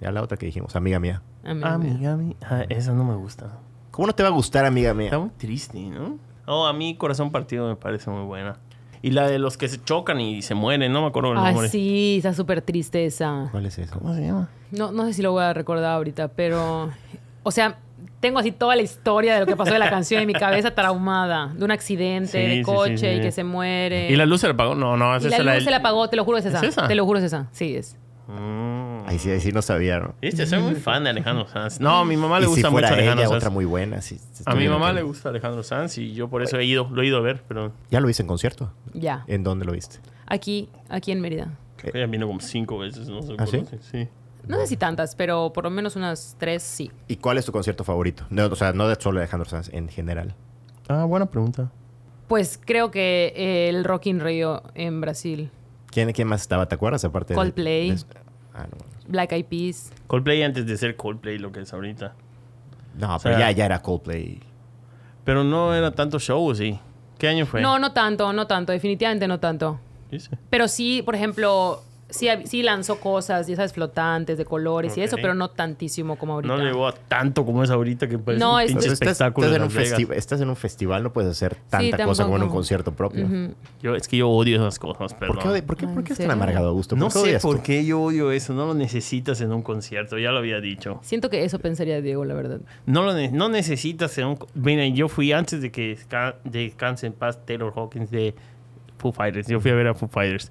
[0.01, 1.21] Ya la otra que dijimos, amiga mía.
[1.45, 3.59] A mí- Amiga, mi- ah, esa no me gusta.
[3.91, 5.07] ¿Cómo no te va a gustar, amiga mía?
[5.07, 6.19] Está muy triste, ¿no?
[6.49, 8.57] Oh, a mí Corazón Partido me parece muy buena.
[9.03, 11.69] Y la de los que se chocan y se mueren, no me acuerdo el nombre.
[11.69, 13.49] sí, está súper triste esa.
[13.53, 13.99] ¿Cuál es eso?
[13.99, 14.49] ¿Cómo se llama?
[14.73, 16.91] No, no sé si lo voy a recordar ahorita, pero...
[17.45, 17.79] O sea,
[18.21, 20.75] tengo así toda la historia de lo que pasó de la canción en mi cabeza
[20.75, 21.55] traumada.
[21.55, 23.21] De un accidente, Sí, de sí, coche sí, y sí.
[23.21, 24.11] que se muere.
[24.11, 24.75] ¿Y la luz se la apagó?
[24.75, 26.39] No, no, esa Y la es luz la del- se la apagó, te lo juro
[26.39, 26.59] es esa.
[26.59, 26.89] ¿Es esa?
[26.89, 27.47] Te lo juro es esa.
[27.53, 27.97] Sí, es.
[28.29, 29.07] Mm.
[29.07, 30.14] Ahí sí, ahí sí no sabía, ¿no?
[30.20, 31.81] Viste, soy muy fan de Alejandro Sanz.
[31.81, 33.37] No, a mi mamá le si gusta fuera mucho Alejandro ella, Sanz.
[33.43, 34.03] otra muy buena.
[34.03, 35.31] sí, A mi mamá le gusta.
[35.31, 38.01] Alejandro Sanz y yo por eso he ido, lo he ido a ver, pero ¿Ya
[38.01, 38.70] lo viste en concierto?
[38.93, 39.24] Ya.
[39.26, 39.99] ¿En dónde lo viste?
[40.26, 41.49] Aquí, aquí en Mérida.
[41.79, 43.35] creo que ella vino como cinco veces, no sé.
[43.39, 44.09] ¿Ah, sí?
[44.47, 46.91] No sé si tantas, pero por lo menos unas tres sí.
[47.07, 48.24] ¿Y cuál es tu concierto favorito?
[48.31, 50.35] No, o sea, no de solo Alejandro Sanz, en general.
[50.89, 51.70] Ah, buena pregunta.
[52.29, 55.51] Pues creo que eh, el Rock in Rio en Brasil.
[55.91, 56.66] ¿Quién, quién más estaba?
[56.66, 57.05] ¿Te acuerdas?
[57.05, 57.91] Aparte de- Coldplay.
[57.93, 58.05] de-
[58.55, 58.78] ah, no.
[59.07, 59.91] Black Eyed Peas.
[60.07, 62.14] Coldplay antes de ser Coldplay, lo que es ahorita.
[62.99, 64.41] No, sea- pero ya, ya era Coldplay.
[65.24, 66.78] Pero no era tanto show, ¿sí?
[67.18, 67.61] ¿Qué año fue?
[67.61, 69.80] No, no tanto, no tanto, definitivamente no tanto.
[70.51, 75.17] Pero sí, por ejemplo, sí, sí lanzó cosas, ya sabes, flotantes, de colores y eso,
[75.17, 76.57] pero no tantísimo como ahorita.
[76.57, 79.09] No llegó a tanto como es ahorita, que parece No, un es- pinche Entonces, estás,
[79.13, 82.25] espectáculo estás de en un festi- estás en un festival, no puedes hacer tanta cosa
[82.25, 83.29] como en un concierto propio.
[83.83, 85.37] Yo, es que yo odio esas cosas, perdón.
[85.39, 86.97] ¿Por qué, por qué, por qué ¿en es tan amargado, Augusto?
[86.97, 88.55] No ¿Por qué sé por qué yo odio eso.
[88.55, 90.19] No lo necesitas en un concierto.
[90.19, 90.99] Ya lo había dicho.
[91.03, 92.61] Siento que eso pensaría Diego, la verdad.
[92.87, 94.39] No lo ne- no necesitas en un...
[94.55, 98.35] Miren, yo fui antes de que desca- descanse en paz Taylor Hawkins de
[98.99, 99.47] Foo Fighters.
[99.49, 100.51] Yo fui a ver a Foo Fighters.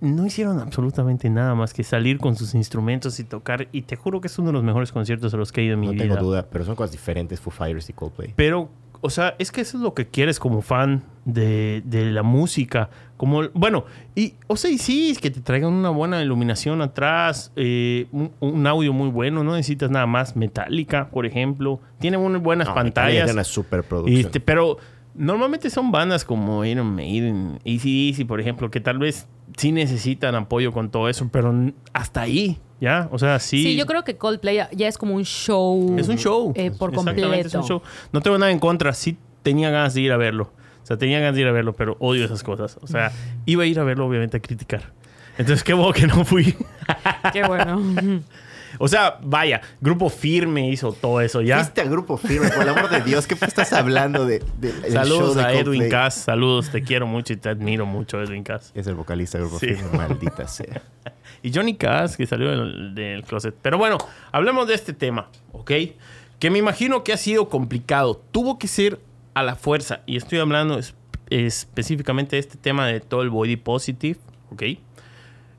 [0.00, 3.68] No hicieron absolutamente nada más que salir con sus instrumentos y tocar.
[3.72, 5.74] Y te juro que es uno de los mejores conciertos a los que he ido
[5.74, 6.04] en mi No vida.
[6.04, 8.32] tengo duda, pero son cosas diferentes Foo Fighters y Coldplay.
[8.36, 8.68] Pero,
[9.00, 12.90] o sea, es que eso es lo que quieres como fan de, de la música.
[13.16, 13.84] Como, bueno,
[14.14, 18.32] y, o sea, y sí, es que te traigan una buena iluminación atrás, eh, un,
[18.40, 20.36] un audio muy bueno, no necesitas nada más.
[20.36, 23.12] Metallica, por ejemplo, tiene muy buenas No, pantallas.
[23.24, 24.20] tiene una superproducción.
[24.20, 24.78] Este, pero
[25.14, 30.72] normalmente son bandas como Iron Maiden, Easy por ejemplo, que tal vez sí necesitan apoyo
[30.72, 31.54] con todo eso, pero
[31.92, 33.08] hasta ahí, ¿ya?
[33.12, 33.62] O sea, sí.
[33.62, 35.96] Sí, yo creo que Coldplay ya- es como un show.
[35.98, 36.52] Es un show.
[36.56, 37.32] eh, por completo.
[37.34, 37.82] es un show.
[38.12, 38.92] No tengo nada en contra.
[38.92, 40.52] Sí tenía ganas de ir a verlo.
[40.82, 42.78] O sea, tenía ganas de ir a verlo, pero odio esas cosas.
[42.80, 43.12] O sea,
[43.46, 44.92] iba a ir a verlo, obviamente, a criticar.
[45.38, 46.54] Entonces, qué bueno que no fui.
[47.32, 47.80] Qué bueno.
[48.78, 51.56] o sea, vaya, Grupo Firme hizo todo eso, ¿ya?
[51.58, 54.90] Fuiste a Grupo Firme, por el amor de Dios, ¿qué estás hablando de, de- show
[54.92, 55.88] Saludos de a Edwin?
[55.88, 56.14] Cass.
[56.14, 58.72] Saludos, te quiero mucho y te admiro mucho, Edwin Cass.
[58.74, 59.68] Es el vocalista de Grupo Sí.
[59.74, 60.82] Firme, maldita sea.
[61.42, 63.54] Y Johnny Cass, que salió del, del closet.
[63.62, 63.98] Pero bueno,
[64.32, 65.70] hablemos de este tema, ¿ok?
[66.38, 68.20] Que me imagino que ha sido complicado.
[68.30, 69.00] Tuvo que ser
[69.34, 70.00] a la fuerza.
[70.06, 70.94] Y estoy hablando es-
[71.30, 74.18] específicamente de este tema de todo el body positive,
[74.52, 74.62] ¿ok?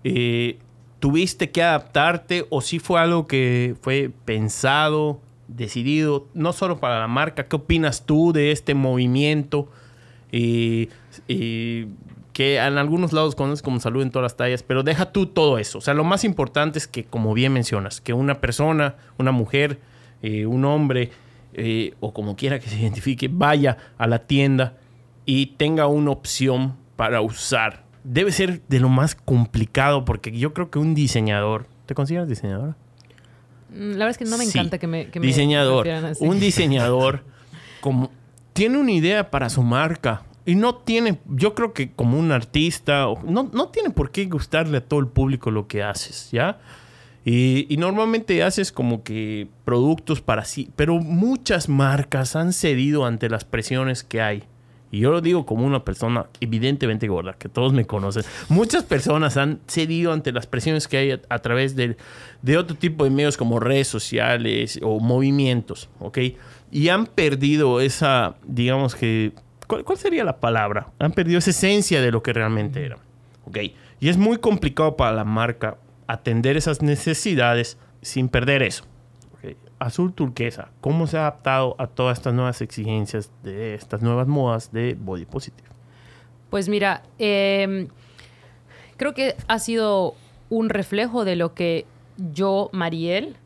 [0.03, 0.59] Eh,
[1.01, 7.07] ¿Tuviste que adaptarte o sí fue algo que fue pensado, decidido, no solo para la
[7.07, 7.47] marca?
[7.47, 9.67] ¿Qué opinas tú de este movimiento?
[10.31, 10.89] Y,
[11.27, 11.87] y
[12.33, 15.57] que en algunos lados conoces como salud en todas las tallas, pero deja tú todo
[15.57, 15.79] eso.
[15.79, 19.79] O sea, lo más importante es que, como bien mencionas, que una persona, una mujer,
[20.21, 21.09] eh, un hombre,
[21.53, 24.77] eh, o como quiera que se identifique, vaya a la tienda
[25.25, 27.83] y tenga una opción para usar.
[28.03, 31.67] Debe ser de lo más complicado porque yo creo que un diseñador...
[31.85, 32.75] ¿Te consideras diseñadora?
[33.69, 34.57] Mm, La verdad es que no me Sí.
[34.57, 35.87] encanta que me, que diseñador.
[35.89, 36.25] así.
[36.25, 37.23] Un diseñador
[37.81, 38.11] como
[38.53, 43.05] tiene una idea para su marca y no tiene, yo creo que como un artista,
[43.25, 46.59] no, no tiene por qué gustarle a todo el público lo que haces, ¿ya?
[47.23, 53.29] Y, y normalmente haces como que productos para sí, pero muchas marcas han cedido ante
[53.29, 54.43] las presiones que hay.
[54.91, 58.23] Y yo lo digo como una persona evidentemente gorda, que todos me conocen.
[58.49, 61.95] Muchas personas han cedido ante las presiones que hay a, través de,
[62.41, 66.17] de otro tipo de medios como redes sociales o movimientos, ¿ok?
[66.71, 69.31] Y han perdido esa, digamos que,
[69.65, 70.87] ¿cuál, cuál sería la palabra?
[70.99, 72.97] Han perdido esa esencia de lo que realmente era,
[73.45, 73.57] ¿ok?
[74.01, 75.77] Y es muy complicado para la marca
[76.07, 78.90] atender esas necesidades sin perder eso.
[79.79, 84.71] Azul turquesa, ¿cómo se ha adaptado a todas estas nuevas exigencias de estas nuevas modas
[84.71, 85.67] de body positive?
[86.49, 87.87] Pues mira, eh,
[88.97, 90.15] creo que ha sido
[90.49, 91.85] un reflejo de lo que
[92.17, 93.37] yo, Mariel,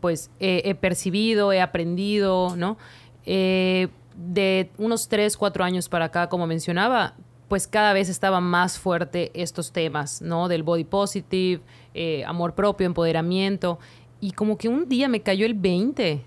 [0.00, 2.76] pues eh, he percibido, he aprendido, ¿no?
[3.24, 7.14] Eh, de unos 3, 4 años para acá, como mencionaba,
[7.48, 10.48] pues cada vez estaba más fuerte estos temas, ¿no?
[10.48, 11.62] Del body positive,
[11.94, 13.78] eh, amor propio, empoderamiento.
[14.22, 16.22] Y como que un día me cayó el 20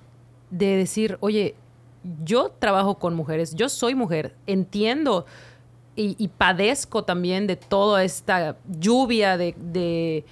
[0.49, 1.55] de decir, oye,
[2.25, 5.25] yo trabajo con mujeres, yo soy mujer, entiendo
[5.95, 10.25] y, y padezco también de toda esta lluvia de, de,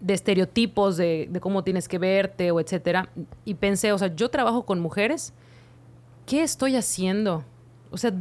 [0.00, 3.08] de estereotipos de, de cómo tienes que verte o etcétera.
[3.46, 5.32] Y pensé, o sea, yo trabajo con mujeres,
[6.26, 7.42] ¿qué estoy haciendo?
[7.90, 8.12] O sea,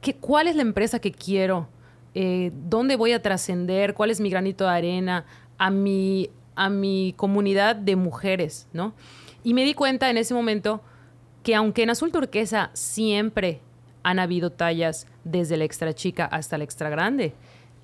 [0.00, 1.68] ¿qué, ¿cuál es la empresa que quiero?
[2.14, 3.92] Eh, ¿Dónde voy a trascender?
[3.92, 5.26] ¿Cuál es mi granito de arena
[5.58, 8.66] a mi, a mi comunidad de mujeres?
[8.72, 8.94] ¿no?
[9.44, 10.80] Y me di cuenta en ese momento
[11.42, 13.60] que aunque en azul turquesa siempre
[14.02, 17.34] han habido tallas desde la extra chica hasta la extra grande,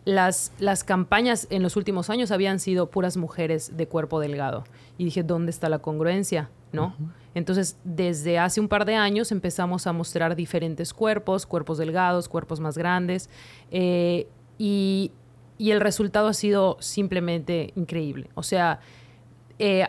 [0.04, 4.64] las, las campañas en los últimos años habían sido puras mujeres de cuerpo delgado.
[4.98, 6.50] Y dije, ¿dónde está la congruencia?
[6.72, 6.96] ¿No?
[7.34, 12.60] Entonces, desde hace un par de años empezamos a mostrar diferentes cuerpos, cuerpos delgados, cuerpos
[12.60, 13.30] más grandes,
[13.70, 14.26] eh,
[14.58, 15.12] y,
[15.59, 18.28] y el resultado ha sido simplemente increíble.
[18.34, 18.80] O sea,
[19.59, 19.86] eh,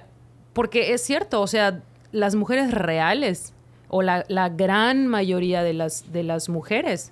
[0.53, 3.53] porque es cierto, o sea, las mujeres reales
[3.89, 7.11] o la, la gran mayoría de las, de las mujeres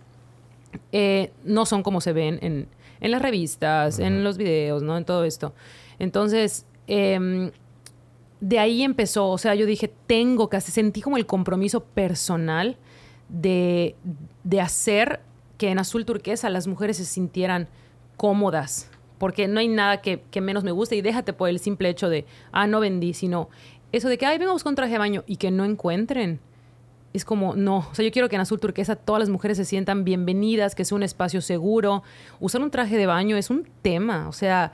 [0.92, 2.68] eh, no son como se ven en,
[3.00, 4.98] en las revistas, en los videos, ¿no?
[4.98, 5.54] En todo esto.
[6.00, 7.52] Entonces, em,
[8.40, 12.78] de ahí empezó, o sea, yo dije, tengo que hacer, sentí como el compromiso personal
[13.30, 13.96] de,
[14.44, 15.22] de hacer
[15.58, 17.68] que en azul turquesa las mujeres se sintieran
[18.22, 21.90] cómodas, porque no hay nada que, que menos me guste y déjate por el simple
[21.90, 23.50] hecho de, ah, no vendí, sino
[23.92, 26.40] eso de que, ay, venga a buscar un traje de baño y que no encuentren.
[27.14, 29.66] Es como, no, o sea, yo quiero que en azul turquesa todas las mujeres se
[29.66, 32.04] sientan bienvenidas, que es un espacio seguro.
[32.40, 34.72] Usar un traje de baño es un tema, o sea,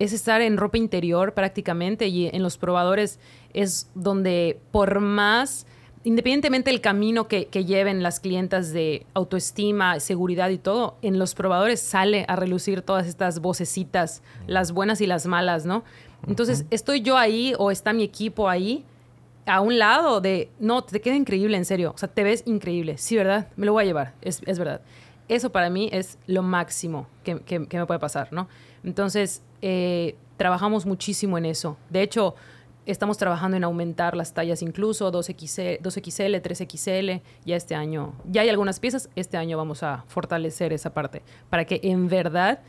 [0.00, 3.20] es estar en ropa interior prácticamente y en los probadores
[3.54, 5.68] es donde por más,
[6.08, 11.34] independientemente del camino que, que lleven las clientas de autoestima, seguridad y todo, en los
[11.34, 15.84] probadores sale a relucir todas estas vocecitas, las buenas y las malas, ¿no?
[16.26, 18.84] Entonces, estoy yo ahí o está mi equipo ahí
[19.44, 22.96] a un lado de, no, te queda increíble, en serio, o sea, te ves increíble,
[22.96, 23.48] sí, ¿verdad?
[23.56, 24.80] Me lo voy a llevar, es, es verdad.
[25.28, 28.48] Eso para mí es lo máximo que, que- que me puede pasar, ¿no?
[28.82, 31.76] Entonces, eh, trabajamos muchísimo en eso.
[31.90, 32.34] De hecho,
[32.92, 38.48] estamos trabajando en aumentar las tallas incluso, 2XL, 2XL 3XL, ya este año, ya hay
[38.48, 42.60] algunas piezas, este año vamos a fortalecer esa parte, para que en verdad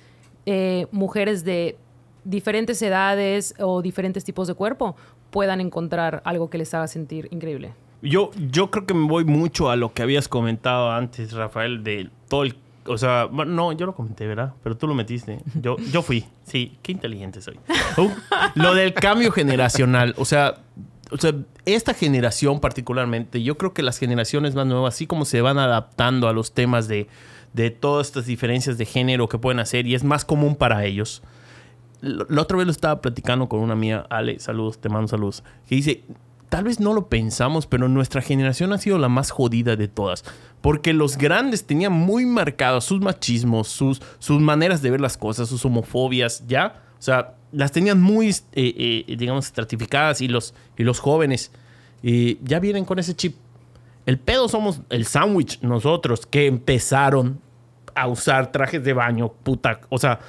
[0.46, 1.78] eh, mujeres de
[2.24, 4.96] diferentes edades o diferentes tipos de cuerpo
[5.32, 7.74] puedan encontrar algo que les haga sentir increíble.
[8.02, 12.10] Yo, yo creo que me voy mucho a lo que habías comentado antes, Rafael, de
[12.28, 12.56] todo el...
[12.90, 14.54] O sea, no, yo lo comenté, ¿verdad?
[14.64, 15.40] Pero tú lo metiste.
[15.62, 16.26] Yo, yo fui.
[16.44, 17.60] Sí, qué inteligente soy.
[17.98, 18.10] Uh,
[18.56, 20.16] lo del cambio generacional.
[20.18, 20.56] O sea,
[21.12, 21.34] o sea,
[21.66, 26.28] esta generación particularmente, yo creo que las generaciones más nuevas, así como se van adaptando
[26.28, 27.08] a los temas de,
[27.54, 31.22] de todas estas diferencias de género que pueden hacer y es más común para ellos.
[32.02, 35.44] Lo- La otra vez lo estaba platicando con una mía, Ale, saludos, te mando saludos,
[35.68, 36.04] que dice,
[36.48, 40.24] tal vez no lo pensamos, pero nuestra generación ha sido la más jodida de todas.
[40.62, 45.48] Porque los grandes tenían muy marcados sus machismos, sus, sus maneras de ver las cosas,
[45.48, 46.84] sus homofobias, ¿ya?
[46.98, 51.52] O sea, las tenían muy, eh, eh, digamos, estratificadas y los, y los jóvenes
[52.04, 53.36] eh, ya vienen con ese chip.
[54.06, 57.40] El pedo somos el sándwich, nosotros, que empezaron
[57.96, 60.20] a usar trajes de baño, puta, o sea,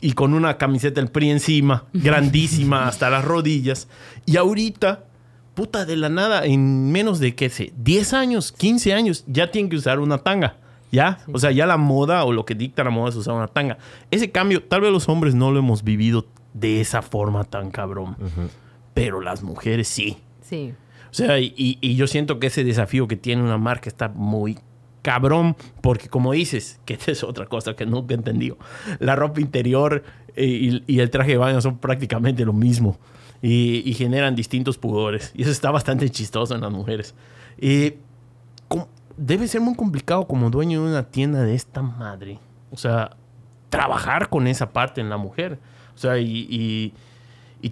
[0.00, 3.88] y con una camiseta del PRI encima, grandísima hasta las rodillas.
[4.26, 5.04] Y ahorita,
[5.58, 9.68] puta, de la nada, en menos de, qué sé, 10 años, 15 años, ya tienen
[9.68, 10.54] que usar una tanga.
[10.92, 11.18] ¿Ya?
[11.32, 13.76] O sea, ya la moda o lo que dicta la moda es usar una tanga.
[14.12, 18.16] Ese cambio, tal vez los hombres no lo hemos vivido de esa forma tan cabrón.
[18.94, 20.18] Pero las mujeres sí.
[20.40, 20.72] Sí.
[21.10, 24.58] O sea, y, y- yo siento que ese desafío que tiene una marca está muy
[25.02, 28.56] cabrón, porque como dices, que esta es otra cosa que nunca he entendido,
[29.00, 30.04] la ropa interior
[30.36, 32.96] eh, y, y el traje de baño son prácticamente lo mismo
[33.42, 35.32] y, generan distintos pudores.
[35.34, 37.14] Y eso está bastante chistoso en las mujeres.
[38.68, 42.38] ¿cómo- debe ser muy complicado como dueño de una tienda de esta madre.
[42.70, 43.16] O sea,
[43.68, 45.58] trabajar con esa parte en la mujer.
[45.94, 46.92] O sea, y,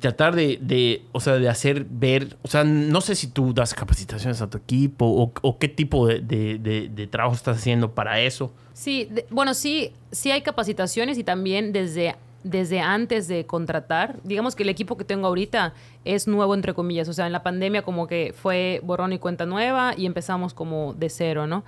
[0.01, 3.73] tratar de, de, o sea, de hacer ver, o sea, no sé si tú das
[3.73, 5.07] capacitaciones a tu equipo
[5.41, 8.53] o, qué tipo de, de- trabajo estás haciendo para eso.
[8.73, 14.17] Sí, bueno, sí, sí hay capacitaciones y también desde, desde antes de contratar.
[14.23, 15.75] Digamos que el equipo que tengo ahorita
[16.05, 17.09] es nuevo, entre comillas.
[17.09, 20.95] O sea, en la pandemia como que fue borrón y cuenta nueva y empezamos como
[20.95, 21.65] de cero, ¿no?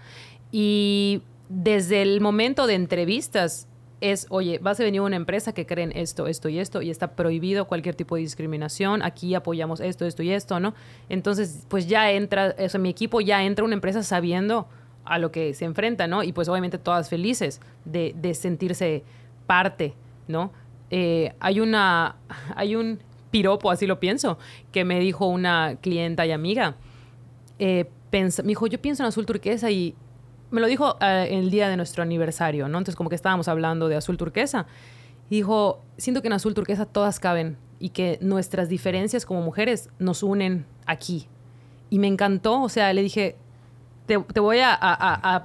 [0.53, 3.67] Y desde el momento de entrevistas
[4.01, 7.13] es, oye, vas a venir una empresa que creen esto, esto y esto, y está
[7.13, 10.75] prohibido cualquier tipo de discriminación, aquí apoyamos esto, esto y esto, ¿no?
[11.09, 14.69] Entonces, pues ya entra, o sea, mi equipo ya entra una empresa sabiendo
[15.05, 16.23] a lo que se enfrenta, ¿no?
[16.23, 19.03] Y pues obviamente todas felices de, de sentirse
[19.47, 19.95] parte,
[20.29, 20.53] ¿no?
[20.91, 22.17] Eh, hay una,
[22.55, 23.01] hay un
[23.31, 24.39] piropo, así lo pienso,
[24.73, 26.77] que me dijo una clienta y amiga,
[27.59, 29.95] eh, me dijo, yo pienso en azul turquesa y
[30.51, 32.79] me lo dijo eh, el día de nuestro aniversario, ¿no?
[32.79, 34.67] Entonces como que estábamos hablando de azul turquesa.
[35.29, 39.91] Y dijo, siento que en azul turquesa todas caben y que nuestras diferencias como mujeres
[39.99, 41.29] nos unen aquí.
[41.91, 43.37] Y me encantó, o sea, le dije,
[44.07, 44.73] te, voy a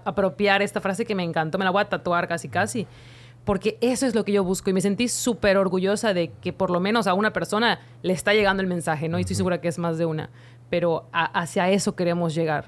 [0.05, 2.87] apropiar esta frase que me encantó, me la voy a tatuar casi casi,
[3.45, 6.69] porque eso es lo que yo busco y me sentí súper orgullosa de que por
[6.69, 9.17] lo menos a una persona le está llegando el mensaje, ¿no?
[9.17, 10.29] Y estoy segura que es más de una,
[10.69, 12.65] pero hacia eso queremos llegar.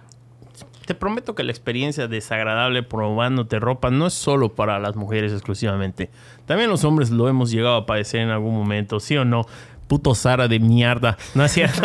[0.86, 6.11] Te prometo que la experiencia desagradable probándote ropa no es solo para las mujeres exclusivamente.
[6.45, 9.45] También los hombres lo hemos llegado a padecer en algún momento, ¿sí o no?
[9.88, 11.17] Puto Sara de mierda.
[11.34, 11.82] ¿No es cierto?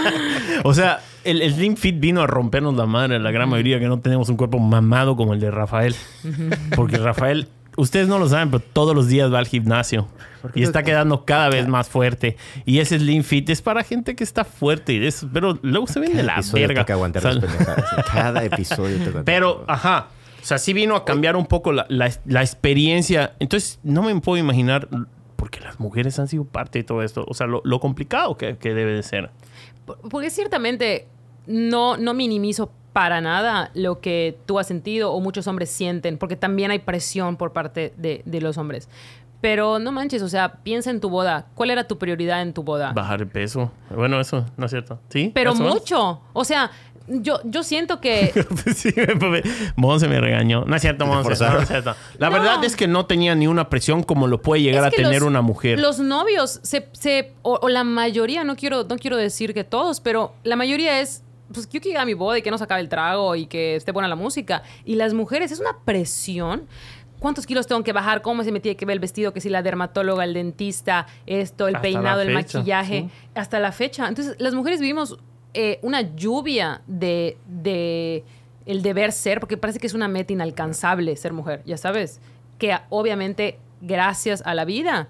[0.64, 3.88] o sea, el, el Slim Fit vino a rompernos la madre, la gran mayoría que
[3.88, 5.96] no tenemos un cuerpo mamado como el de Rafael.
[6.76, 7.48] Porque Rafael,
[7.78, 10.08] ustedes no lo saben, pero todos los días va al gimnasio.
[10.54, 12.36] Y está quedando cada vez más fuerte.
[12.64, 14.92] Y ese Slim Fit es para gente que está fuerte.
[14.94, 16.82] y eso- pero luego se ven de la verga.
[16.82, 18.04] toca aguantar O sea.
[18.12, 20.08] Cada episodio toca pero, ajá.
[20.40, 23.34] O sea, sí vino a cambiar un poco la, la- la experiencia.
[23.40, 24.88] Entonces, no me puedo imaginar,
[25.36, 27.24] porque las mujeres han sido parte de todo esto.
[27.28, 29.30] O sea, lo, lo complicado que, que debe de ser.
[29.84, 31.08] Por- Porque ciertamente
[31.46, 36.34] no, no minimizo para nada lo que tú has sentido o muchos hombres sienten, porque
[36.34, 38.88] también hay presión por parte de, de los hombres.
[39.40, 41.46] Pero no manches, o sea, piensa en tu boda.
[41.54, 42.92] ¿Cuál era tu prioridad en tu boda?
[42.92, 43.70] Bajar el peso.
[43.94, 44.98] Bueno, eso, ¿no es cierto?
[45.10, 45.30] ¿Sí?
[45.32, 46.22] Pero mucho.
[46.32, 46.72] O sea,
[47.06, 48.32] yo, yo siento que
[48.74, 48.92] sí,
[49.76, 50.64] Monse me regañó.
[50.64, 51.44] No es cierto, Monse.
[51.44, 51.94] No, es cierto.
[52.18, 52.32] La No.
[52.32, 55.20] verdad es que no tenía ni una presión como lo puede llegar Es a tener
[55.20, 55.78] los- una mujer.
[55.78, 60.00] Los novios, se, se- o, o la mayoría, no quiero, no quiero decir que todos,
[60.00, 61.22] pero la mayoría es,
[61.52, 61.68] pues
[61.98, 64.16] a mi boda y que no se acabe el trago y que esté buena la
[64.16, 64.62] música.
[64.84, 66.66] Y las mujeres, es una presión.
[67.18, 68.22] ¿Cuántos kilos tengo que bajar?
[68.22, 69.32] ¿Cómo se me tiene que ver el vestido?
[69.32, 73.10] Que si la dermatóloga, el dentista, esto, el Hasta peinado, el maquillaje, sí.
[73.34, 74.06] hasta la fecha.
[74.06, 75.18] Entonces, las mujeres vivimos
[75.54, 78.24] eh, una lluvia de, de
[78.66, 82.20] el deber ser, porque parece que es una meta inalcanzable ser mujer, ya sabes.
[82.58, 85.08] Que obviamente, gracias a la vida,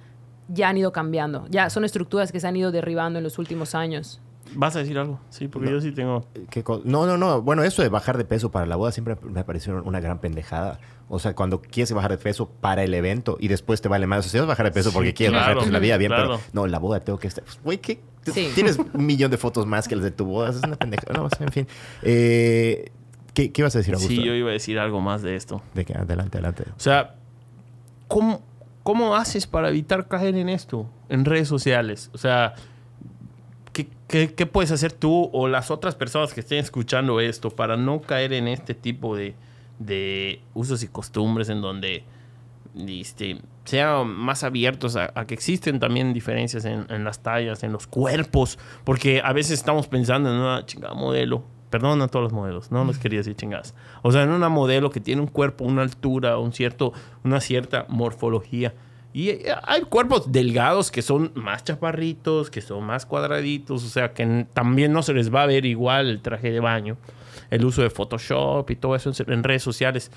[0.48, 1.46] ya han ido cambiando.
[1.50, 4.20] Ya son estructuras que se han ido derribando en los últimos años.
[4.54, 5.20] ¿Vas a decir algo?
[5.30, 6.26] Sí, porque yo sí tengo...
[6.50, 7.42] ¿Qué co- no, no, no.
[7.42, 10.78] Bueno, eso de bajar de peso para la boda siempre me pareció una gran pendejada.
[11.08, 14.20] O sea, cuando quieres bajar de peso para el evento y después te vale más.
[14.20, 15.68] O sea, si vas a bajar de peso Sí, porque quieres claro, bajar de peso
[15.68, 16.36] en la vida, bien, claro.
[16.36, 17.44] pero no, la boda tengo que estar.
[17.44, 18.00] pues, Güey, ¿qué?
[18.32, 18.50] Sí.
[18.54, 20.50] Tienes un millón de fotos más que las de tu boda.
[20.50, 21.14] Es una pendejada.
[21.14, 21.66] No, o sea, en fin.
[22.02, 22.90] Eh,
[23.32, 24.14] ¿qué, ¿Qué ibas a decir, Augusto?
[24.14, 25.62] Sí, yo iba a decir algo más de esto.
[25.74, 26.64] De que, adelante, adelante.
[26.76, 27.14] O sea,
[28.06, 28.42] ¿cómo,
[28.82, 30.90] ¿cómo haces para evitar caer en esto?
[31.08, 32.10] En redes sociales.
[32.12, 32.54] O sea,
[34.08, 38.32] ¿qué, puedes hacer tú o las otras personas que estén escuchando esto para no caer
[38.32, 39.34] en este tipo de,
[39.78, 42.04] de usos y costumbres en donde
[42.74, 47.72] este, sean más abiertos a, a que existen también diferencias en, en las tallas, en
[47.72, 48.58] los cuerpos?
[48.84, 51.44] Porque a veces estamos pensando en una chingada modelo.
[51.70, 53.74] Perdón a todos los modelos, no les quería decir chingadas.
[54.00, 56.94] O sea, en una modelo que tiene un cuerpo, una altura, un cierto,
[57.24, 58.72] una cierta morfología.
[59.12, 64.12] Y eh, hay cuerpos delgados que son más chaparritos, que son más cuadraditos, o sea,
[64.12, 66.96] que también no se les va a ver igual el traje de baño,
[67.50, 70.10] el uso de Photoshop y todo eso en, redes sociales.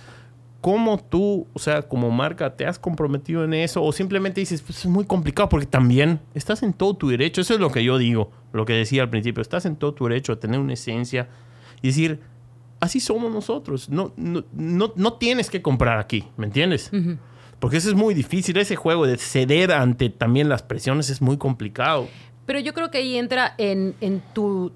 [0.60, 3.82] ¿Cómo tú, o sea, como marca, te has comprometido en eso?
[3.82, 7.42] O simplemente dices, pues es muy complicado porque también estás en todo tu derecho.
[7.42, 9.42] Eso es lo que yo digo, lo que decía al principio.
[9.42, 11.30] Estás en todo tu derecho a tener una esencia
[11.82, 12.20] y decir,
[12.80, 13.90] así somos nosotros.
[13.90, 16.92] No, no, no, no tienes que comprar aquí, ¿me entiendes?
[17.62, 18.58] Porque eso es muy difícil.
[18.58, 22.08] Ese juego de ceder ante también las presiones es muy complicado.
[22.48, 24.74] Pero yo creo que ahí entra en, en tu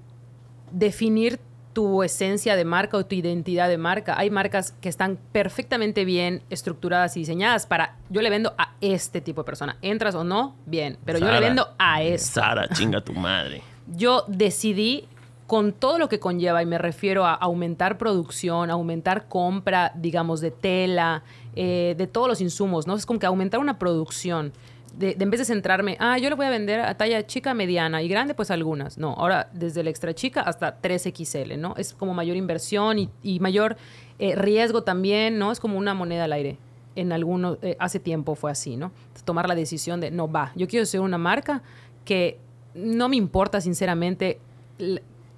[0.70, 1.40] definir
[1.72, 4.14] tu esencia de marca o tu identidad de marca.
[4.16, 9.20] Hay marcas que están perfectamente bien estructuradas y diseñadas para yo le vendo a este
[9.20, 9.78] tipo de persona.
[9.82, 12.40] Entras o no, bien, pero yo le vendo a esta.
[12.40, 13.62] Sara, chinga tu madre.
[13.88, 15.08] Yo decidí
[15.46, 20.50] con todo lo que conlleva, y me refiero a aumentar producción, aumentar compra, digamos, de
[20.50, 21.22] tela,
[21.54, 22.96] eh, de todos los insumos, ¿no?
[22.96, 24.52] Es como que aumentar una producción.
[24.96, 28.02] De, en vez de centrarme, ah, yo le voy a vender a talla chica, mediana
[28.02, 28.98] y grande, pues algunas.
[28.98, 31.74] No, ahora desde la extra chica hasta 3XL, ¿no?
[31.76, 33.76] Es como mayor inversión y, mayor
[34.18, 35.52] eh, riesgo también, ¿no?
[35.52, 36.58] Es como una moneda al aire.
[36.96, 38.90] En algunos, eh, hace tiempo fue así, ¿no?
[39.24, 41.62] Tomar la decisión de, no, va, yo quiero ser una marca
[42.04, 42.38] que
[42.74, 44.40] no me importa sinceramente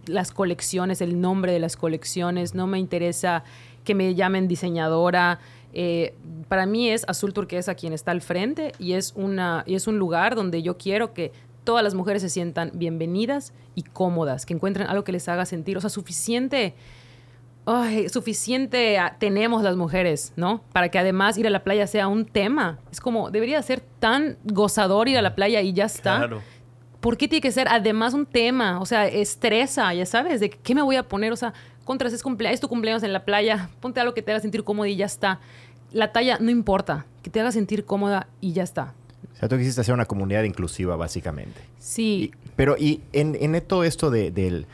[0.09, 3.45] las colecciones, el nombre de las colecciones, no me interesa
[3.85, 5.39] que me llamen diseñadora.
[5.73, 6.15] Eh,
[6.49, 9.99] para mí es azul turquesa quien está al frente y es, una, y es un
[9.99, 11.33] lugar donde yo quiero que
[11.65, 15.77] todas las mujeres se sientan bienvenidas y cómodas, que encuentren algo que les haga sentir,
[15.77, 16.75] o sea, suficiente,
[17.67, 20.63] ay, suficiente ah, tenemos las mujeres, ¿no?
[20.73, 22.79] Para que además ir a la playa sea un tema.
[22.91, 26.17] Es como, debería ser tan gozador ir a la playa y ya está.
[26.17, 26.41] Claro.
[27.01, 28.81] ¿Por qué tiene que ser además un tema?
[28.81, 31.33] O sea, estresa, ya sabes, de qué me voy a poner.
[31.33, 31.53] O sea,
[31.85, 34.65] contras es, cumplea- es tu cumpleaños en la playa, ponte algo que te haga sentir
[34.65, 35.41] cómodo y ya está.
[35.93, 38.95] La talla no importa, que te haga sentir cómoda y ya está.
[39.33, 41.61] O sea, tú quisiste hacer una comunidad inclusiva, básicamente.
[41.79, 44.67] Sí, Y- pero, y en, en todo esto de- del,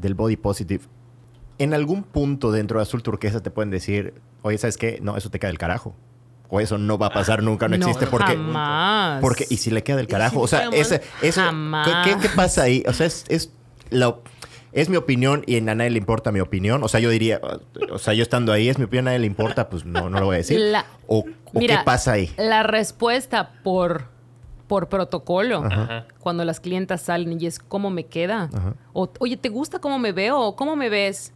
[0.00, 0.84] del body positive,
[1.58, 4.98] en algún punto dentro de Azul Turquesa te pueden decir, oye, ¿sabes qué?
[5.02, 5.94] No, eso te cae del carajo.
[6.48, 8.06] O eso no va a pasar nunca, no, existe.
[8.06, 9.20] porque jamás.
[9.20, 11.88] Porque, y si le queda del carajo, o sea, ese, eso, Jamás.
[12.04, 12.84] ¿qué, qué, qué pasa ahí?
[12.86, 13.50] O sea, es, es,
[13.90, 14.16] la-
[14.72, 16.82] es mi opinión y a nadie le importa mi opinión.
[16.84, 17.40] O sea, yo diría,
[17.92, 20.20] o sea, yo estando ahí, es mi opinión, a nadie le importa, pues no, no
[20.20, 20.58] lo voy a decir.
[20.60, 21.20] La- o,
[21.52, 22.30] o Mira, qué pasa ahí.
[22.36, 24.08] La respuesta por,
[24.68, 26.06] por protocolo, Ajá.
[26.20, 28.50] cuando las clientas salen y es cómo me queda.
[28.54, 28.74] Ajá.
[28.92, 30.54] O, oye, ¿te gusta cómo me veo?
[30.56, 31.32] ¿Cómo me ves?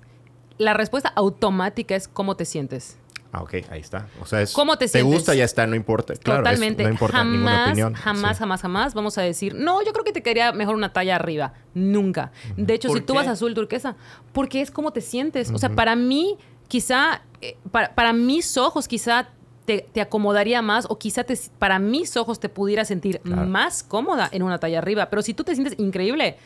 [0.59, 2.99] La respuesta automática es cómo te sientes.
[3.31, 4.09] Ah, ok, ahí está.
[4.23, 5.13] O sea, es, ¿Cómo te sientes?
[5.13, 6.15] gusta, ya está, no importa.
[6.15, 6.83] Claro, es- Totalmente.
[6.83, 7.95] no importa ninguna jamás, opinión.
[7.95, 8.41] jamás, Sí.
[8.41, 11.53] jamás, jamás vamos a decir, no, yo creo que te quedaría mejor una talla arriba.
[11.75, 12.33] Nunca.
[12.57, 13.97] De hecho, ¿Por si tú vas a azul turquesa,
[14.33, 15.51] porque es como te sientes.
[15.51, 19.29] O sea, para mí, quizá, eh, para, para mis ojos, quizá
[19.67, 23.47] te, te acomodaría más o quizá te, para mis ojos te pudiera sentir Claro.
[23.47, 25.11] más cómoda en una talla arriba.
[25.11, 26.39] Pero si tú te sientes increíble,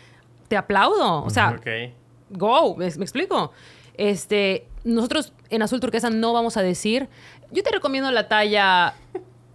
[0.48, 1.22] te aplaudo.
[1.22, 1.66] O sea, Ok.
[2.30, 3.52] go, ¿me, me explico?
[3.96, 7.08] Este, nosotros en azul turquesa no vamos a decir,
[7.50, 8.94] yo te recomiendo la talla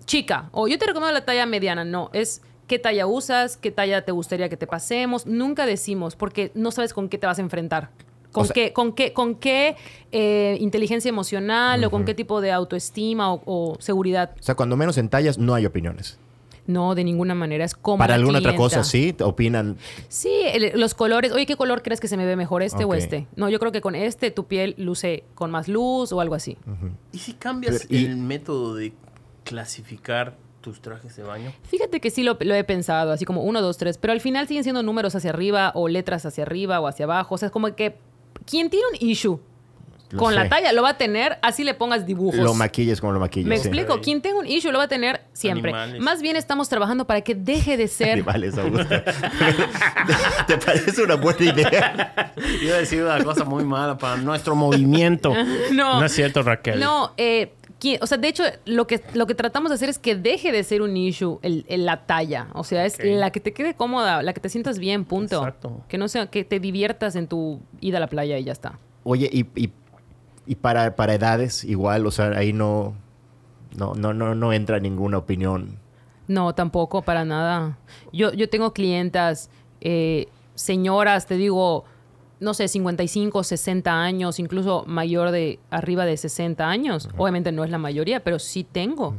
[0.05, 4.03] chica o yo te recomiendo la talla mediana, no, es qué talla usas, qué talla
[4.03, 7.41] te gustaría que te pasemos, nunca decimos porque no sabes con qué te vas a
[7.41, 7.89] enfrentar.
[8.31, 9.75] ¿Con O sea- qué, con qué, con qué
[10.11, 14.31] eh, inteligencia emocional o con qué tipo de autoestima o, o seguridad?
[14.39, 16.19] O sea, cuando menos en tallas no hay opiniones.
[16.67, 17.65] No, de ninguna manera.
[17.65, 17.97] Es como.
[17.97, 19.77] Para alguna otra cosa sí, te opinan.
[20.09, 21.31] Sí, el- los colores.
[21.31, 23.25] Oye, ¿qué color crees que se me ve mejor, este o este?
[23.35, 26.57] No, yo creo que con este tu piel luce con más luz o algo así.
[27.13, 28.93] ¿Y si cambias Pero, y- el método de
[29.45, 31.53] clasificar tus trajes de baño?
[31.63, 34.47] Fíjate que sí lo, lo he pensado, así como uno, dos, tres, pero al final
[34.47, 37.35] siguen siendo números hacia arriba o letras hacia arriba o hacia abajo.
[37.35, 37.97] O sea, es como que
[38.45, 39.39] quien tiene un issue
[40.09, 40.35] Lo con sé.
[40.39, 42.39] la talla lo va a tener, así le pongas dibujos.
[42.39, 43.47] Lo maquilles como lo maquilles.
[43.47, 43.67] Me sí.
[43.67, 45.71] explico, quien tenga un issue lo va a tener siempre.
[45.71, 46.01] Animales.
[46.01, 48.13] Más bien estamos trabajando para que deje de ser.
[48.13, 48.55] Animales.
[50.47, 52.33] ¿Te parece una buena idea?
[52.61, 55.33] Iba a decir una cosa muy mala para nuestro movimiento.
[55.71, 55.99] No.
[55.99, 56.79] No es cierto, Raquel.
[56.79, 57.53] No, eh,
[57.99, 60.63] o sea, de hecho, lo que, lo que tratamos de hacer es que deje de
[60.63, 62.47] ser un issue el, el- la talla.
[62.53, 65.37] O sea, es la que te quede cómoda, la que te sientas bien, punto.
[65.39, 65.81] Exacto.
[65.87, 68.79] Que no sea, que te diviertas en tu ida a la playa y ya está.
[69.03, 69.69] Oye, y, y,
[70.47, 72.95] y para, para edades igual, o sea, ahí no,
[73.75, 75.77] no, no, no, no entra ninguna opinión.
[76.27, 77.77] No, tampoco, para nada.
[78.11, 79.49] Yo, yo tengo clientas,
[79.81, 81.85] eh, señoras, te digo,
[82.39, 87.09] no sé, 55, 60 años, incluso mayor de arriba de 60 años.
[87.17, 89.15] Obviamente no es la mayoría, pero sí tengo.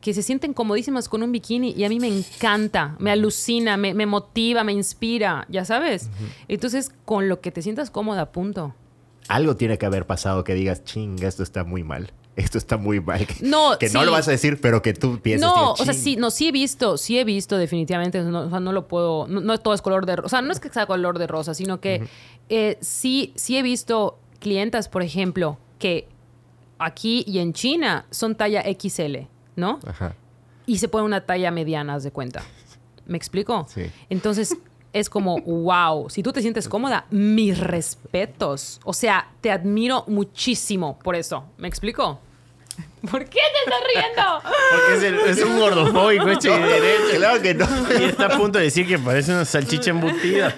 [0.00, 3.92] Que se sienten comodísimas con un bikini y a mí me encanta, me alucina, me,
[3.94, 6.10] me motiva, me inspira, ya sabes.
[6.48, 8.74] Entonces, con lo que te sientas cómoda, punto.
[9.28, 12.12] Algo tiene que haber pasado que digas, chinga, esto está muy mal.
[12.36, 13.26] Esto está muy mal.
[13.26, 15.50] Que No, que no lo vas a decir, pero que tú piensas.
[15.50, 18.60] No, o sea, sí, no, sí he visto, sí he visto definitivamente, no, o sea,
[18.60, 20.68] no lo puedo, no, no todo es color de rosa, o sea, no es que
[20.68, 22.06] sea color de rosa, sino que
[22.50, 26.08] eh, sí, sí he visto clientas, por ejemplo, que
[26.78, 29.80] aquí y en China son talla XL, ¿no?
[29.86, 30.14] Ajá.
[30.66, 32.42] Y se ponen una talla mediana, haz de cuenta.
[33.06, 33.66] ¿Me explico?
[33.72, 33.84] Sí.
[34.10, 34.56] Entonces,
[34.98, 38.80] es como, wow, si tú te sientes cómoda, mis respetos.
[38.84, 41.44] O sea, te admiro muchísimo por eso.
[41.58, 42.18] ¿Me explico?
[43.10, 44.50] ¿Por qué te estás riendo?
[44.70, 47.16] Porque es, el- es un gordofóbico hecho y derecho.
[47.16, 47.66] Claro que no.
[48.00, 50.54] Y está a punto de decir que parece una salchicha embutida.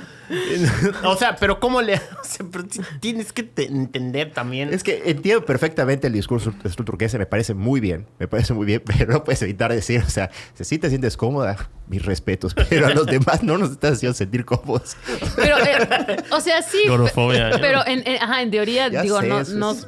[1.05, 1.95] O sea, pero ¿cómo le...?
[2.21, 2.65] O sea, pero
[3.01, 4.73] tienes que te- entender también...
[4.73, 8.67] Es que entiendo perfectamente el discurso de turquesa, me parece muy bien, me parece muy
[8.67, 12.55] bien, pero no puedes evitar decir, o sea, si sí te sientes cómoda, mis respetos,
[12.69, 14.97] pero a los demás no nos estás haciendo sentir cómodos.
[15.37, 16.83] Pero, eh, o sea, sí.
[16.87, 17.51] Gordofobia.
[17.53, 19.71] pe- Pero, en, en- ajá, en teoría, Ya digo, sé, no, no.
[19.73, 19.87] es-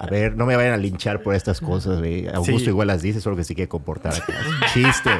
[0.00, 2.26] A ver, no me vayan a linchar por estas cosas, güey.
[2.28, 2.66] Augusto Sí.
[2.70, 4.12] igual las dice, solo que sí quiere comportar
[4.72, 5.10] chiste.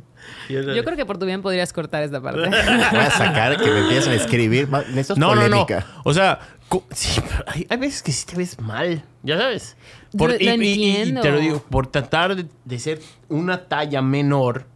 [0.48, 2.48] Yo creo que por tu bien podrías cortar esta parte.
[2.48, 4.68] Voy a sacar que me empiecen a escribir.
[4.68, 5.66] ma- Esto es No, no, no.
[5.66, 5.86] polémica.
[6.04, 6.38] O sea,
[6.90, 9.76] sí, hay, hay veces que sí te ves mal, ya sabes.
[10.12, 11.20] Lo y, y- y- y entiendo.
[11.22, 14.66] te lo digo, por tratar de, de ser una talla menor,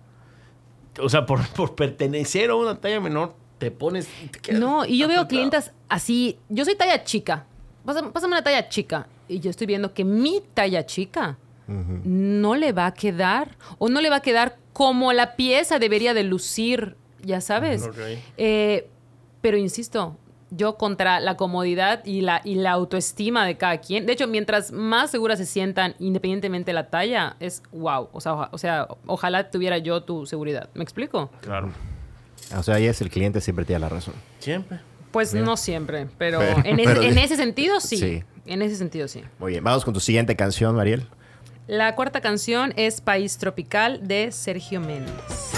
[1.00, 4.08] o sea, por, por pertenecer a una talla menor, te pones...
[4.42, 6.38] te No, y yo veo clientas así.
[6.48, 7.46] Yo soy talla chica.
[7.84, 9.06] Pásame, pásame una talla chica.
[9.28, 11.38] Y yo estoy viendo que mi talla chica
[11.68, 13.56] no le va a quedar.
[13.78, 16.96] O no le va a quedar como la pieza debería de lucir.
[17.22, 17.88] Ya sabes.
[18.36, 18.88] Eh,
[19.40, 20.16] pero insisto,
[20.50, 24.06] yo contra la comodidad y la, y la autoestima de cada quien.
[24.06, 28.08] De hecho, mientras más seguras se sientan, independientemente de la talla, es wow.
[28.12, 30.68] O sea, oja- o sea, ojalá tuviera yo tu seguridad.
[30.74, 31.30] ¿Me explico?
[31.40, 31.70] Claro.
[32.56, 34.14] O sea, ahí es el cliente siempre tiene la razón.
[34.38, 34.78] Siempre.
[35.10, 37.96] Pues no siempre, pero, Pero- en, ese, pero- en ese sentido sí.
[37.96, 38.24] Sí.
[38.44, 39.22] En ese sentido sí.
[39.40, 41.06] Muy bien, vamos con tu siguiente canción, Mariel.
[41.66, 45.56] La cuarta canción es País Tropical de Sergio Méndez.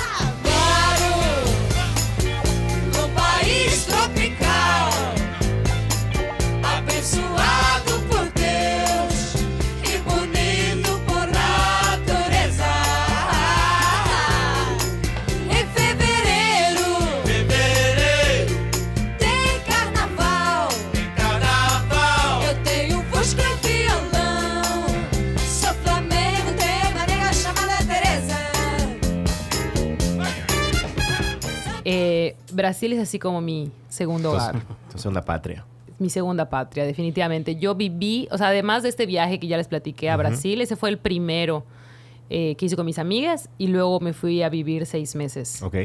[32.59, 34.57] Brasil es así como mi segundo hogar.
[34.85, 35.65] Entonces, una patria.
[35.99, 37.57] mi segunda patria, definitivamente.
[37.57, 40.77] Yo viví, o sea, además de este viaje que ya les platiqué a Brasil, ese
[40.77, 41.65] fue el primero
[42.31, 45.63] eh, que hice con mis amigas y luego me fui a vivir seis meses.
[45.63, 45.77] Ok.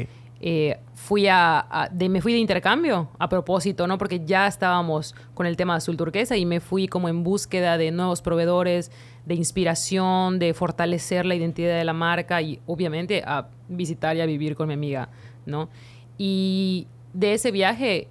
[0.46, 3.96] Eh, fui a, a- de, me fui de intercambio a propósito, ¿no?
[3.96, 7.90] Porque ya estábamos con el tema azul turquesa y me fui como en búsqueda de
[7.90, 8.90] nuevos proveedores,
[9.24, 14.26] de inspiración, de fortalecer la identidad de la marca y obviamente a visitar y a
[14.26, 15.08] vivir con mi amiga,
[15.46, 15.70] ¿no?
[16.18, 18.08] Y de ese viaje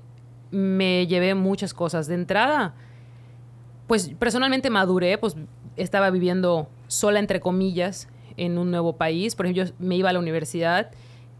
[0.51, 2.07] me llevé muchas cosas.
[2.07, 2.75] De entrada,
[3.87, 5.35] pues personalmente maduré, pues
[5.75, 9.35] estaba viviendo sola, entre comillas, en un nuevo país.
[9.35, 10.91] Por ejemplo, yo me iba a la universidad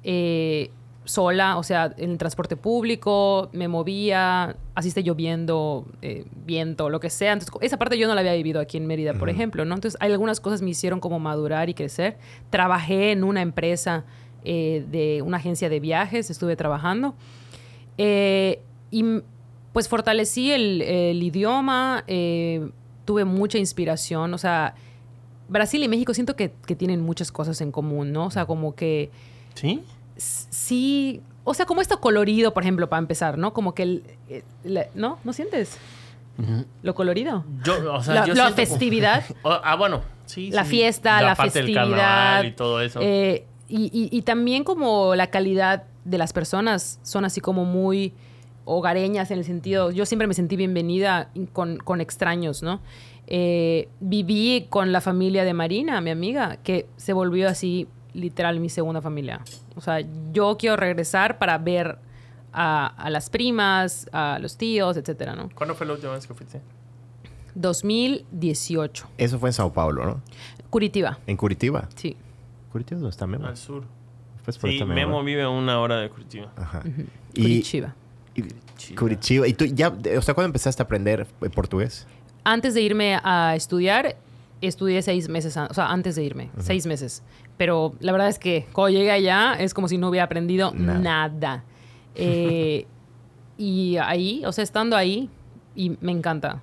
[0.04, 0.72] eh,
[1.06, 7.00] sola, o sea, en el transporte público, me movía, así esté lloviendo, eh, viento, lo
[7.00, 7.34] que sea.
[7.34, 9.76] Entonces, esa parte yo no la había vivido aquí en Mérida, por ejemplo, ¿no?
[9.76, 12.18] Entonces, hay algunas cosas me hicieron como madurar y crecer.
[12.50, 14.06] Trabajé en una empresa
[14.44, 17.16] eh, de una agencia de viajes, estuve trabajando.
[17.98, 19.04] Eh, y
[19.72, 22.70] pues fortalecí el, el idioma, eh,
[23.06, 24.76] tuve mucha inspiración, o sea,
[25.50, 28.26] Brasil y México siento que, que tienen muchas cosas en común, ¿no?
[28.26, 29.10] O sea, como que
[29.56, 29.82] ¿Sí?
[30.16, 33.54] sí, o sea, como esto colorido, por ejemplo, para empezar, ¿no?
[33.54, 34.04] Como que el,
[34.64, 35.20] la- ¿no?
[35.24, 35.78] ¿No sientes?
[36.82, 37.46] Lo colorido.
[37.64, 39.24] Yo, o sea, La- yo la como- festividad.
[39.44, 40.50] Ah, bueno, sí.
[40.52, 40.72] la sí.
[40.72, 41.98] fiesta, la, parte del festividad.
[41.98, 43.00] carnaval y todo eso.
[43.04, 48.14] eh, y, y- y también como la calidad de las personas son así como muy
[48.66, 52.80] hogareñas en el sentido, yo siempre me sentí bienvenida con, con extraños, ¿no?
[53.28, 58.70] Eh, viví con la familia de Marina, mi amiga, que se volvió así literal mi
[58.70, 59.42] segunda familia.
[59.76, 60.02] O sea,
[60.32, 61.98] yo quiero regresar para ver
[62.54, 65.50] a, a las primas, a los tíos, etcétera, ¿no?
[65.56, 66.62] ¿Cuándo fue la última vez que fuiste?
[67.56, 69.08] 2018.
[69.18, 70.22] Eso fue en Sao Paulo, ¿no?
[70.70, 71.88] Curitiba, En Curitiba.
[71.96, 72.16] sí.
[72.74, 73.46] Curitiba no está Memo.
[73.48, 73.84] Al sur.
[74.44, 76.52] Pues por Sí, esta Memo vive a una hora de Curitiba.
[76.58, 76.82] Ajá.
[77.34, 77.96] Y, Curitiba.
[78.36, 79.48] y- Curitiba.
[79.48, 82.06] ¿Y tú ya, o sea, cuándo empezaste a aprender eh, portugués?
[82.44, 84.18] Antes de irme a estudiar,
[84.60, 87.24] estudié seis meses, o sea, antes de irme, seis meses.
[87.58, 91.00] Pero la verdad es que cuando llegué allá es como si no hubiera aprendido Nada.
[91.00, 91.64] nada.
[92.16, 92.86] Eh,
[93.58, 95.30] y ahí, o sea, estando ahí,
[95.76, 96.62] y me encanta.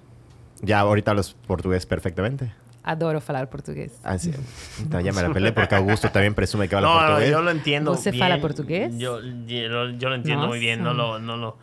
[0.63, 2.53] Ya ahorita hablas portugués perfectamente.
[2.83, 3.93] Adoro hablar portugués.
[4.05, 4.31] Ah, sí.
[4.79, 7.31] Entonces, ya me la peleé porque Augusto también presume que habla No, no, portugués.
[7.31, 7.95] yo lo entiendo.
[7.95, 8.25] ¿Você bien.
[8.25, 8.97] fala portugués?
[8.99, 10.83] Yo, yo, lo- yo lo entiendo muy bien.
[10.83, 11.59] No lo, no lo.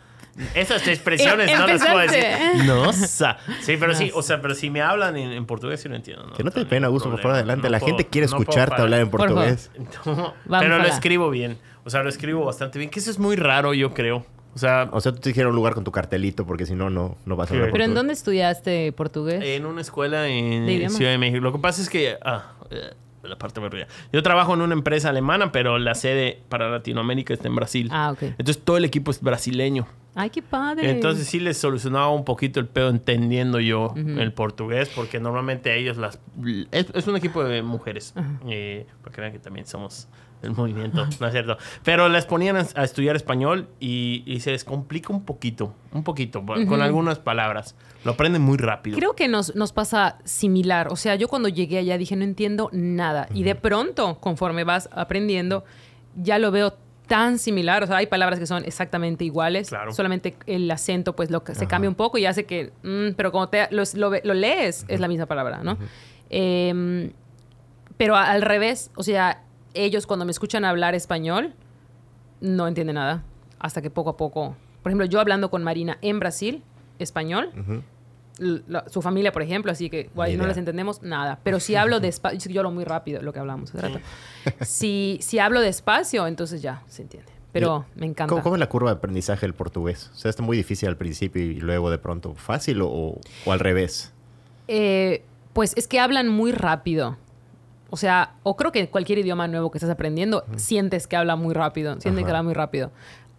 [0.54, 2.24] Esas expresiones no las puedo decir.
[2.66, 3.38] Nossa.
[3.62, 6.32] Sí, pero sí, o sea, pero si me hablan en, en portugués sí lo entiendo.
[6.34, 7.64] que no te pena, Augusto, por favor, adelante.
[7.68, 9.72] No la puedo- gente quiere no escucharte hablar en Por portugués.
[10.06, 11.58] No, Vamos pero lo escribo bien.
[11.84, 12.92] O sea, lo escribo bastante bien.
[12.92, 14.26] Que eso es muy raro, yo creo.
[14.58, 16.90] O sea, O sea, tú te dijeron un lugar con tu cartelito porque si no,
[16.90, 17.70] no, no vas a hablar.
[17.72, 19.44] ¿Pero en dónde estudiaste portugués?
[19.44, 20.90] en una escuela en ¿De?
[20.90, 21.44] Ciudad de México.
[21.44, 22.18] Lo que pasa es que.
[22.24, 22.90] Ah, eh,
[23.22, 23.88] la parte me ría.
[24.12, 27.90] Yo trabajo en una empresa alemana, pero la sede para Latinoamérica está en Brasil.
[27.92, 28.24] Ah, ok.
[28.24, 29.86] Entonces todo el equipo es brasileño.
[30.16, 30.90] Ay, qué padre.
[30.90, 35.98] Entonces sí les solucionaba un poquito el pedo entendiendo yo el portugués, porque normalmente ellos
[35.98, 36.20] las...
[36.72, 38.16] Es, es un equipo de mujeres,
[38.48, 40.08] eh, para que vean que también somos
[40.48, 41.58] el movimiento, ¿no es cierto?
[41.84, 46.44] Pero les ponían a, estudiar español y, y se les complica un poquito, un poquito,
[46.46, 47.76] con algunas palabras.
[48.04, 48.98] Lo aprenden muy rápido.
[48.98, 50.88] Creo que nos, nos pasa similar.
[50.92, 53.28] O sea, yo cuando llegué allá dije, no entiendo nada.
[53.34, 55.66] Y de pronto, conforme vas aprendiendo,
[56.16, 56.74] ya lo veo
[57.08, 57.84] tan similar.
[57.84, 59.70] O sea, hay palabras que son exactamente iguales.
[59.70, 59.92] Claro.
[59.92, 62.72] Solamente el acento, pues, lo que se cambia un poco y hace que...
[62.84, 65.78] mm, pero como te, lo, lo lees, es la misma palabra, ¿no?
[66.30, 67.12] Em,
[67.98, 69.44] pero al revés, o sea,
[69.84, 71.54] ellos cuando me escuchan hablar español,
[72.42, 73.24] no entienden nada.
[73.60, 74.56] Hasta que poco a poco...
[74.84, 76.64] Por ejemplo, yo hablando con Marina en Brasil,
[77.00, 77.52] español,
[78.40, 81.40] la- su familia, por ejemplo, así que guay, no les entendemos nada.
[81.44, 84.00] Pero si hablo despacio, yo hablo muy rápido, lo que hablamos hace rato.
[84.62, 87.32] Si, si hablo despacio, entonces ya se entiende.
[87.52, 88.30] Pero me encanta.
[88.30, 90.12] ¿Cómo, cómo es la curva de aprendizaje del portugués?
[90.14, 93.60] O sea, ¿está muy difícil al principio y luego de pronto fácil o, o al
[93.60, 94.14] revés?
[94.68, 95.24] Eh,
[95.54, 97.18] pues es que hablan muy rápido.
[97.90, 101.54] O sea, o creo que cualquier idioma nuevo que estás aprendiendo, sientes que habla muy
[101.54, 102.92] rápido, sientes que habla muy rápido.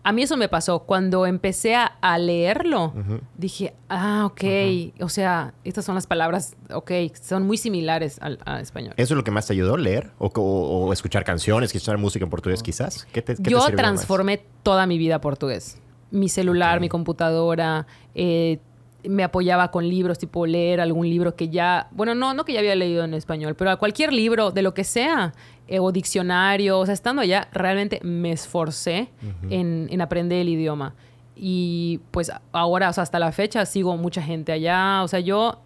[0.05, 0.79] A mí eso me pasó.
[0.85, 2.95] Cuando empecé a, a leerlo,
[3.37, 8.63] dije, ah, ok, o sea, estas son las palabras, ok, son muy similares al, al
[8.63, 8.95] español.
[8.97, 10.13] ¿Eso es lo que más te ayudó, leer?
[10.19, 13.07] ¿O, o- o escuchar canciones, escuchar música en portugués quizás?
[13.13, 13.75] ¿Qué te, qué te Yo más?
[13.75, 15.79] transformé toda mi vida a portugués.
[16.11, 18.61] Mi celular, mi computadora, eh,
[19.05, 22.59] me apoyaba con libros, tipo leer algún libro que ya, bueno, no, no que ya
[22.59, 25.33] había leído en español, pero a cualquier libro, de lo que sea,
[25.69, 29.09] eh, o diccionario, o sea, estando allá, realmente me esforcé
[29.51, 30.95] en, en aprender el idioma.
[31.37, 35.03] Y pues ahora, o sea, hasta la fecha, sigo mucha gente allá.
[35.05, 35.61] O sea, yo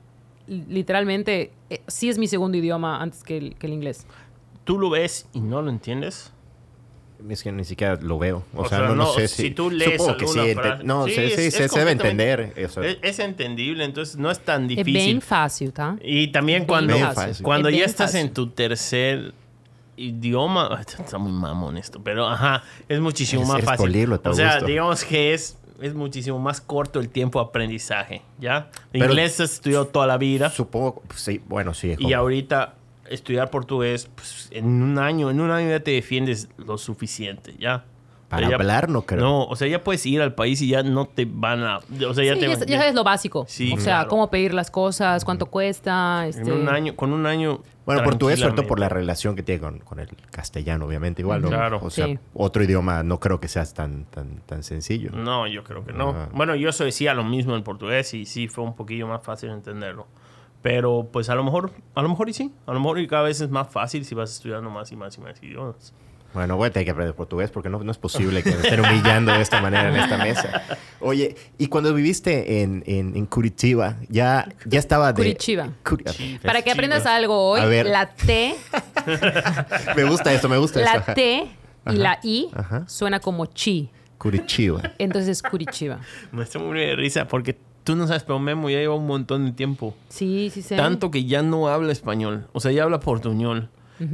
[0.47, 4.07] li- literalmente, eh, sí es mi segundo idioma antes que el, que el inglés.
[4.65, 6.33] ¿Tú lo ves y no lo entiendes?
[7.29, 8.45] Es que ni siquiera lo veo.
[8.55, 9.51] O, O sea, sea, no, sé si si...
[9.53, 10.39] tú lees Supongo que sí.
[10.55, 12.53] frase- No, Sí, es- sí, es se, se debe entender.
[12.57, 12.83] Eso.
[12.83, 14.93] Es, es entendible, entonces no es tan Es difícil.
[14.93, 15.97] bien fácil, ¿tá?
[16.03, 17.43] Y también cuando, fácil.
[17.45, 18.27] cuando Es ya estás fácil.
[18.29, 19.35] en tu tercer
[19.97, 23.87] idioma, está muy mamón esto, pero ajá, es muchísimo más fácil.
[23.87, 28.71] políglota, o sea, digamos que es, es muchísimo más corto el tiempo de aprendizaje, ¿ya?
[28.91, 31.03] Pero- Inglés has estudiado toda la vida Supongo...
[31.15, 31.95] Sí, bueno, sí.
[31.99, 32.75] y ahorita
[33.13, 37.85] estudiar portugués, pues, en un año, en un año ya te defiendes lo suficiente, ¿ya?
[38.29, 39.21] Para Ya- hablar no creo.
[39.21, 41.79] No, o sea, ya puedes ir al país y ya no te van a...
[41.79, 43.45] O sea, ya Sí, te ya, ya sabes lo básico.
[43.47, 44.09] Sí, o sea, claro.
[44.09, 46.27] cómo pedir las cosas, cuánto cuesta.
[46.27, 46.41] Este...
[46.41, 47.61] En un año, con un año...
[47.85, 51.43] Bueno, portugués, sobre todo por la relación que tiene con, con el castellano, obviamente, igual,
[51.43, 51.49] ¿no?
[51.49, 51.81] Claro.
[51.83, 52.19] O sea, Sí.
[52.33, 55.11] otro idioma no creo que sea tan, tan, tan sencillo.
[55.13, 56.11] No, yo creo que no.
[56.11, 56.29] Ajá.
[56.33, 59.51] Bueno, yo eso decía lo mismo en portugués y sí fue un poquillo más fácil
[59.51, 60.07] entenderlo.
[60.63, 62.53] Pero pues a lo mejor, a lo mejor y sí.
[62.67, 65.17] A lo mejor y cada vez es más fácil si vas estudiando más y más
[65.19, 65.93] y más idiomas.
[66.35, 68.81] Bueno, voy a tener que aprender portugués porque no, no es posible que me estén
[68.81, 70.63] humillando de esta manera en esta mesa.
[71.01, 75.17] Oye, y cuando viviste en, en, en Curitiba, ya, ya estaba de...
[75.23, 75.69] Curitiba.
[75.85, 77.85] Curi- Para que aprendas algo hoy, A ver.
[77.85, 78.55] la T,
[79.97, 81.03] Me gusta esto, me gusta esto.
[81.07, 81.15] la.
[81.15, 81.49] T
[81.91, 82.85] y la I Ajá.
[82.89, 83.91] suena como chi.
[84.19, 84.81] Curitiba.
[84.99, 85.99] Entonces es Curitiba.
[86.33, 89.45] Me está muy de risa porque tú no sabes, pero Memo ya lleva un montón
[89.47, 89.95] de tiempo.
[90.09, 90.77] Sí, sí, sí.
[90.77, 92.47] Tanto que ya no habla español.
[92.53, 93.69] O sea, ya habla portuñol.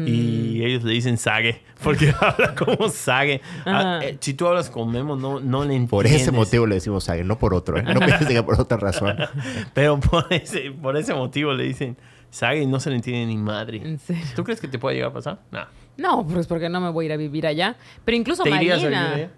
[0.06, 3.40] Y ellos le dicen sague, porque habla como sague.
[3.64, 5.88] Ah, eh, si tú hablas con Memo, no, no le entiendes.
[5.90, 7.78] Por ese motivo le decimos Sague, no por otro.
[7.78, 7.82] ¿eh?
[7.82, 9.16] No pienses que por otra razón.
[9.74, 11.96] Pero por ese, por ese motivo le dicen
[12.30, 13.78] sague y no se le entiende ni madre.
[13.82, 14.22] ¿En serio?
[14.36, 15.38] ¿Tú crees que te puede llegar a pasar?
[15.50, 15.60] No.
[15.96, 17.74] No, pues porque no me voy a ir a vivir allá.
[18.04, 19.04] Pero incluso ¿Te irías a Marina.
[19.08, 19.30] vivir allá?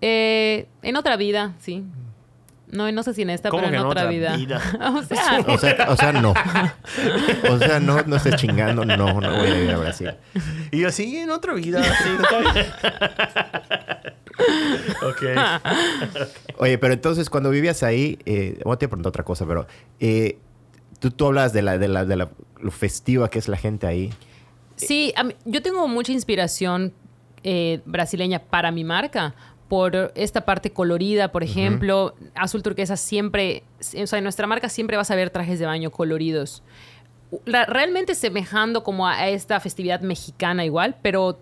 [0.00, 1.84] eh, en otra vida, sí.
[2.70, 4.36] No, no sé si en esta, ¿Cómo pero en en otra, otra vida.
[4.36, 4.60] vida?
[4.98, 6.34] o sea, O sea, o sea, no.
[7.50, 8.84] O sea, no, no estés chingando.
[8.84, 10.10] No, no voy a ir a Brasil.
[10.70, 11.82] Y yo, sí, en otra vida.
[11.82, 12.10] Sí,
[15.02, 15.22] ok.
[16.58, 19.66] Oye, pero entonces cuando vivías ahí, eh, bueno, te pregunto otra cosa, pero
[20.00, 20.38] eh,
[21.00, 22.30] tú, tú hablas de la, de la, de la
[22.60, 24.12] lo festiva que es la gente ahí.
[24.76, 26.92] Sí, a mí- yo tengo mucha inspiración
[27.44, 29.34] eh, brasileña para mi marca.
[29.68, 34.96] Por esta parte colorida, por ejemplo, azul turquesa siempre, o sea, en nuestra marca siempre
[34.96, 36.62] vas a ver trajes de baño coloridos.
[37.44, 41.38] Realmente semejando como a, esta festividad mexicana igual, pero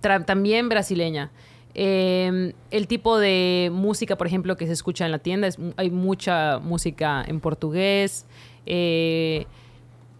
[0.00, 1.30] también brasileña.
[1.74, 5.90] Eh, el tipo de música, por ejemplo, que se escucha en la tienda, es, hay
[5.90, 8.24] mucha música en portugués.
[8.64, 9.46] eh,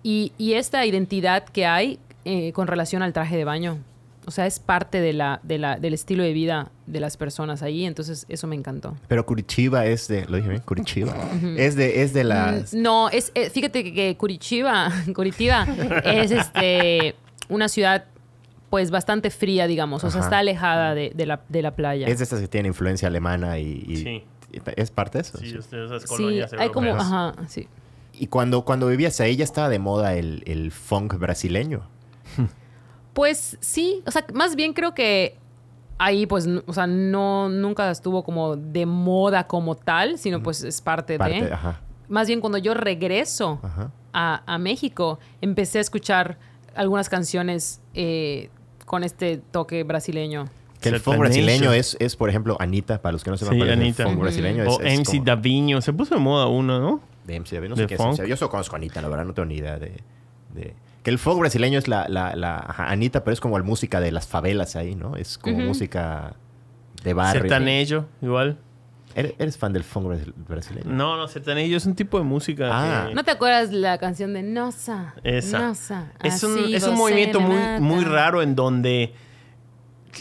[0.03, 3.78] y, y esta identidad que hay eh, con relación al traje de baño.
[4.27, 7.62] O sea, es parte de la, de la- del estilo de vida de las personas
[7.62, 8.97] ahí, entonces eso me encantó.
[9.09, 11.15] Pero Curitiba es de, lo dije bien, Curitiba.
[11.57, 12.74] Es de, es de las...
[12.74, 15.66] Mm, No, es, eh, fíjate que, Curitiba, Curitiba
[16.05, 17.15] es este,
[17.48, 18.05] una ciudad
[18.69, 20.03] pues bastante fría, digamos.
[20.03, 20.27] O sea, Ajá.
[20.28, 22.09] está alejada de, de la, de la playa.
[22.09, 23.85] Es de estas que tienen influencia alemana y...
[23.86, 24.24] y- Sí.
[24.77, 25.39] ¿Es parte de eso?
[25.39, 25.57] Sí, Sí.
[25.59, 26.94] esas sí, colonias hay como...
[26.97, 27.69] Ajá, sí.
[28.19, 31.82] Y cuando, cuando vivías ahí ya estaba de moda el, el funk brasileño.
[33.16, 35.38] Pues sí, o sea, más bien creo que
[35.97, 40.82] ahí pues, o sea, no, nunca estuvo como de moda como tal, sino pues es
[40.82, 41.52] parte, Parte, de...
[41.55, 41.80] ajá,
[42.10, 43.59] Más bien cuando yo regreso
[44.12, 46.36] a, a México, empecé a escuchar
[46.74, 48.51] algunas canciones eh,
[48.84, 50.44] con este toque brasileño.
[50.82, 53.59] Que el funk brasileño es, es, por ejemplo, Anita, para los que no sepan Sí,
[53.60, 54.02] cuál es Anita.
[54.02, 54.64] el funk brasileño.
[54.68, 55.80] O es, es MC como- Daviño.
[55.80, 57.01] Se puso de moda uno, ¿no?
[57.24, 58.28] De MC David, no de sé qué es.
[58.28, 60.02] Yo solo conozco a Anita, la verdad, no tengo ni idea de...
[60.55, 60.74] de-
[61.07, 64.01] Que el funk brasileño es la, la, la ajá, Anita, pero es como la música
[64.01, 65.15] de las favelas ahí, ¿no?
[65.15, 66.35] Es como música
[67.05, 67.43] de barrio.
[67.43, 68.59] Sertanejo, igual.
[69.15, 70.91] ¿Eres, eres fan del funk brasi- brasileño?
[70.91, 73.07] No, no, sertanejo es un tipo de música Ah.
[73.09, 75.15] que- ¿No te acuerdas la canción de Nosa?
[75.23, 75.61] Esa.
[75.61, 76.12] Nosa.
[76.24, 79.15] Es un, es movimiento muy, muy raro en donde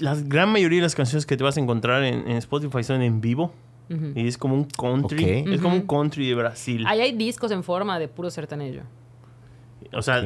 [0.02, 3.02] la gran mayoría de las canciones que te vas a encontrar en, en Spotify son
[3.02, 3.52] en vivo.
[3.90, 5.42] Y es como un country.
[5.42, 5.48] Ok.
[5.54, 6.86] Es como un country de Brasil.
[6.88, 8.82] Ahí hay discos en forma de puro sertanejo.
[9.96, 10.26] O sea, Ok.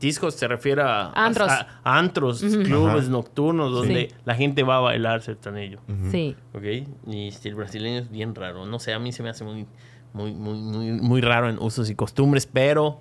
[0.00, 1.50] discos se refiere a Antros.
[1.50, 4.16] a- a antros, clubes nocturnos donde Sí.
[4.24, 5.82] la gente va a bailar sertanejo.
[6.10, 6.34] Sí.
[6.54, 6.62] ¿Ok?
[7.06, 8.66] Y este, el brasileño es bien raro.
[8.66, 9.66] No sé, a mí se me hace muy,
[10.12, 13.00] muy, muy, muy, muy raro en usos y costumbres, pero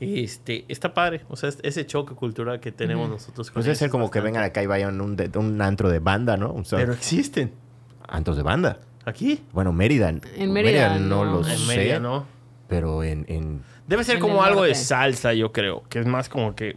[0.00, 1.22] este, está padre.
[1.28, 4.10] O sea, es- ese choque cultural que tenemos nosotros con Pues debe ellos ser como
[4.10, 6.52] que vengan acá y vayan a un, de- un antro de banda, ¿no?
[6.52, 7.52] O sea, Pero existen.
[8.08, 8.78] antros de banda.
[9.04, 9.40] ¿Aquí?
[9.52, 10.08] Bueno, Mérida.
[10.08, 11.40] En Mérida, no, no.
[11.40, 11.66] lo En sé.
[11.66, 12.26] Mérida, ¿no?
[12.68, 15.82] Pero en, en- Debe ser En como algo de salsa, yo creo.
[15.88, 16.76] Que es más como que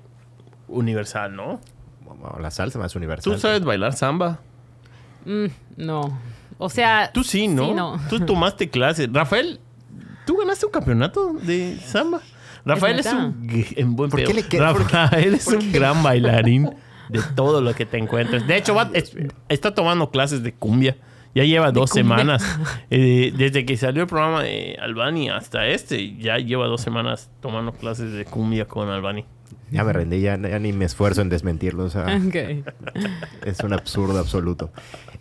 [0.68, 1.60] universal, ¿no?
[2.06, 3.34] bueno, la salsa más universal.
[3.34, 4.40] ¿Tú sabes bailar samba?
[5.26, 5.46] Mm,
[5.78, 6.20] no.
[6.58, 7.12] O sea.
[7.14, 8.00] Tú sí, ¿no?
[8.10, 9.12] Tú tomaste clases.
[9.12, 9.60] Rafael,
[10.26, 12.22] ¿tú ganaste un campeonato de samba?
[12.66, 15.72] Rafael es, un, en buen ¿Por qué le queda- Rafael es un qué?
[15.72, 16.70] gran bailarín.
[17.10, 18.46] de todo lo que te encuentres.
[18.46, 19.16] De hecho, va- es-
[19.48, 20.96] está tomando clases de cumbia.
[21.40, 22.44] Ya lleva dos semanas.
[22.92, 27.72] Eh, desde que salió el programa de Albani hasta este, ya lleva dos semanas tomando
[27.72, 29.26] clases de cumbia con Albani.
[29.72, 31.84] Ya me rendí, ya, ya ni me esfuerzo en desmentirlo.
[31.86, 32.08] O sea,
[33.46, 34.72] es un absurdo absoluto.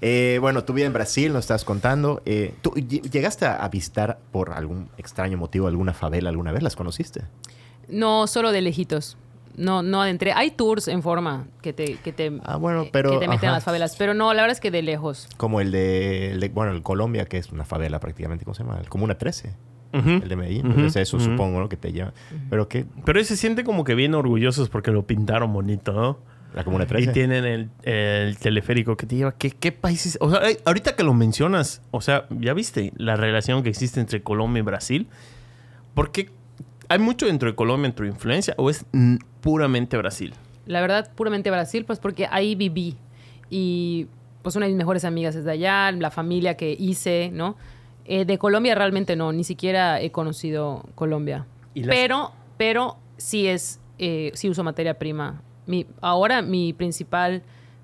[0.00, 2.22] Eh, bueno, tu vida en Brasil, nos estás contando.
[2.24, 6.62] Eh, ¿Tú ll- llegaste a visitar por algún extraño motivo alguna favela alguna vez?
[6.62, 7.22] ¿Las conociste?
[7.88, 9.16] No, solo de lejitos.
[9.58, 10.32] No, no adentré.
[10.32, 13.48] Hay tours en forma que te, que te, Ah, bueno, pero, que te meten ajá.
[13.48, 13.96] a las favelas.
[13.96, 15.28] Pero no, la verdad es que de lejos.
[15.36, 18.62] Como el de, el de- bueno, el Colombia, que es una favela prácticamente, ¿cómo se
[18.64, 18.78] llama?
[18.80, 19.52] El Comuna 13,
[19.92, 20.66] el de Medellín.
[20.66, 21.68] Entonces eso supongo, ¿no?
[21.68, 22.12] Que te lleva.
[22.50, 26.18] Pero que Pero se siente como que bien orgullosos porque lo pintaron bonito, ¿no?
[26.54, 27.12] la Comuna Y 13.
[27.12, 29.32] tienen el, el teleférico que te lleva.
[29.32, 30.16] ¿Qué, ¿Qué países?
[30.22, 34.00] O sea, eh, ahorita que lo mencionas, o sea, ¿ya viste la relación que existe
[34.00, 35.08] entre Colombia y Brasil?
[35.94, 36.30] Porque
[36.88, 38.84] hay mucho dentro de Colombia, entre influencia, o es
[39.40, 40.34] puramente Brasil.
[40.66, 42.96] La verdad, puramente Brasil, pues porque ahí viví.
[43.50, 44.06] Y
[44.42, 47.56] pues una de mis mejores amigas es de allá, la familia que hice, ¿no?
[48.04, 51.46] Eh, de Colombia realmente no, ni siquiera he conocido Colombia.
[51.74, 55.42] ¿Y las- Pero, pero sí es, eh, sí uso materia prima.
[55.66, 57.42] Mi, ahora mi principal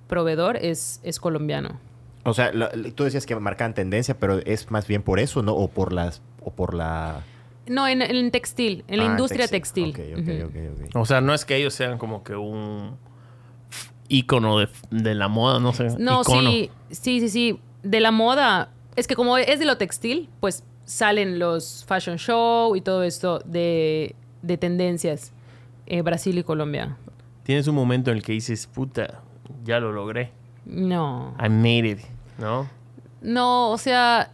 [0.08, 1.78] proveedor es, es colombiano.
[2.24, 5.54] O sea, lo- tú decías que marcaban tendencia, pero es más bien por eso, ¿no?
[5.54, 7.20] O por las, o por la...
[7.66, 9.90] No, en, en textil, en la Ah, industria textil.
[9.90, 10.46] Ok, ok, Ujú.
[10.46, 10.96] ok, ok.
[10.96, 12.96] O sea, no es que ellos sean como que un
[14.08, 15.88] ícono de, de la moda, no sé.
[15.98, 16.50] No, icono.
[16.50, 17.60] sí, sí, sí, sí.
[17.82, 22.76] De la moda, es que como es de lo textil, pues salen los fashion show
[22.76, 25.32] y todo esto de, de tendencias.
[25.86, 26.96] eh, Brasil y Colombia.
[27.44, 29.20] Tienes un momento en el que dices, puta,
[29.64, 30.32] ya lo logré.
[30.66, 31.34] No.
[31.38, 31.98] I made it,
[32.38, 32.68] ¿no?
[33.20, 34.30] No, o sea,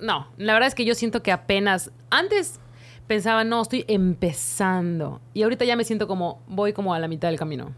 [0.00, 0.28] no.
[0.36, 2.60] La verdad es que yo siento que apenas antes
[3.06, 5.20] pensaba, no, estoy empezando.
[5.34, 7.72] Y ahorita ya me siento como, voy como a la mitad del camino.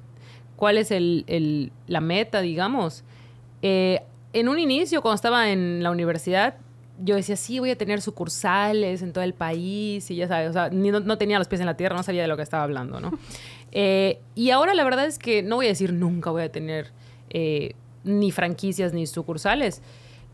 [0.57, 3.05] ¿Cuál es el, el- la meta, digamos?
[3.63, 4.03] Eh,
[4.33, 6.55] en un inicio, cuando estaba en la universidad,
[7.03, 10.11] yo decía, sí, voy a tener sucursales en todo el país.
[10.11, 12.03] Y ya sabes, o sea, ni- no, no tenía los pies en la tierra, no
[12.03, 13.11] sabía de lo que estaba hablando, ¿no?
[13.79, 16.93] Eh, y ahora la verdad es que no voy a decir nunca voy a tener
[17.29, 17.73] eh,
[18.05, 19.83] ni franquicias ni sucursales.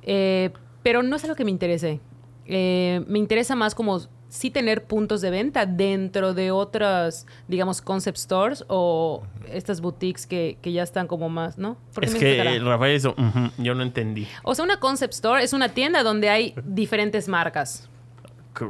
[0.03, 0.51] Eh,
[0.85, 1.99] pero no es algo que me interese.
[2.47, 8.16] Eh, me interesa más como sí tener puntos de venta dentro de otras, digamos, concept
[8.16, 11.77] stores o estas boutiques que, que ya están como más, ¿no?
[11.94, 14.27] ¿Por qué Es que Rafael, ujú, yo no entendí.
[14.43, 17.89] O sea, una concept store es una tienda donde hay diferentes marcas.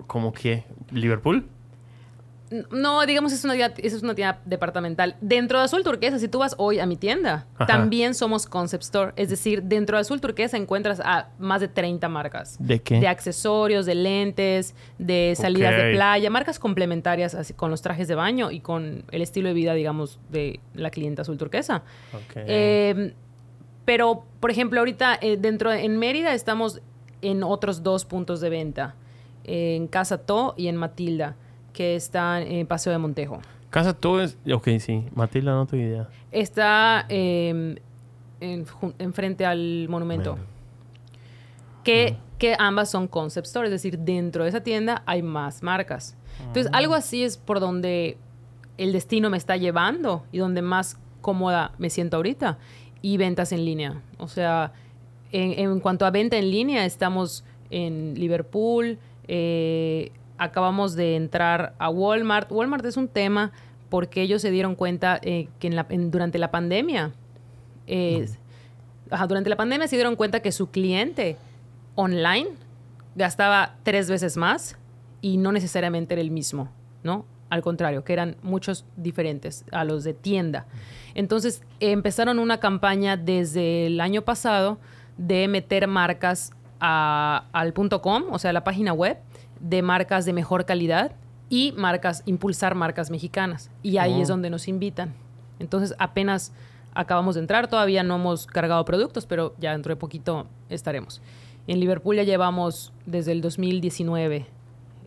[0.07, 0.65] ¿Cómo que?
[0.91, 1.49] ¿Liverpool?
[2.71, 5.17] No, digamos, es una, tienda- es una tienda departamental.
[5.21, 7.67] Dentro de Azul Turquesa, si tú vas hoy a mi tienda, Ajá.
[7.67, 9.13] también somos Concept Store.
[9.17, 12.57] Es decir, dentro de Azul Turquesa encuentras a más de 30 marcas.
[12.61, 13.01] ¿De qué?
[13.01, 18.15] De accesorios, de lentes, de salidas de playa, marcas complementarias así, con los trajes de
[18.15, 21.83] baño y con el estilo de vida, digamos, de la clienta Azul Turquesa.
[22.37, 23.15] Eh,
[23.85, 26.81] pero, por ejemplo, ahorita eh, dentro en Mérida estamos
[27.21, 28.95] en otros dos puntos de venta,
[29.45, 31.37] en Casa To y en Matilda,
[31.73, 33.41] que están en Paseo de Montejo.
[33.71, 34.37] Casa todo es...
[34.53, 35.05] Ok, sí.
[35.15, 36.09] Matilda, no tengo idea.
[36.31, 37.77] Está eh,
[38.41, 38.67] en,
[38.99, 40.39] enfrente al monumento.
[41.83, 46.17] Que, que ambas son concept store, es decir, dentro de esa tienda hay más marcas.
[46.47, 48.19] Entonces, algo así es por donde
[48.79, 52.59] el destino me está llevando y donde más cómoda me siento ahorita.
[53.01, 54.03] Y ventas en línea.
[54.19, 54.73] O sea,
[55.33, 60.13] en, en cuanto a venta en línea, estamos en Liverpool, eh,
[60.43, 62.51] acabamos de entrar a Walmart.
[62.51, 63.53] Walmart es un tema
[63.89, 67.13] porque ellos se dieron cuenta eh, que en la- en- durante la pandemia,
[67.87, 68.29] eh,
[69.11, 71.37] ajá, durante la pandemia se dieron cuenta que su cliente
[71.95, 72.49] online
[73.15, 74.77] gastaba tres veces más
[75.21, 76.71] y no necesariamente era el mismo,
[77.03, 77.25] ¿no?
[77.51, 80.65] Al contrario, que eran muchos diferentes a los de tienda.
[81.15, 84.79] Entonces empezaron una campaña desde el año pasado
[85.19, 89.19] de meter marcas a- al punto .com, o sea, la página web,
[89.63, 91.13] de marcas de mejor calidad
[91.49, 93.71] y marcas, impulsar marcas mexicanas.
[93.83, 94.23] Y ahí Oh.
[94.23, 95.15] es donde nos invitan.
[95.59, 96.53] Entonces apenas
[96.95, 101.23] acabamos de entrar, todavía no hemos cargado productos, pero ya dentro de poquito estaremos.
[101.67, 104.47] En Liverpool ya llevamos desde el 2019,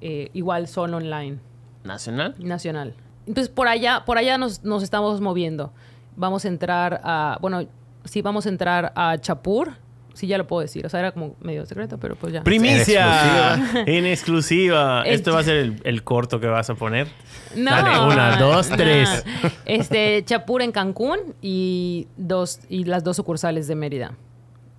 [0.02, 1.38] eh, igual solo online,
[1.84, 2.34] ¿Nacional?
[2.40, 2.96] nacional.
[3.28, 5.72] Entonces por allá, por allá nos, nos estamos moviendo.
[6.16, 7.66] Vamos a entrar a, bueno,
[8.06, 9.74] sí vamos a entrar a Chapur,
[10.16, 12.44] sí ya lo puedo decir, o sea, era como medio secreto, pero pues ya.
[12.44, 13.84] ¡Primicia!
[13.86, 15.04] En exclusiva.
[15.06, 17.08] Esto va a ser el, el corto que vas a poner.
[17.56, 17.72] No.
[17.72, 18.78] Dale, una, dos, no.
[18.78, 19.24] tres.
[19.66, 24.14] Este, Chapur en Cancún y, dos, y las dos sucursales de Mérida.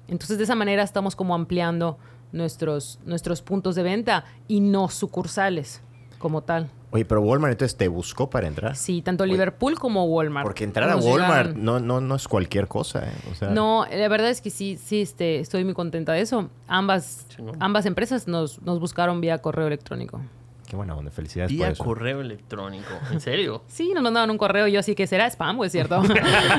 [0.09, 1.99] Entonces, de esa manera estamos como ampliando
[2.33, 5.83] nuestros, nuestros puntos de venta y no sucursales.
[6.19, 6.71] como tal.
[6.93, 8.77] Oye, pero Walmart entonces te buscó para entrar.
[8.77, 10.47] Sí, tanto Liverpool como Walmart.
[10.47, 13.09] Porque entrar a Walmart llegan- no, no, no es cualquier cosa.
[13.09, 13.13] ¿eh?
[13.31, 16.49] O sea, No, la verdad es que sí, sí, este, estoy muy contenta de eso.
[16.69, 17.27] Ambas,
[17.59, 20.21] ambas empresas nos, nos buscaron vía correo electrónico.
[20.67, 21.11] Qué buena onda.
[21.11, 21.85] Felicidades por Vía eso.
[21.85, 22.89] correo electrónico.
[23.13, 23.63] ¿En serio?
[23.69, 26.03] Sí, nos mandaban un correo, yo así que será spam, ¿o es cierto?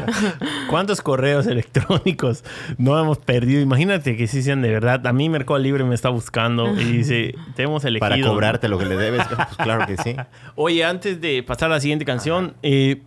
[0.69, 2.43] ¿Cuántos correos electrónicos
[2.77, 3.61] no hemos perdido?
[3.61, 5.05] Imagínate que sí sean de verdad.
[5.07, 8.09] A mí Mercado Libre me está buscando y dice, te hemos elegido.
[8.09, 9.25] Para cobrarte lo que le debes.
[9.38, 10.15] Pues claro que sí.
[10.55, 13.01] Oye, antes de pasar a la siguiente canción, eh,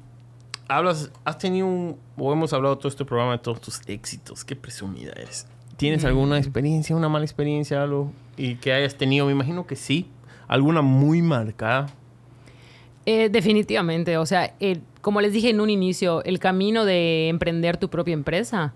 [0.69, 4.45] hablas, has tenido un, o hemos hablado todo este programa de todos tus éxitos.
[4.45, 5.47] Qué presumida eres.
[5.77, 9.27] ¿Tienes alguna experiencia, una mala experiencia, algo y que hayas tenido?
[9.27, 10.09] Me imagino que sí.
[10.51, 11.87] Alguna muy marcada.
[13.07, 17.77] Eh, definitivamente, o sea, el- como les dije en un inicio, el camino de emprender
[17.77, 18.75] tu propia empresa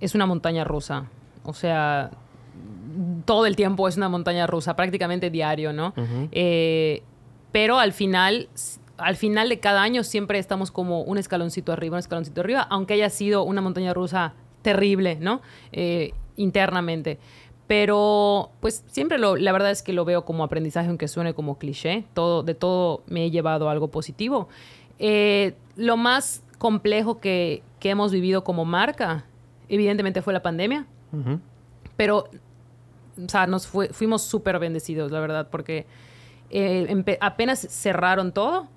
[0.00, 1.04] es una montaña rusa.
[1.44, 2.10] O sea,
[3.24, 5.94] todo el tiempo es una montaña rusa, prácticamente diario, ¿no?
[6.32, 7.02] Eh,
[7.52, 8.48] pero al final,
[8.98, 12.94] al final de cada año siempre estamos como un escaloncito arriba, un escaloncito arriba, aunque
[12.94, 15.42] haya sido una montaña rusa terrible, ¿no?
[15.72, 17.18] Eh, internamente.
[17.66, 21.58] Pero, pues siempre lo, la verdad es que lo veo como aprendizaje, aunque suene como
[21.58, 22.04] cliché.
[22.12, 24.48] Todo, de todo me he llevado algo positivo.
[24.98, 29.24] Eh, lo más complejo que, que hemos vivido como marca,
[29.68, 30.86] evidentemente fue la pandemia,
[31.96, 32.28] pero
[33.24, 35.86] o sea, nos fue- fuimos súper bendecidos, la verdad, porque
[36.50, 38.68] eh, apenas cerraron todo,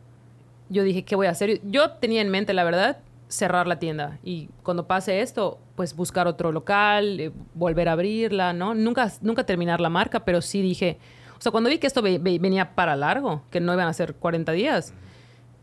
[0.69, 1.59] yo dije, ¿qué voy a hacer?
[1.64, 6.27] Yo tenía en mente, la verdad, cerrar la tienda y cuando pase esto, pues buscar
[6.27, 8.73] otro local, eh, volver a abrirla, ¿no?
[8.73, 10.97] Nunca, nunca terminar la marca, pero sí dije,
[11.37, 13.93] o sea, cuando vi que esto ve- ve- venía para largo, que no iban a
[13.93, 14.93] ser 40 días,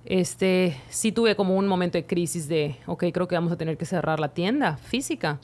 [0.05, 3.79] este, sí tuve como un momento de crisis de, ok, creo que vamos a tener
[3.79, 5.41] que cerrar la tienda física,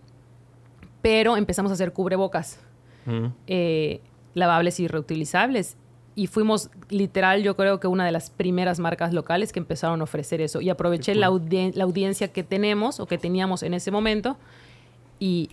[1.02, 2.60] pero empezamos a hacer cubrebocas
[3.06, 3.32] Ujú.
[3.46, 4.02] eh,
[4.34, 5.76] lavables y reutilizables.
[6.20, 10.04] Y fuimos literal, yo creo que una de las primeras marcas locales que empezaron a
[10.04, 10.60] ofrecer eso.
[10.60, 14.36] Y aproveché la, audien- la audiencia que tenemos o que teníamos en ese momento
[15.18, 15.48] y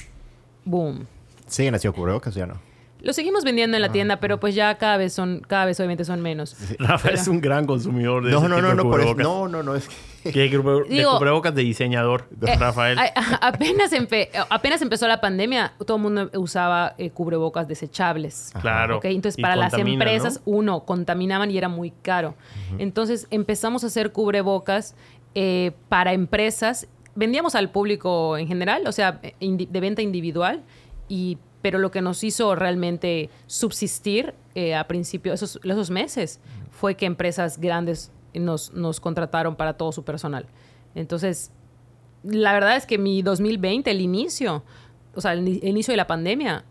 [0.66, 1.08] boom.
[1.48, 2.60] ¿Siguen haciendo cubrebocas o ya no?
[3.02, 6.04] Lo seguimos vendiendo en la tienda, pero pues ya cada vez son, cada vez obviamente
[6.04, 6.56] son menos.
[6.80, 9.10] Rafa es un gran consumidor de No, ese no, tipo no, de no, por eso-
[9.14, 9.24] cubrebocas.
[9.26, 10.32] no, no, no, es que...
[10.32, 12.98] Que de cubre- de Digo- cubrebocas de diseñador, Eh, Rafael.
[13.00, 18.52] a- a- apenas, empe- apenas empezó la pandemia, todo el mundo usaba eh, cubrebocas desechables.
[18.60, 18.98] Claro.
[18.98, 20.54] Ok, Entonces, Y para las contamina, empresas, ¿no?
[20.54, 22.36] uno, contaminaban y era muy caro.
[22.78, 24.96] Entonces, empezamos a hacer cubrebocas
[25.36, 26.88] eh, para empresas.
[27.16, 30.64] Vendíamos al público en general, o sea, indi- de venta individual,
[31.08, 36.40] y, pero lo que nos hizo realmente subsistir eh, a principio, esos, esos meses,
[36.72, 40.46] fue que empresas grandes nos, nos contrataron para todo su personal.
[40.96, 41.52] Entonces,
[42.24, 44.64] la verdad es que mi 2020, el inicio,
[45.16, 46.64] o sea, el, ni- el inicio de la pandemia,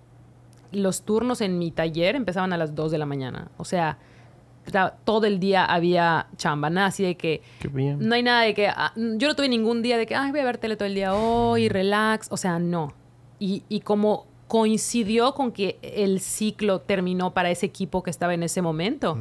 [0.73, 3.49] los turnos en mi taller empezaban a las 2 de la mañana.
[3.57, 3.99] O sea,
[5.05, 7.41] todo el día había chamba, nada así de que...
[7.61, 7.99] Qué bien.
[8.01, 8.67] No hay nada de que...
[8.69, 10.95] ah, yo no tuve ningún día de que, ay, voy a ver tele todo el
[10.95, 12.27] día hoy, relax.
[12.31, 12.93] O sea, no.
[13.39, 18.43] Y, y como coincidió con que el ciclo terminó para ese equipo que estaba en
[18.43, 19.19] ese momento,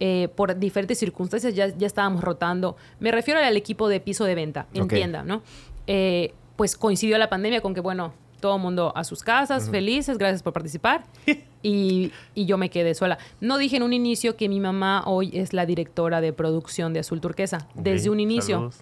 [0.00, 2.76] eh, por diferentes circunstancias ya, ya estábamos rotando.
[2.98, 4.94] Me refiero al equipo de piso de venta, en Ok.
[4.94, 5.42] tienda, ¿no?
[5.86, 10.18] Eh, pues coincidió la pandemia con que, bueno, todo el mundo a sus casas, felices,
[10.18, 11.04] gracias por participar.
[11.62, 13.18] y, y yo me quedé sola.
[13.40, 17.00] No dije en un inicio que mi mamá hoy es la directora de producción de
[17.00, 17.66] Azul Turquesa.
[17.74, 18.56] Desde un inicio.
[18.56, 18.80] saludos.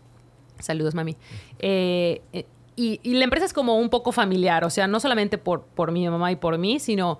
[0.59, 1.17] Saludos, mami.
[1.61, 2.45] Eh, eh,
[2.77, 5.93] y, y la empresa es como un poco familiar, o sea, no solamente por, por
[5.93, 7.19] mi mamá y por mí, sino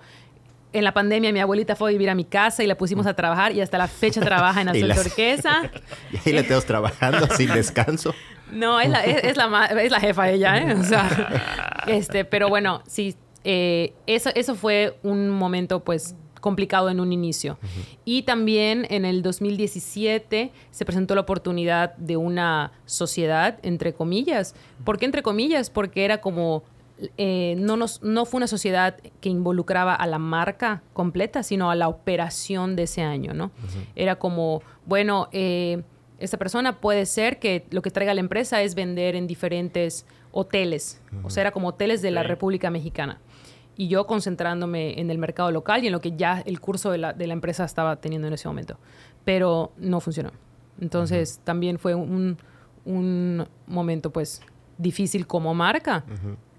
[0.73, 3.13] en la pandemia mi abuelita fue a vivir a mi casa y la pusimos a
[3.13, 5.69] trabajar y hasta la fecha trabaja en Azul las- Turquesa.
[6.11, 8.13] Y ahí le tenemos trabajando sin descanso.
[8.51, 10.73] No, es la, es, es la, es la jefa ella, ¿eh?
[10.73, 16.99] O sea, este, pero bueno, sí, eh, eso, eso fue un momento, pues, complicado en
[16.99, 17.57] un inicio.
[18.03, 24.53] Y también en el 2017 se presentó la oportunidad de una sociedad, entre comillas.
[24.83, 25.69] ¿Por qué entre comillas?
[25.69, 26.63] Porque era como...
[27.17, 31.75] eh, no, nos, no fue una sociedad que involucraba a la marca completa, sino a
[31.75, 33.51] la operación de ese año, ¿no?
[33.95, 35.81] Era como, bueno, eh,
[36.19, 41.01] esta persona puede ser que lo que traiga la empresa es vender en diferentes hoteles.
[41.23, 42.23] O sea, era como hoteles de la.
[42.23, 43.19] República Mexicana.
[43.75, 46.99] Y yo concentrándome en el mercado local y en lo que ya el curso de
[46.99, 48.77] la, de la empresa estaba teniendo en ese momento.
[49.25, 50.31] Pero no funcionó.
[50.79, 52.37] Entonces también fue un,
[52.85, 54.41] un momento pues
[54.77, 56.03] difícil como marca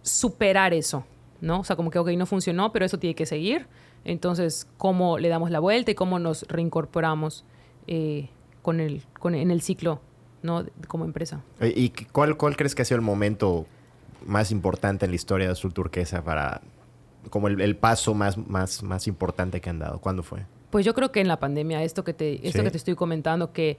[0.03, 1.05] superar eso,
[1.41, 1.61] ¿no?
[1.61, 3.67] O sea, como que, ok, no funcionó, pero eso tiene que seguir.
[4.05, 7.45] Entonces, ¿cómo le damos la vuelta y cómo nos reincorporamos
[7.87, 8.29] eh,
[8.63, 10.01] con el, con, en el ciclo,
[10.43, 10.65] ¿no?
[10.89, 11.43] Como empresa.
[11.61, 13.67] ¿Y cuál, cuál crees que ha sido el momento
[14.27, 16.61] más importante en la historia de Azul Turquesa para...
[17.31, 20.01] como el, el paso más, más, más importante que han dado?
[20.01, 20.47] ¿Cuándo fue?
[20.71, 22.65] Pues yo creo que en la pandemia, esto que te, esto Sí.
[22.65, 23.79] que te estoy comentando, que,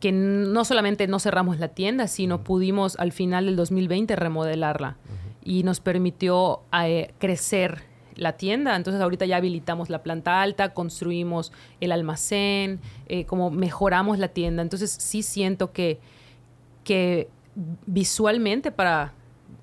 [0.00, 4.96] que no solamente no cerramos la tienda, sino pudimos al final del 2020 remodelarla
[5.44, 7.82] y nos permitió eh, crecer
[8.16, 8.74] la tienda.
[8.76, 14.62] Entonces ahorita ya habilitamos la planta alta, construimos el almacén, eh, como mejoramos la tienda.
[14.62, 16.00] Entonces sí siento que,
[16.84, 17.28] que
[17.86, 19.12] visualmente para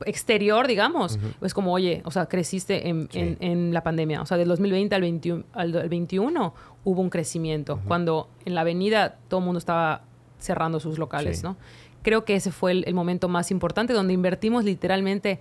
[0.05, 3.19] exterior, digamos, es como, oye, o sea, creciste en, Sí.
[3.19, 4.21] en- en la pandemia.
[4.21, 6.53] O sea, del 2020 al 21, al, al 21
[6.83, 7.79] hubo un crecimiento.
[7.87, 10.01] Cuando en la avenida todo el mundo estaba
[10.39, 11.43] cerrando sus locales, Sí.
[11.43, 11.55] ¿no?
[12.03, 15.39] Creo que ese fue el, el momento más importante donde invertimos literalmente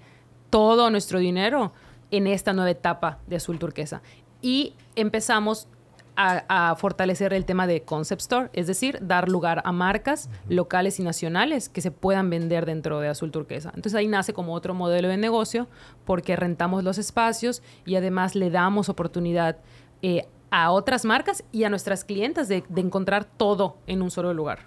[0.51, 1.72] todo nuestro dinero
[2.10, 4.02] en esta nueva etapa de azul turquesa.
[4.40, 5.68] Y empezamos
[6.16, 11.01] a, a fortalecer el tema de concept store, es decir, dar lugar a marcas locales
[11.01, 13.70] y nacionales que se puedan vender dentro de azul turquesa.
[13.74, 15.69] Entonces ahí nace como otro modelo de negocio
[16.05, 19.59] porque rentamos los espacios y además le damos oportunidad
[20.03, 24.32] eh, a otras marcas y a nuestras clientas de, de encontrar todo en un solo
[24.35, 24.61] lugar.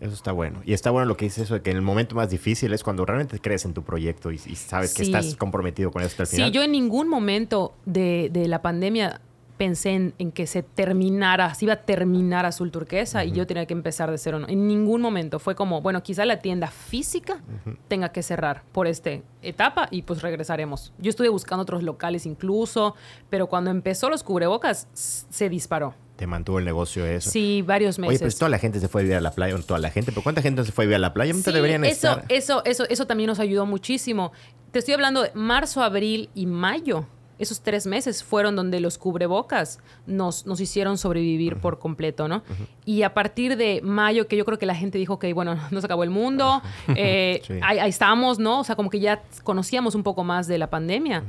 [0.00, 0.60] Eso está bueno.
[0.64, 2.82] Y está bueno lo que dices eso de que en el momento más difícil es
[2.82, 6.26] cuando realmente crees en tu proyecto y, y sabes que estás comprometido con esto al
[6.26, 6.50] Sí, final.
[6.50, 9.20] yo en ningún momento de, de la pandemia
[9.56, 13.66] pensé en, en que se terminara, se iba a terminar azul turquesa y yo tenía
[13.66, 14.40] que empezar de cero.
[14.48, 15.38] En ningún momento.
[15.38, 17.40] Fue como, bueno, quizá la tienda física
[17.88, 19.10] tenga que cerrar por esta
[19.42, 20.92] etapa y pues regresaremos.
[20.98, 22.94] Yo estuve buscando otros locales incluso,
[23.30, 25.94] pero cuando empezó los cubrebocas se disparó.
[26.16, 27.30] Te mantuvo el negocio eso.
[27.30, 28.22] Sí, varios Oye, meses.
[28.22, 30.12] pues toda la gente se fue a vivir a la playa, no toda la gente,
[30.12, 31.34] pero ¿cuánta gente se fue a vivir a la playa?
[31.34, 32.24] Sí, deberían eso, estar.
[32.28, 34.32] eso, eso, eso también nos ayudó muchísimo.
[34.70, 37.06] Te estoy hablando de marzo, abril y mayo.
[37.42, 42.42] Esos tres meses fueron donde los cubrebocas nos, nos hicieron sobrevivir por completo, ¿no?
[42.84, 45.80] Y a partir de mayo, que yo creo que la gente dijo que, bueno, no
[45.80, 46.62] se acabó el mundo,
[46.94, 47.54] eh, Sí.
[47.62, 48.60] ahí, ahí estamos, ¿no?
[48.60, 51.24] O sea, como que ya conocíamos un poco más de la pandemia.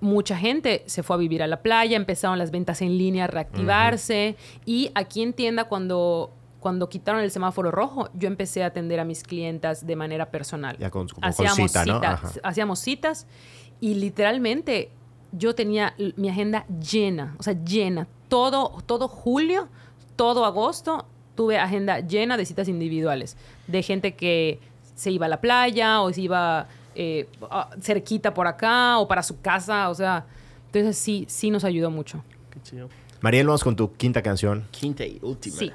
[0.00, 3.26] Mucha gente se fue a vivir a la playa, empezaron las ventas en línea a
[3.26, 4.36] reactivarse
[4.66, 6.30] y aquí en tienda cuando,
[6.60, 10.76] cuando quitaron el semáforo rojo, yo empecé a atender a mis clientas de manera personal.
[10.78, 11.96] Ya con- con cita, ¿no?
[12.02, 12.30] Ajá.
[12.42, 13.26] hacíamos citas
[13.80, 14.90] y literalmente
[15.32, 18.06] yo tenía mi agenda llena, o sea, llena.
[18.28, 19.68] Todo, todo julio,
[20.16, 23.36] todo agosto, tuve agenda llena de citas individuales,
[23.66, 24.60] de gente que
[24.94, 27.28] se iba a la playa o se iba eh,
[27.80, 30.26] cerquita por acá o para su casa, o sea,
[30.66, 32.22] entonces sí, sí nos ayudó mucho.
[32.50, 32.88] Qué chido.
[33.20, 34.66] Mariel, vamos con tu quinta canción.
[34.70, 35.56] Quinta y última.
[35.56, 35.72] Sí.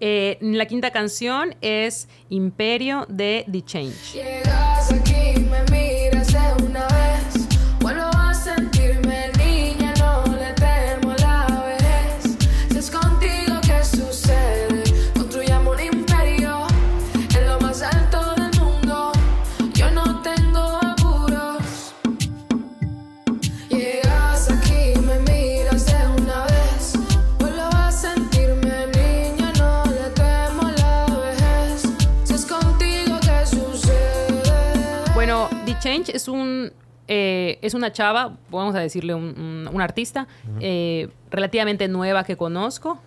[0.00, 4.22] Eh, la quinta canción es Imperio de The Change.
[35.88, 36.72] Change es un
[37.10, 40.26] eh, es una chava, vamos a decirle un, un- un artista
[40.60, 42.98] eh, relativamente nueva que conozco.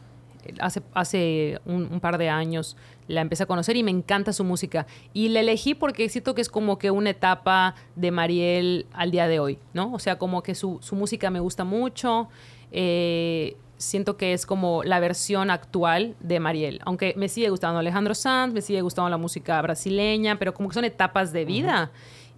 [0.60, 2.76] Hace, hace un, un par de años
[3.08, 4.88] la empecé a conocer y me encanta su música.
[5.14, 9.28] Y la elegí porque siento que es como que una etapa de Mariel al día
[9.28, 9.94] de hoy, ¿no?
[9.94, 12.28] O sea, como que su, su música me gusta mucho.
[12.72, 16.80] eh, siento que es como la versión actual de Mariel.
[16.86, 20.76] Aunque me sigue gustando Alejandro Sanz, me sigue gustando la música brasileña, pero como que
[20.76, 21.92] son etapas de vida.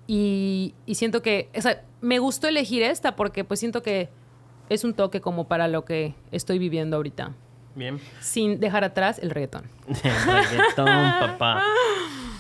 [0.08, 4.10] Y, y siento que, o sea, me gustó elegir esta porque pues siento que
[4.70, 7.34] es un toque como para lo que estoy viviendo ahorita.
[7.76, 8.00] Bien.
[8.20, 9.64] Sin dejar atrás el reggaetón.
[9.88, 10.86] Reggaetón,
[11.20, 11.64] papá.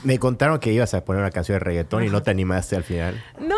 [0.03, 2.83] Me contaron que ibas a poner una canción de reggaetón y no te animaste al
[2.83, 3.23] final.
[3.39, 3.55] No,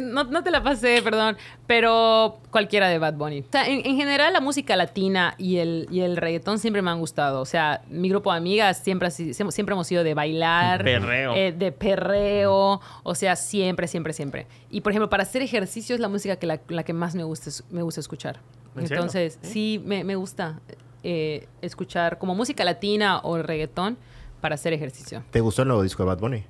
[0.00, 1.36] no, no te la pasé, perdón,
[1.66, 3.40] pero cualquiera de Bad Bunny.
[3.40, 6.90] O sea, en, en general la música latina y el, y el reggaetón siempre me
[6.90, 7.40] han gustado.
[7.40, 10.84] O sea, mi grupo de amigas siempre, así- siempre, hemos sido de bailar.
[10.84, 11.34] Perreo.
[11.34, 12.80] eh, de perreo.
[13.02, 14.46] O sea, siempre, siempre, siempre.
[14.70, 17.24] Y por ejemplo, para hacer ejercicio es la música que la, la que más me
[17.24, 18.40] gusta, me gusta escuchar.
[18.76, 20.60] Entonces, sí, me, me gusta
[21.02, 23.96] eh, escuchar como música latina o reggaetón
[24.40, 25.22] para hacer ejercicio.
[25.30, 26.44] ¿Te gustó el nuevo disco de Bad Bunny?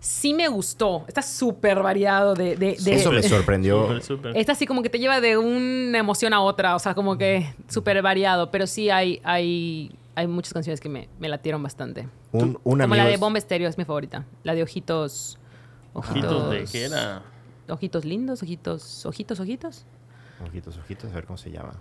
[0.00, 1.04] Sí me gustó.
[1.08, 2.56] Está súper variado de...
[2.56, 3.96] de, de- Eso me sorprendió.
[4.34, 7.54] Está así como que te lleva de una emoción a otra, o sea, como que
[7.68, 12.06] súper variado, pero sí hay, hay, hay muchas canciones que me, me latieron bastante.
[12.32, 14.26] Un, un como la de Bomba Estéreo es mi favorita.
[14.42, 15.38] La de Ojitos...
[15.94, 17.22] Ojitos de qué era.
[17.68, 19.86] Ojitos lindos, ojitos, ojitos, ojitos.
[20.44, 21.74] Ojitos, ojitos, a ver cómo se llama.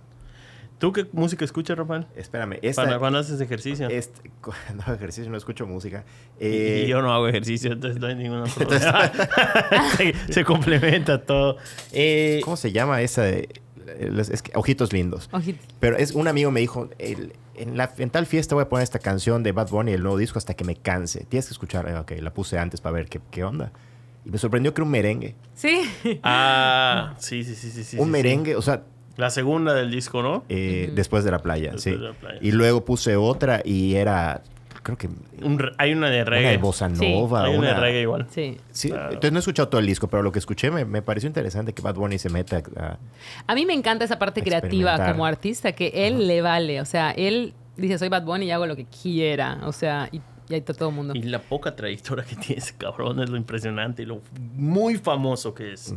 [0.84, 2.08] ¿Tú qué música escuchas, Rafael?
[2.14, 3.88] Espérame, esta, Para cuando haces ejercicio.
[3.88, 4.30] este-
[4.76, 6.04] no hago ejercicio, no escucho música.
[6.42, 9.10] Y- Eh, y yo no hago ejercicio, entonces no hay ningún problema.
[9.98, 11.56] se, se complementa todo.
[11.94, 13.48] Eh, ¿Cómo se llama esa de
[13.88, 15.30] eh, los- es que, ojitos lindos.
[15.32, 15.66] Ojitos.
[15.80, 18.84] Pero es un amigo me dijo, el- en, la, en tal fiesta voy a poner
[18.84, 21.24] esta canción de Bad Bunny, el nuevo disco, hasta que me canse.
[21.30, 21.88] Tienes que escuchar.
[21.88, 23.72] Eh, Ok, la puse antes para ver qué, qué onda.
[24.26, 25.36] Y me sorprendió que era un merengue.
[25.54, 25.82] Sí.
[26.24, 27.84] Ah, sí, sí, sí, sí.
[27.86, 28.82] sí, un sí, merengue, o sea, sí.
[29.18, 30.44] La segunda del disco, ¿no?
[30.50, 31.92] eh, después de la playa, Después sí.
[31.92, 32.40] de la playa.
[32.42, 34.42] Y luego puse otra y era,
[34.82, 35.08] creo que
[35.44, 36.52] Un hay una de una reggae.
[36.52, 37.44] de bossa Sí, nova.
[37.46, 38.26] hay una de reggae igual.
[38.32, 38.58] Sí.
[38.72, 39.10] Sí, Claro.
[39.10, 41.74] entonces no he escuchado todo el disco, pero lo que escuché me, me pareció interesante
[41.74, 42.98] que Bad Bunny se meta a...
[43.46, 46.82] A mí me encanta esa parte creativa como artista, que él le vale.
[46.82, 49.60] O sea, él dice, soy Bad Bunny y hago lo que quiera.
[49.66, 50.18] O sea, y,
[50.50, 51.14] y ahí está todo el mundo.
[51.16, 54.22] Y la poca trayectoria que tiene ese cabrón es lo impresionante y lo
[54.56, 55.94] muy famoso que es.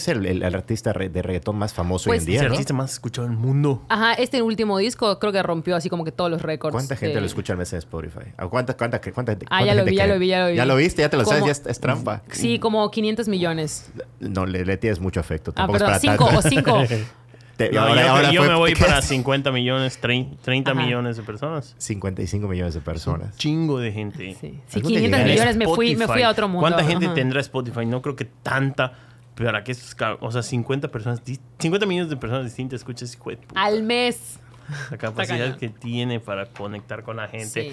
[0.00, 2.48] Ser el, el- el artista de reggaetón más famoso Pues, hoy en Es día, el
[2.48, 2.52] ¿no?
[2.54, 3.84] artista más escuchado del mundo.
[3.88, 6.72] Ajá, este último disco creo que rompió así como que todos los récords.
[6.74, 8.32] ¿Cuánta gente de- lo escucha al mes en Spotify?
[8.36, 10.56] ¿A ¿Cuánta, cuánta, cuánta, cuánta Ah, ya lo vi, ya lo vi, ya lo vi.
[10.56, 11.02] ¿Ya lo viste?
[11.02, 11.44] ¿Ya te lo sabes?
[11.44, 12.22] Ya es, es trampa.
[12.30, 13.90] Sí, como 500 millones.
[14.20, 15.52] No, le, le tienes mucho afecto.
[15.52, 16.74] Ah, Tampoco es perdón, para 5 tanto.
[16.78, 17.04] o 5.
[17.58, 20.70] Te- No, ahora- yo ahora yo fue- me voy para quedas 50 millones, 30, 30
[20.70, 20.80] Ajá.
[20.80, 21.74] millones de personas.
[21.78, 23.36] 55 millones de personas.
[23.36, 24.36] Chingo de gente.
[24.40, 25.24] Sí, sí Algún día 500 llegaré.
[25.32, 26.60] millones me fui, me fui a otro mundo.
[26.60, 27.14] ¿Cuánta gente Ajá.
[27.14, 27.84] tendrá Spotify?
[27.84, 28.92] No creo que tanta.
[29.38, 32.74] Pero para que estos cab- o sea, 50 personas, di- 50 millones de personas distintas
[33.46, 34.38] puta, Al mes.
[34.90, 37.70] la capacidad que tiene para conectar con la gente.
[37.70, 37.72] Sí.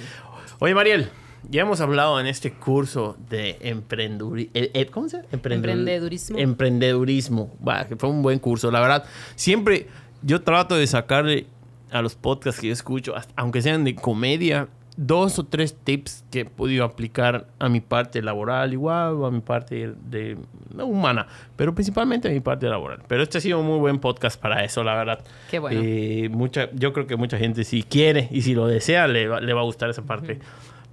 [0.59, 1.09] Oye, Mariel,
[1.49, 4.51] ya hemos hablado en este curso de emprendedurismo.
[4.91, 5.29] ¿Cómo se llama?
[5.31, 6.37] Emprendedu- Emprendedurismo.
[6.37, 7.57] Emprendedurismo.
[7.67, 8.69] Va, que fue un buen curso.
[8.71, 9.03] La verdad,
[9.35, 9.87] siempre
[10.21, 11.47] yo trato de sacarle
[11.91, 16.41] a los podcasts que yo escucho, aunque sean de comedia, dos o tres tips que
[16.41, 20.37] he podido aplicar a mi parte laboral, igual, o a mi parte de,
[20.73, 21.27] no humana,
[21.57, 23.03] pero principalmente a mi parte laboral.
[23.07, 25.23] Pero este ha sido un muy buen podcast para eso, la verdad.
[25.51, 25.81] Qué bueno.
[25.83, 29.41] Eh, mucha, yo creo que mucha gente si quiere y si lo desea le va,
[29.41, 30.39] le va a gustar esa parte.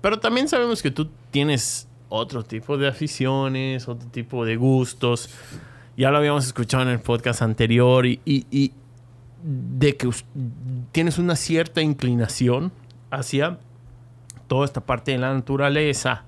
[0.01, 5.31] Pero también sabemos que tú tienes otro tipo de aficiones, otro tipo de gustos.
[5.97, 8.73] Ya lo habíamos escuchado en el podcast anterior y, y- y
[9.45, 10.09] de que
[10.93, 12.73] tienes una cierta inclinación
[13.11, 13.59] hacia
[14.53, 16.25] toda esta parte de la naturaleza,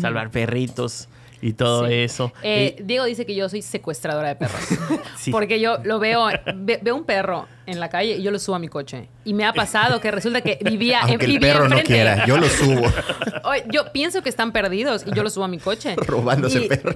[0.00, 1.08] salvar perritos
[1.42, 1.92] y todo Sí.
[1.92, 2.32] eso.
[2.42, 4.58] Eh, Y- Diego dice que yo soy secuestradora de perros.
[5.18, 5.30] Sí.
[5.30, 8.54] Porque yo lo veo, ve- veo un perro en la calle y yo lo subo
[8.56, 9.10] a mi coche.
[9.26, 12.38] Y me ha pasado que resulta que vivía, en- el vivía perro no quiera, yo
[12.38, 12.80] lo subo.
[13.70, 15.94] Yo pienso que están perdidos y yo los subo a mi coche.
[15.96, 16.92] Robándose Y- perro.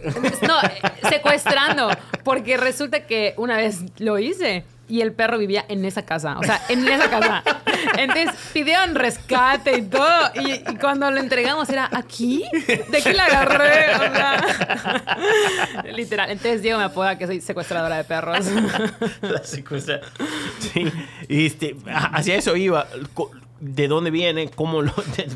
[0.49, 1.91] No, eh, secuestrando.
[2.25, 6.37] Porque resulta que una vez lo hice y el perro vivía en esa casa.
[6.39, 7.45] O sea, en esa casa.
[7.97, 10.33] Entonces pidieron rescate y todo.
[10.35, 12.43] Y, cuando lo entregamos era aquí.
[12.67, 13.95] ¿De aquí la agarré?
[15.85, 16.31] O literal.
[16.31, 18.47] Entonces Diego me apoda que soy secuestradora de perros.
[19.21, 20.01] la secuestra.
[20.59, 20.91] Sí.
[21.29, 22.89] Este, hacia eso iba.
[23.61, 24.51] ¿De dónde viene?
[24.51, 24.83] ¿Cómo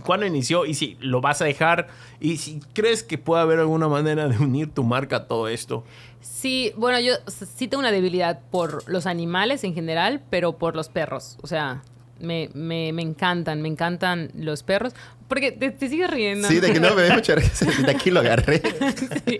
[0.04, 0.66] ¿Cuándo inició?
[0.66, 1.88] Y si lo vas a dejar.
[2.18, 5.84] Y si crees que puede haber alguna manera de unir tu marca a todo esto.
[6.24, 10.88] Sí, bueno, yo sí tengo una debilidad por los animales en general, pero por los
[10.88, 11.36] perros.
[11.42, 11.82] O sea,
[12.18, 14.94] me, me, me encantan, me encantan los perros.
[15.28, 16.48] Porque te, te sigues riendo.
[16.48, 17.66] Sí, de que no me risa.
[17.82, 18.62] De aquí lo agarré.
[19.26, 19.38] Sí.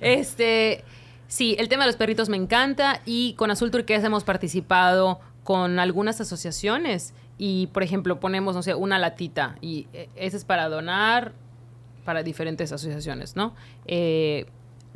[0.00, 0.84] Este,
[1.28, 5.78] sí, el tema de los perritos me encanta y con Azul Turquesa hemos participado con
[5.78, 10.70] algunas asociaciones y, por ejemplo, ponemos, no sé, una latita y eh, ese es para
[10.70, 11.34] donar
[12.06, 13.54] para diferentes asociaciones, ¿no?
[13.86, 14.46] Eh,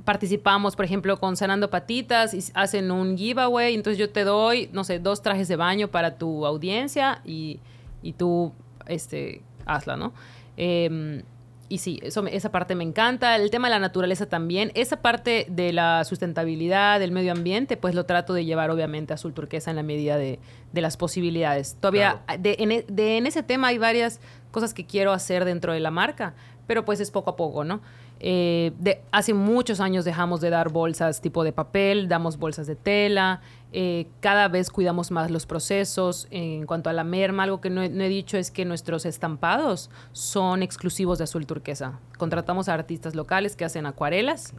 [0.05, 4.85] participamos, por ejemplo, con Sanando Patitas y hacen un giveaway, entonces yo te doy, no
[4.85, 7.61] sé, dos trajes de baño para tu audiencia y,
[8.03, 8.53] y tú,
[8.87, 10.13] este, hazla, ¿no?
[10.57, 11.23] Eh,
[11.69, 13.37] y sí, eso, esa parte me encanta.
[13.37, 14.73] El tema de la naturaleza también.
[14.75, 19.15] Esa parte de la sustentabilidad, del medio ambiente, pues lo trato de llevar obviamente a
[19.15, 20.41] azul turquesa en la medida de,
[20.73, 21.77] de las posibilidades.
[21.79, 24.21] Todavía de, en, e- de- en ese tema hay varias
[24.51, 26.35] cosas que quiero hacer dentro de la marca,
[26.67, 27.81] pero pues es poco a poco, ¿no?
[28.23, 32.77] Eh, de, hace muchos años dejamos de dar bolsas tipo de papel, damos bolsas de
[32.77, 33.41] tela.
[33.73, 36.27] eh, cada vez cuidamos más los procesos.
[36.31, 39.07] En cuanto a la merma, algo que no he, no he dicho es que nuestros
[39.07, 41.99] estampados son exclusivos de azul turquesa.
[42.19, 44.53] Contratamos a artistas locales que hacen acuarelas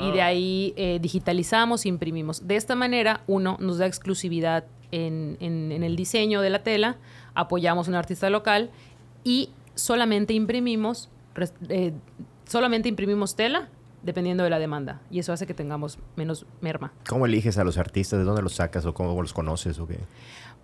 [0.00, 2.46] y de ahí eh, digitalizamos, imprimimos.
[2.48, 6.96] De esta manera, uno nos da exclusividad en, en- en el diseño de la tela,
[7.34, 8.70] apoyamos a un artista local
[9.24, 11.08] y solamente imprimimos,
[11.68, 11.92] eh,
[12.46, 13.68] solamente imprimimos tela
[14.02, 15.00] dependiendo de la demanda.
[15.10, 16.92] Y eso hace que tengamos menos merma.
[17.08, 18.18] ¿Cómo eliges a los artistas?
[18.20, 19.98] ¿De dónde los sacas o cómo los conoces o qué?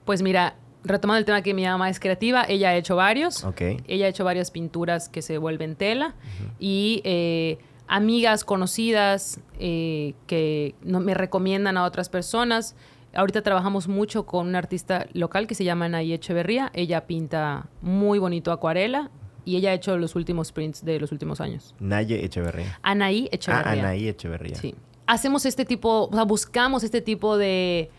[0.04, 0.54] Pues mira,
[0.84, 3.44] retomando el tema que mi mamá es creativa, ella ha hecho varios.
[3.44, 3.60] Ok.
[3.88, 6.14] Ella ha hecho varias pinturas que se vuelven tela
[6.60, 12.76] y eh, amigas conocidas eh, que no- me recomiendan a otras personas.
[13.14, 16.70] Ahorita trabajamos mucho con una artista local que se llama Anaí Echeverría.
[16.74, 19.10] Ella pinta muy bonito acuarela
[19.44, 21.74] y ella ha hecho los últimos prints de los últimos años.
[21.80, 22.78] Naye Echeverría.
[22.82, 23.72] Anaí Ah, Echeverría.
[23.82, 24.54] Anaí Echeverría.
[24.56, 24.74] Sí.
[25.06, 27.90] Hacemos este tipo, o sea, buscamos este tipo de,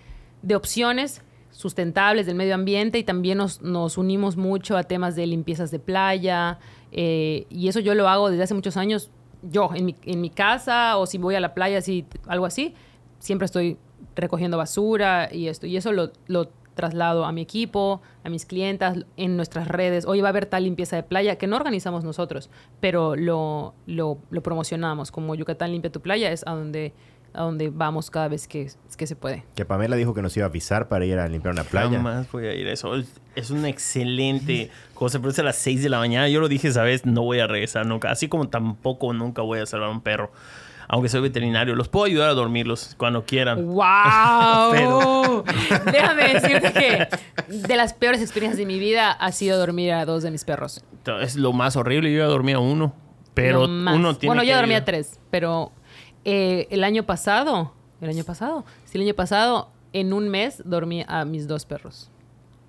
[0.42, 1.22] de opciones
[1.52, 5.80] sustentables del medio ambiente y también nos, nos unimos mucho a temas de limpiezas de
[5.80, 6.60] playa
[6.92, 9.12] eh, y eso yo lo hago desde hace muchos años
[9.44, 12.74] yo en mi, en mi casa o si voy a la playa así algo así
[13.20, 13.78] siempre estoy
[14.16, 19.06] recogiendo basura y esto y eso lo, lo traslado a mi equipo a mis clientas
[19.18, 22.50] en nuestras redes hoy va a haber tal limpieza de playa que no organizamos nosotros
[22.80, 26.94] pero lo, lo, lo promocionamos como Yucatán limpia tu playa es a donde
[27.34, 30.46] a donde vamos cada vez que, que se puede Que Pamela dijo que nos iba
[30.46, 31.98] a avisar para ir a limpiar una playa.
[31.98, 32.96] Jamás voy a ir a eso.
[33.36, 36.30] Es, una excelente cosa, pero es a las 6 de la mañana.
[36.30, 38.12] Yo lo dije esa vez, no voy a regresar nunca.
[38.12, 40.32] Así como tampoco nunca voy a salvar a un perro.
[40.88, 43.66] Aunque soy veterinario, los puedo ayudar a dormirlos cuando quieran.
[43.68, 45.44] ¡Wow!
[45.92, 47.08] Déjame decirte que
[47.68, 50.84] de las peores experiencias de mi vida ha sido dormir a dos de mis perros.
[51.22, 52.12] Es lo más horrible.
[52.12, 52.94] Yo ya dormía uno,
[53.34, 54.86] pero uno tiene Bueno, que yo dormía ayudar.
[54.86, 55.72] tres, pero
[56.26, 61.04] eh, el año pasado, el año pasado, sí, el año pasado, en un mes dormí
[61.08, 62.10] a mis dos perros.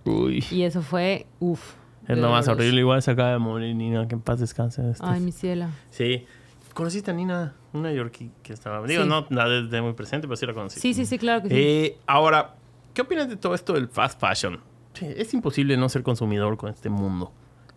[0.04, 1.74] Uy, Y eso fue, uff.
[2.06, 2.80] es lo más horrible.
[2.80, 4.88] Igual se acaba de morir Nina, que en paz descanse.
[4.90, 5.70] Este- Ay, mi ciela.
[5.90, 6.26] Sí.
[6.74, 7.54] ¿Conociste a Nina?
[7.72, 8.84] Una yorkie que estaba...
[8.86, 9.08] Digo, Sí.
[9.08, 10.80] no la desde muy presente, pero sí la conocí.
[10.80, 11.54] Sí, sí, sí, claro que sí.
[11.56, 12.56] Eh, ahora,
[12.92, 14.60] ¿qué opinas de todo esto del fast fashion?
[15.00, 17.32] Es imposible no ser consumidor con este mundo.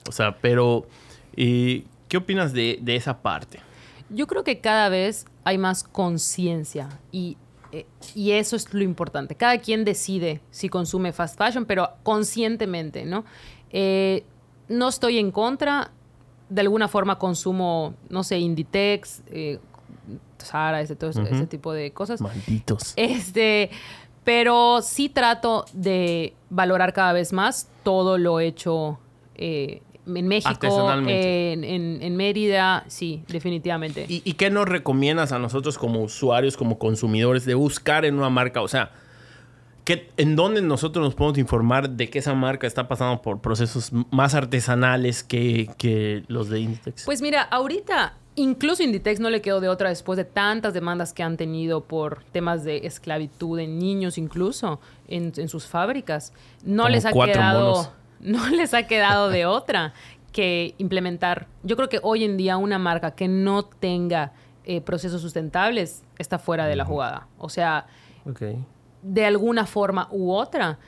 [0.08, 0.88] O sea, pero
[1.36, 3.60] eh, ¿qué opinas de, de esa parte?
[4.10, 7.38] Yo creo que cada vez hay más conciencia y,
[7.72, 9.36] eh, y eso es lo importante.
[9.36, 13.26] Cada quien decide si consume fast fashion, pero conscientemente, ¿no?
[13.72, 14.24] Eh,
[14.70, 15.92] no estoy en contra.
[16.50, 19.60] De alguna forma consumo, no sé, Inditex, eh,
[20.82, 22.22] ese, todo ese- tipo de cosas.
[22.22, 22.94] Malditos.
[22.96, 23.70] Este,
[24.24, 29.00] pero sí trato de valorar cada vez más todo lo hecho
[29.36, 30.52] eh, en México,
[31.64, 34.06] en- en Mérida, sí, definitivamente.
[34.08, 38.30] ¿Y, y qué nos recomiendas a nosotros como usuarios, como consumidores, de buscar en una
[38.30, 38.62] marca?
[38.62, 38.92] O sea,
[39.88, 43.92] ¿qué, ¿en dónde nosotros nos podemos informar de que esa marca está pasando por procesos
[44.12, 47.06] más artesanales que, que los de Inditex?
[47.06, 51.24] Pues mira, ahorita incluso Inditex no le quedó de otra después de tantas demandas que
[51.24, 56.34] han tenido por temas de esclavitud en niños incluso en, en sus fábricas.
[56.66, 57.92] No Como les ha quedado monos.
[58.20, 59.94] no les ha quedado de otra
[60.34, 61.48] que implementar.
[61.64, 64.34] Yo creo que hoy en día una marca que no tenga
[64.66, 67.28] eh, procesos sustentables está fuera de la jugada.
[67.38, 67.88] O sea,
[68.30, 68.42] Ok.
[69.02, 70.80] De alguna forma u otra,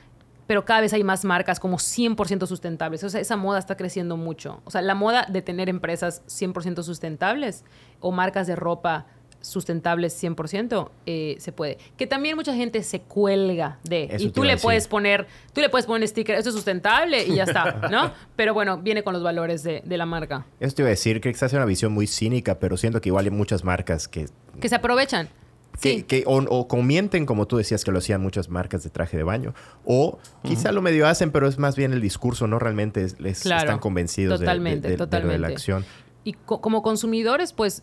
[0.46, 3.04] pero cada vez hay más marcas como 100% sustentables.
[3.04, 4.60] O sea, esa moda está creciendo mucho.
[4.64, 7.64] O sea, la moda de tener empresas 100% sustentables
[8.00, 9.06] o marcas de ropa
[9.40, 11.78] sustentables 100% eh, se puede.
[11.96, 14.08] Que también mucha gente se cuelga de.
[14.10, 17.36] Eso y tú le puedes poner, tú le puedes poner sticker, esto es sustentable y
[17.36, 18.12] ya está, ¿no?
[18.36, 20.46] Pero bueno, viene con los valores de, de la marca.
[20.58, 23.08] Eso te iba a decir que quizás es una visión muy cínica, pero siento que
[23.08, 24.26] igual hay muchas marcas que,
[24.60, 25.28] Que se aprovechan.
[25.80, 26.02] Que, Sí.
[26.02, 29.22] que o, o comienten, como tú decías que lo hacían muchas marcas de traje de
[29.22, 29.54] baño,
[29.84, 33.40] o quizá lo medio hacen, pero es más bien el discurso, no realmente es- les
[33.40, 33.62] Claro.
[33.62, 35.52] están convencidos de- de- Totalmente, de, de lo de la totalmente.
[35.52, 35.84] acción.
[36.24, 37.82] Y co- como consumidores, pues,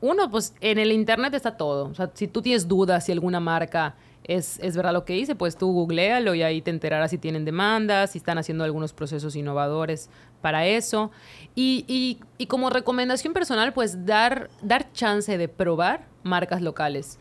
[0.00, 1.86] uno, pues, en el internet está todo.
[1.88, 5.34] O sea, si tú tienes dudas si alguna marca es, es verdad lo que dice,
[5.34, 9.34] pues tú googlealo y ahí te enterarás si tienen demandas, si están haciendo algunos procesos
[9.36, 10.10] innovadores
[10.42, 11.10] para eso.
[11.54, 17.18] Y, y- y como recomendación personal, pues, dar, dar chance de probar marcas locales.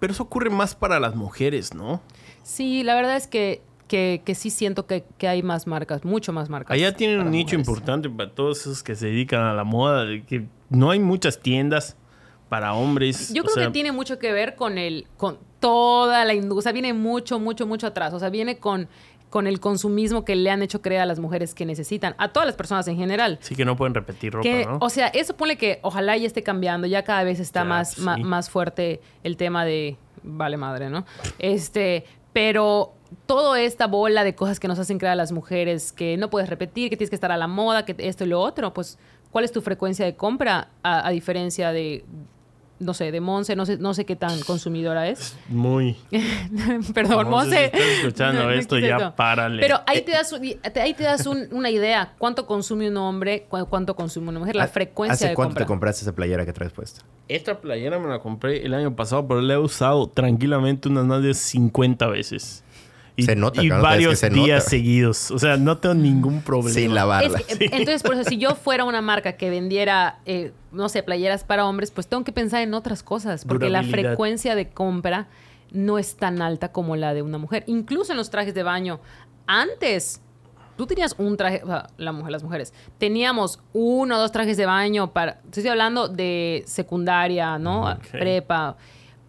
[0.00, 2.00] Pero eso ocurre más para las mujeres, ¿no?
[2.42, 6.32] Sí, la verdad es que, que, que sí siento que, que hay más marcas, mucho
[6.32, 6.74] más marcas.
[6.74, 7.68] Allá tienen un nicho mujeres.
[7.68, 11.38] importante para todos esos que se dedican a la moda, de que no hay muchas
[11.40, 11.96] tiendas
[12.48, 13.32] para hombres.
[13.32, 16.58] Yo creo sea, que tiene mucho que ver con el, con toda la industria.
[16.58, 18.12] O sea, viene mucho, mucho, mucho atrás.
[18.12, 18.88] O sea, viene con,
[19.30, 22.46] con el consumismo que le han hecho creer a las mujeres que necesitan, a todas
[22.46, 23.38] las personas en general.
[23.40, 24.78] Sí que no pueden repetir ropa, Que, ¿no?
[24.80, 27.92] O sea, eso pone que ojalá ya esté cambiando, ya cada vez está Ya, más,
[27.92, 28.00] sí.
[28.00, 31.06] ma- más fuerte el tema de vale madre, ¿no?
[31.38, 32.92] Este, pero
[33.26, 36.48] toda esta bola de cosas que nos hacen creer a las mujeres, que no puedes
[36.48, 38.98] repetir, que tienes que estar a la moda, que esto y lo otro, pues,
[39.30, 42.04] ¿cuál es tu frecuencia de compra a, a diferencia de,
[42.80, 43.54] no sé, de Monse?
[43.54, 45.36] No sé, no sé qué tan consumidora es.
[45.48, 45.96] Muy.
[46.94, 49.60] Perdón, Monse, si estás escuchando No, no esto, ya párale.
[49.60, 52.14] Pero ahí te das, ahí te das un- una idea.
[52.18, 53.46] ¿Cuánto consume un hombre?
[53.48, 54.56] cu- ¿Cuánto consume una mujer?
[54.56, 55.64] La ¿Ha- frecuencia ¿Hace de cuánto compra.
[55.64, 57.02] te compraste esa playera que traes puesta?
[57.28, 61.22] Esta playera me la compré el año pasado, pero la he usado tranquilamente unas más
[61.22, 62.64] de 50 veces.
[63.20, 64.70] Y, Se nota, y claro, es que varios se días nota.
[64.70, 65.30] seguidos.
[65.30, 66.74] O sea, no tengo ningún problema.
[66.74, 67.40] Sin lavarla.
[67.46, 71.02] Es que, Entonces, por eso, si yo fuera una marca que vendiera, eh, no sé,
[71.02, 75.28] playeras para hombres, pues tengo que pensar en otras cosas, porque la frecuencia de compra
[75.72, 77.64] no es tan alta como la de una mujer.
[77.66, 79.00] Incluso en los trajes de baño,
[79.46, 80.20] antes
[80.76, 84.56] tú tenías un traje, o sea, la mujer, las mujeres, teníamos uno o dos trajes
[84.56, 87.98] de baño para, estoy hablando de secundaria, ¿no?
[88.10, 88.76] Prepa.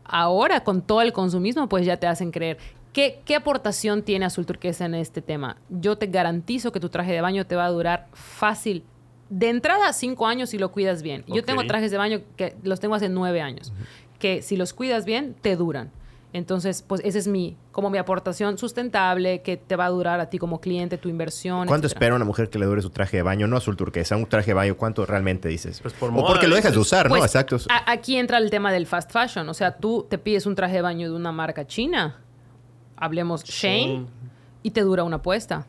[0.06, 2.58] Ahora, con todo el consumismo, pues ya te hacen creer
[2.94, 5.58] ¿Qué, ¿Qué aportación tiene Azul Turquesa en este tema?
[5.70, 8.84] Yo te garantizo que tu traje de baño te va a durar fácil.
[9.30, 11.24] De entrada, cinco años si lo cuidas bien.
[11.28, 13.72] Yo tengo trajes de baño que los tengo hace nueve años,
[14.20, 15.90] que si los cuidas bien, te duran.
[16.34, 20.30] Entonces, pues esa es mi, como mi aportación sustentable que te va a durar a
[20.30, 21.68] ti como cliente, tu inversión.
[21.68, 21.98] ¿Cuánto etcétera.
[22.06, 23.48] espera una mujer que le dure su traje de baño?
[23.48, 25.80] No azul turquesa, un traje de baño, ¿cuánto realmente dices?
[25.82, 27.16] Pues por o moda, porque lo dejas de usar, ¿no?
[27.18, 27.58] Pues, Exacto.
[27.70, 29.48] a- aquí entra el tema del fast fashion.
[29.50, 32.22] O sea, tú te pides un traje de baño de una marca china,
[33.02, 34.06] hablemos Shane, Shane.
[34.64, 35.66] y te dura una apuesta.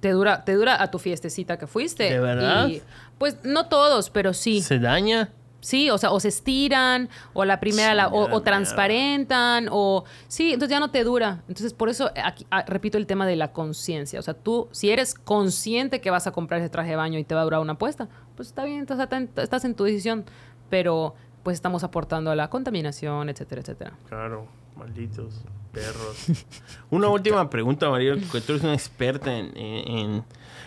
[0.00, 2.04] Te dura, te dura a tu fiestecita que fuiste.
[2.04, 2.68] ¿De verdad?
[2.68, 2.82] Y,
[3.18, 4.60] pues no todos, pero sí.
[4.62, 5.30] ¿Se daña?
[5.60, 10.04] Sí, o sea, o se estiran, o a la primera, la- o, o transparentan, o...
[10.28, 11.42] Sí, entonces ya no te dura.
[11.48, 14.20] Entonces, por eso, aquí, ah, repito el tema de la conciencia.
[14.20, 17.24] O sea, tú, si eres consciente que vas a comprar ese traje de baño y
[17.24, 18.98] te va a durar una apuesta, pues está bien, estás,
[19.36, 20.26] estás en tu decisión.
[20.68, 23.92] Pero, pues estamos aportando a la contaminación, etcétera, etcétera.
[24.08, 24.46] Claro,
[24.76, 25.42] malditos
[25.72, 26.26] perros.
[26.90, 30.24] Una última pregunta, María, que tú eres una experta en, en- en-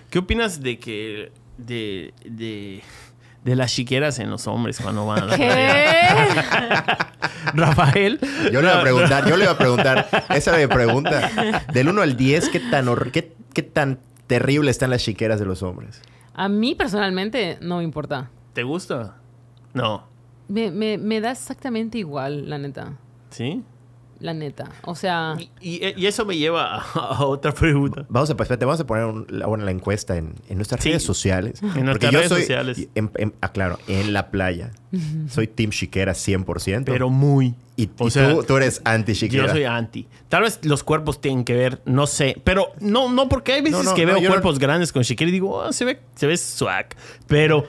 [0.10, 1.32] ¿Qué opinas de que...
[1.58, 2.14] de...
[2.26, 2.84] de
[3.44, 5.50] de las chiqueras en los hombres cuando van a la ¿Qué?
[7.54, 8.20] Rafael.
[8.52, 12.02] Yo le iba a preguntar, yo le iba a preguntar, esa de pregunta, del 1
[12.02, 16.02] al 10, ¿qué tan, hor- qué, qué tan terrible están las chiqueras de los hombres?
[16.34, 18.30] A mí, personalmente, no me importa.
[18.52, 19.16] ¿Te gusta?
[19.74, 20.06] No.
[20.50, 22.98] Me, me, me da exactamente igual, la neta.
[23.30, 23.64] ¿Sí?
[24.20, 24.70] La neta.
[24.84, 25.36] O sea...
[25.38, 28.06] Y, y- y eso me lleva a, a otra pregunta.
[28.10, 30.90] Vamos a, espérate, vamos a poner un- ahora la encuesta en, en nuestras Sí.
[30.90, 31.62] redes sociales.
[31.76, 32.88] En nuestras redes soy, sociales.
[32.96, 34.72] en- en- ah, claro, en la playa.
[35.30, 36.84] Soy team chiquera 100%.
[36.86, 37.54] Pero muy.
[37.76, 39.46] y, o y sea, tú, tú eres anti chiquera.
[39.48, 40.08] Yo soy anti.
[40.30, 42.42] Tal vez los cuerpos tienen que ver, no sé.
[42.44, 45.30] Pero no, no porque hay veces No, no, que no, veo cuerpos grandes con Shakira
[45.30, 46.88] y digo, "Oh, se ve, se ve swag.
[47.28, 47.66] Pero,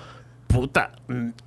[0.49, 0.93] puta,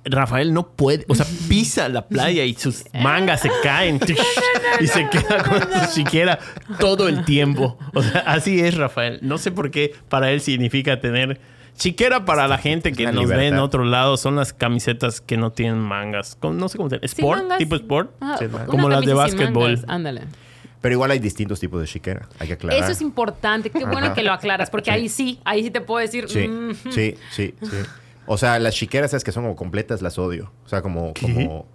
[0.04, 1.04] Rafael no puede.
[1.08, 4.00] O sea, pisa la playa y sus mangas se caen.
[4.80, 5.60] y se queda con
[5.90, 6.38] su Shakira
[6.80, 7.76] todo el tiempo.
[7.94, 9.18] O sea, así es Rafael.
[9.20, 11.40] No sé por qué para él significa tener.
[11.74, 15.38] Chiquera para la gente que la nos ve en otro lado son las camisetas que
[15.38, 16.38] no tienen mangas.
[16.42, 17.06] No sé cómo se llama.
[17.06, 17.40] ¿Sport?
[17.42, 17.58] mangas.
[17.58, 18.10] ¿Tipo sport?
[18.38, 19.82] Sí, una como las de básquetbol.
[19.88, 20.22] Ándale.
[20.82, 22.28] Pero igual hay distintos tipos de chiquera.
[22.38, 22.82] Hay que aclarar.
[22.82, 23.70] Eso es importante.
[23.70, 24.14] Qué bueno Ajá.
[24.14, 24.94] que lo aclaras, porque Sí.
[24.94, 26.28] ahí sí, ahí sí te puedo decir.
[26.28, 27.76] Sí, mm, sí, sí, sí.
[28.32, 30.50] O sea, las chiqueras esas que son como completas las odio.
[30.64, 31.12] O sea, como...
[31.20, 31.66] como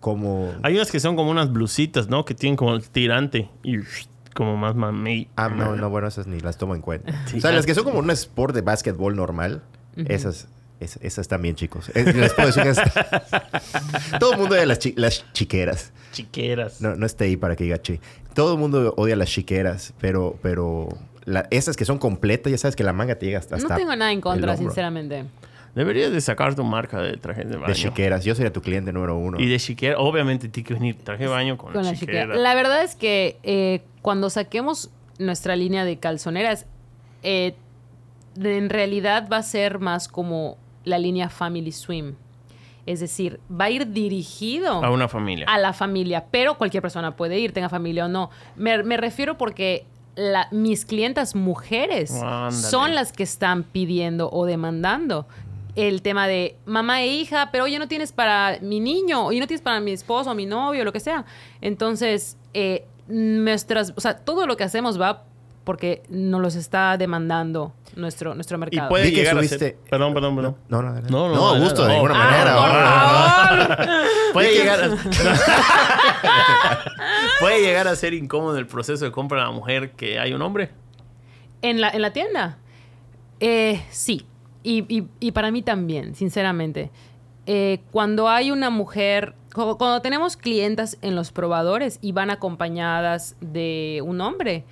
[0.00, 0.52] como...
[0.62, 2.24] Hay unas que son como unas blusitas, ¿no?
[2.24, 3.78] Que tienen como el tirante y
[4.32, 5.28] como más mamey.
[5.34, 7.12] Ah, no, no, bueno, esas ni las tomo en cuenta.
[7.26, 7.38] Sí.
[7.38, 9.60] O sea, las que son como un sport de básquetbol normal,
[9.96, 10.46] esas,
[10.78, 11.88] es- esas también, chicos.
[11.94, 12.78] Es- les puedo decir que es-
[14.20, 15.92] Todo el mundo odia las, chi- las chiqueras.
[16.12, 16.80] Chiqueras.
[16.80, 17.98] No, no esté ahí para que diga chi.
[18.34, 20.88] Todo el mundo odia las chiqueras, pero, pero
[21.24, 23.56] la- esas que son completas, ya sabes que la manga te llega hasta...
[23.56, 25.24] No hasta tengo nada en contra, sinceramente.
[25.78, 27.68] Deberías de sacar tu marca de traje de baño.
[27.68, 28.24] De chiqueras.
[28.24, 29.38] Yo sería tu cliente número uno.
[29.40, 32.22] Y de chiquera, obviamente tiene que venir traje de baño con, Con la chiquera.
[32.24, 32.36] chiquera.
[32.40, 36.66] La verdad es que eh, cuando saquemos nuestra línea de calzoneras,
[37.22, 37.54] eh,
[38.36, 42.14] en realidad va a ser más como la línea Family Swim.
[42.86, 45.46] Es decir, va a ir dirigido A una familia.
[45.48, 48.30] a la familia, pero cualquier persona puede ir, tenga familia o no.
[48.56, 49.84] Me, me refiero porque
[50.16, 52.10] la- mis clientas mujeres
[52.50, 55.26] son las que están pidiendo o demandando
[55.78, 59.46] el tema de mamá e hija, pero oye, no tienes para mi niño, oye, no
[59.46, 61.24] tienes para mi esposo, mi novio, lo que sea.
[61.60, 65.24] Entonces, eh, nuestras, o sea, todo lo que hacemos va
[65.64, 68.88] porque nos los está demandando nuestro, nuestro y mercado.
[68.88, 69.76] puede Vi que llegar a subiste- ser...
[69.90, 70.56] Perdón, perdón, perdón.
[70.68, 71.12] No, no, adelante.
[71.12, 71.64] No, no, no, adelante.
[71.64, 71.94] gusto, de No.
[71.94, 72.56] ninguna manera.
[74.32, 74.88] Puede llegar, a...
[77.40, 80.42] puede llegar a ser incómodo el proceso de compra de la mujer que hay un
[80.42, 80.70] hombre.
[81.62, 82.58] ¿En la, en la tienda?
[83.40, 84.26] Eh, sí.
[84.62, 86.90] Y, y- para mí también, sinceramente.
[87.46, 93.36] Eh, cuando hay una mujer, cu- cuando tenemos clientas en los probadores y van acompañadas
[93.40, 94.64] de un hombre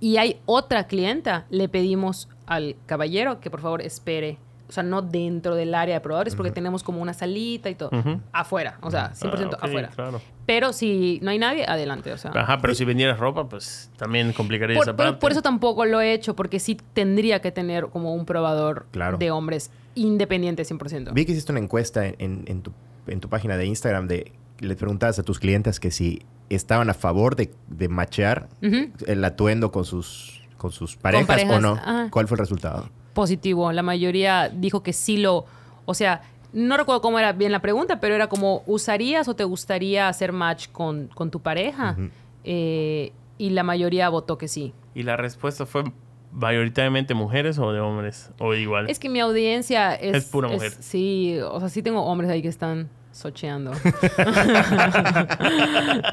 [0.00, 4.38] y hay otra clienta, le pedimos al caballero que por favor espere.
[4.72, 7.90] O sea, no dentro del área de probadores, porque tenemos como una salita y todo.
[8.32, 9.90] Afuera, o sea, 100% Ah, afuera.
[9.94, 10.20] claro.
[10.46, 12.10] Pero si no hay nadie, adelante.
[12.10, 12.30] O sea.
[12.34, 15.20] Ajá, pero si vendieras ropa, pues también complicaría Por, esa por- parte.
[15.20, 19.18] por eso tampoco lo he hecho, porque sí tendría que tener como un probador Claro.
[19.18, 21.12] de hombres independiente 100%.
[21.12, 22.72] Vi que hiciste una encuesta en, en- en tu,
[23.08, 26.94] en tu página de Instagram de le preguntabas a tus clientes que si estaban a
[26.94, 31.72] favor de, de machear el atuendo con sus con sus parejas, parejas, o no.
[31.72, 32.08] ajá.
[32.10, 32.88] ¿Cuál fue el resultado?
[33.14, 33.72] Positivo.
[33.72, 35.44] La mayoría dijo que sí lo.
[35.84, 36.22] O sea,
[36.52, 40.32] no recuerdo cómo era bien la pregunta, pero era como: ¿usarías o te gustaría hacer
[40.32, 41.96] match con, con tu pareja?
[42.44, 44.72] Eh, y la mayoría votó que sí.
[44.94, 45.84] ¿Y la respuesta fue
[46.32, 48.30] mayoritariamente mujeres o de hombres?
[48.38, 48.88] ¿O igual?
[48.88, 50.16] Es que mi audiencia es.
[50.16, 50.72] Es pura mujer.
[50.72, 53.72] sí, o sea, sí tengo hombres ahí que están socheando.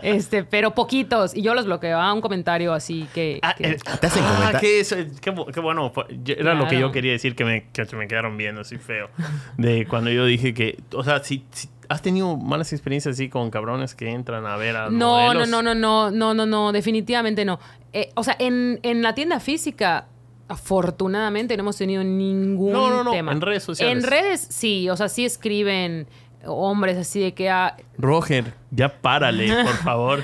[0.03, 1.35] este, pero poquitos.
[1.35, 1.99] Y yo los bloqueo.
[2.13, 3.39] un comentario así que.
[3.41, 5.91] Ah, que- eh, ¿Te hacen ah, comentar- qué, bueno.
[6.23, 9.09] yo- Era lo que yo quería decir que me, que me quedaron viendo así feo.
[9.57, 13.49] De cuando yo dije que, o sea, si, si has tenido malas experiencias así con
[13.49, 15.49] cabrones que entran a ver a No, no, modelos.
[15.49, 17.59] no, no, no, no, no, no, definitivamente no.
[17.93, 20.07] Eh, o sea, en, en la tienda física,
[20.47, 23.31] afortunadamente no hemos tenido ningún No, no, no, tema.
[23.31, 24.03] en redes sociales.
[24.03, 26.07] En redes, sí, o sea, sí escriben
[26.45, 27.49] hombres así de que...
[27.49, 30.23] ah, Roger, ya párale, por favor.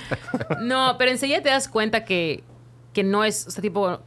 [0.61, 2.43] no, pero enseguida te das cuenta que,
[2.93, 3.99] que no es, o sea, tipo,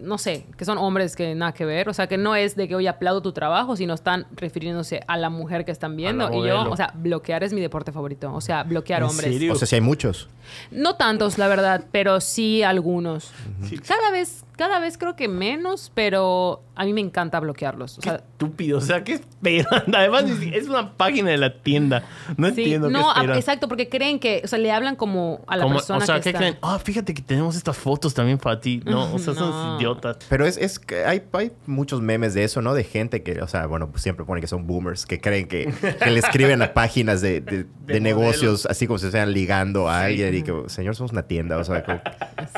[0.00, 1.88] no sé, que son hombres que nada que ver.
[1.88, 5.16] O sea, que no es de que hoy aplaudo tu trabajo, sino están refiriéndose a
[5.16, 6.32] la mujer que están viendo.
[6.32, 8.32] Y yo, o sea, bloquear es mi deporte favorito.
[8.32, 9.32] O sea, bloquear ¿En hombres.
[9.32, 9.52] serio?
[9.54, 10.28] O sea, si hay muchos.
[10.70, 13.32] No tantos, la verdad, pero sí algunos.
[13.64, 13.78] Sí.
[13.78, 17.98] Cada vez, cada vez creo que menos, pero a mí me encanta bloquearlos.
[17.98, 19.84] O Qué sea, estúpido, o sea, ¿qué esperan?
[19.94, 22.04] Además, es una página de la tienda.
[22.36, 23.38] No sí, entiendo no, qué esperan.
[23.38, 26.16] exacto, porque creen que, o sea, le hablan como a la Como- persona o sea,
[26.16, 26.38] que ¿qué está.
[26.40, 26.58] creen?
[26.60, 28.82] Ah, fíjate que tenemos estas fotos también para ti.
[28.84, 30.18] No, o sea, son idiotas.
[30.28, 32.74] Pero es, es que hay, hay muchos memes de eso, ¿no?
[32.74, 35.72] De gente que, o sea, bueno, pues siempre ponen que son boomers, que creen que,
[36.02, 40.02] que le escriben a páginas de, de- de negocios, así como si estuvieran ligando a
[40.02, 42.00] alguien y que, señor, somos una tienda, o sea, como-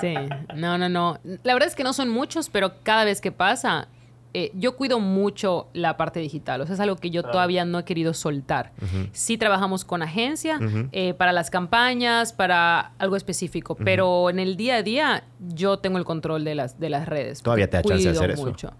[0.00, 0.14] Sí,
[0.56, 1.18] no, no, no.
[1.42, 3.88] La verdad es que no son muchos, pero cada vez que pasa,
[4.32, 6.60] eh, yo cuido mucho la parte digital.
[6.60, 8.72] O sea, es algo que yo todavía no he querido soltar.
[9.12, 10.58] Sí trabajamos con agencia
[10.92, 15.98] eh, para las campañas, para algo específico, pero en el día a día yo tengo
[15.98, 17.42] el control de las, de las redes.
[17.42, 18.46] ¿Todavía te da chance de hacer eso?
[18.46, 18.72] mucho.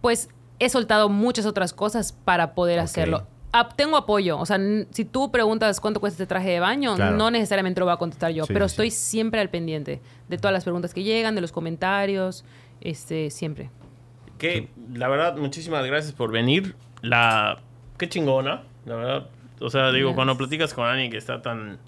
[0.00, 0.28] Pues
[0.58, 3.26] he soltado muchas otras cosas para poder hacerlo.
[3.76, 4.38] Tengo apoyo.
[4.38, 4.58] O sea,
[4.90, 7.16] si tú preguntas cuánto cuesta este traje de baño, Claro.
[7.16, 10.38] no necesariamente lo voy a contestar yo, Sí, pero sí, estoy siempre al pendiente de
[10.38, 12.44] todas las preguntas que llegan, de los comentarios,
[12.80, 13.70] este, siempre.
[14.38, 16.74] Que, la verdad, muchísimas gracias por venir.
[17.02, 17.58] La...
[17.98, 19.26] Qué chingona, la verdad.
[19.60, 20.14] O sea, digo, Yes.
[20.16, 21.78] cuando platicas con alguien que está tan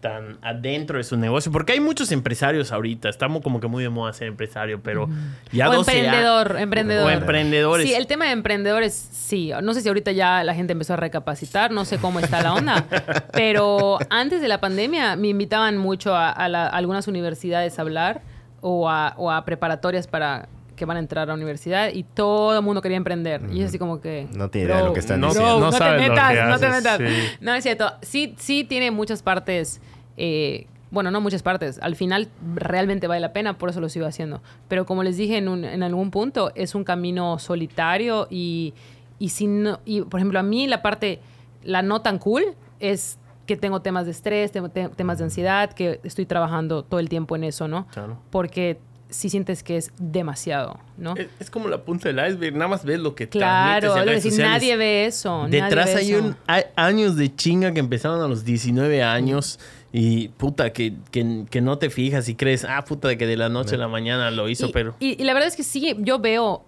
[0.00, 3.88] tan adentro de su negocio, porque hay muchos empresarios ahorita, estamos como que muy de
[3.90, 5.08] moda ser empresario, pero
[5.52, 7.06] ya o 12 a- emprendedor, emprendedor.
[7.06, 7.86] O emprendedores.
[7.86, 9.52] Sí, el tema de emprendedores, sí.
[9.62, 12.54] No sé si ahorita ya la gente empezó a recapacitar, no sé cómo está la
[12.54, 12.86] onda.
[13.32, 17.82] pero antes de la pandemia me invitaban mucho a, a la- a algunas universidades a
[17.82, 18.22] hablar
[18.60, 20.48] o a, o a preparatorias para
[20.80, 23.42] que van a entrar a la universidad y todo el mundo quería emprender.
[23.52, 24.26] Y es así como que...
[24.34, 25.60] No tiene idea de lo que están no- diciendo.
[25.60, 26.98] no no, te metas, que no te metas.
[26.98, 27.04] sí.
[27.42, 27.92] No, es cierto.
[28.02, 29.80] Sí, sí tiene muchas partes...
[30.16, 31.78] eh, bueno, no muchas partes.
[31.82, 34.42] Al final realmente vale la pena, por eso lo sigo haciendo.
[34.66, 38.74] Pero como les dije en, un- en algún punto, es un camino solitario y,
[39.20, 41.20] y, si no- y, por ejemplo, a mí la parte,
[41.62, 42.42] la no tan cool
[42.80, 46.98] es que tengo temas de estrés, tengo te- temas de ansiedad, que estoy trabajando todo
[46.98, 47.86] el tiempo en eso, ¿no?
[47.92, 48.18] Claro.
[48.30, 48.78] Porque
[49.10, 51.16] si sientes que es demasiado, ¿no?
[51.16, 54.06] Es, es como la punta del iceberg, nada más ves lo que Claro, en es
[54.06, 55.42] redes decir, nadie ve eso.
[55.48, 56.24] nadie Detrás ve hay, eso.
[56.24, 59.58] un- hay años de chinga que empezaron a los 19 años
[59.92, 63.48] y puta, que, que, que no te fijas y crees, ah, puta, que de la
[63.48, 64.94] noche a la mañana lo hizo, y, pero...
[65.00, 66.64] y- y la verdad es que sí, yo veo,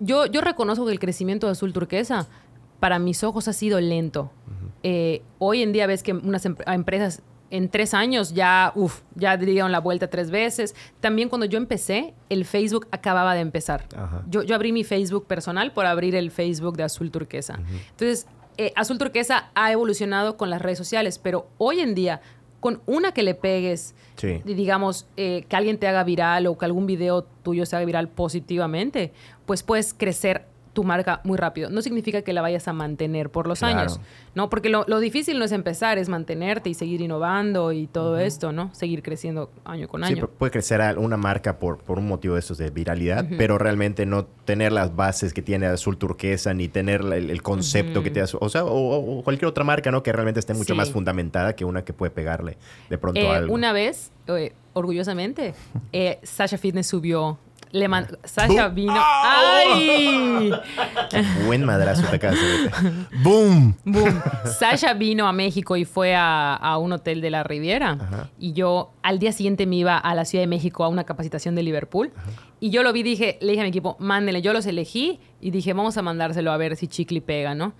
[0.00, 2.26] yo, yo reconozco que el crecimiento de azul turquesa
[2.80, 4.30] para mis ojos ha sido lento.
[4.82, 9.36] Eh, hoy en día ves que unas em- empresas en tres años ya, uf, ya
[9.36, 10.74] dieron la vuelta tres veces.
[11.00, 13.84] También cuando yo empecé, el Facebook acababa de empezar.
[13.96, 14.22] Ajá.
[14.28, 17.58] Yo, yo abrí mi Facebook personal por abrir el Facebook de Azul Turquesa.
[17.90, 18.26] Entonces,
[18.58, 22.20] eh, Azul Turquesa ha evolucionado con las redes sociales, pero hoy en día,
[22.60, 24.40] con una que le pegues, Sí.
[24.44, 28.08] digamos, eh, que alguien te haga viral o que algún video tuyo se haga viral
[28.08, 29.12] positivamente,
[29.44, 30.46] pues puedes crecer
[30.76, 31.70] tu marca muy rápido.
[31.70, 33.78] No significa que la vayas a mantener por los Claro.
[33.80, 34.00] años,
[34.34, 34.50] ¿no?
[34.50, 38.52] Porque lo, lo difícil no es empezar, es mantenerte y seguir innovando y todo esto,
[38.52, 38.72] ¿no?
[38.74, 40.26] Seguir creciendo año con Sí, año.
[40.26, 43.56] pu- puede crecer a una marca por, por un motivo de estos de viralidad, pero
[43.56, 48.20] realmente no tener las bases que tiene Azul Turquesa, ni tener el, el concepto que
[48.20, 50.02] Azul, o sea, o, cualquier otra marca, ¿no?
[50.02, 50.76] Que realmente esté mucho Sí.
[50.76, 52.58] más fundamentada que una que puede pegarle
[52.90, 53.54] de pronto Eh, algo.
[53.54, 55.54] una vez, eh, orgullosamente,
[55.92, 57.38] eh, Sasha Fitness subió.
[57.72, 58.94] Le man- Sasha vino.
[58.96, 60.52] ¡Ay!
[61.46, 62.38] Buen madrazo te acabas.
[63.22, 63.74] ¡Boom!
[63.84, 64.22] Boom.
[64.58, 67.98] Sasha vino a México y fue a, a un hotel de la Riviera.
[68.00, 68.30] Ajá.
[68.38, 71.54] Y yo al día siguiente me iba a la Ciudad de México a una capacitación
[71.54, 72.12] de Liverpool.
[72.60, 74.40] Y yo lo vi, dije, le dije a mi equipo, mándenle.
[74.42, 77.74] Yo los elegí y dije, vamos a mandárselo a ver si Chicle pega, ¿no?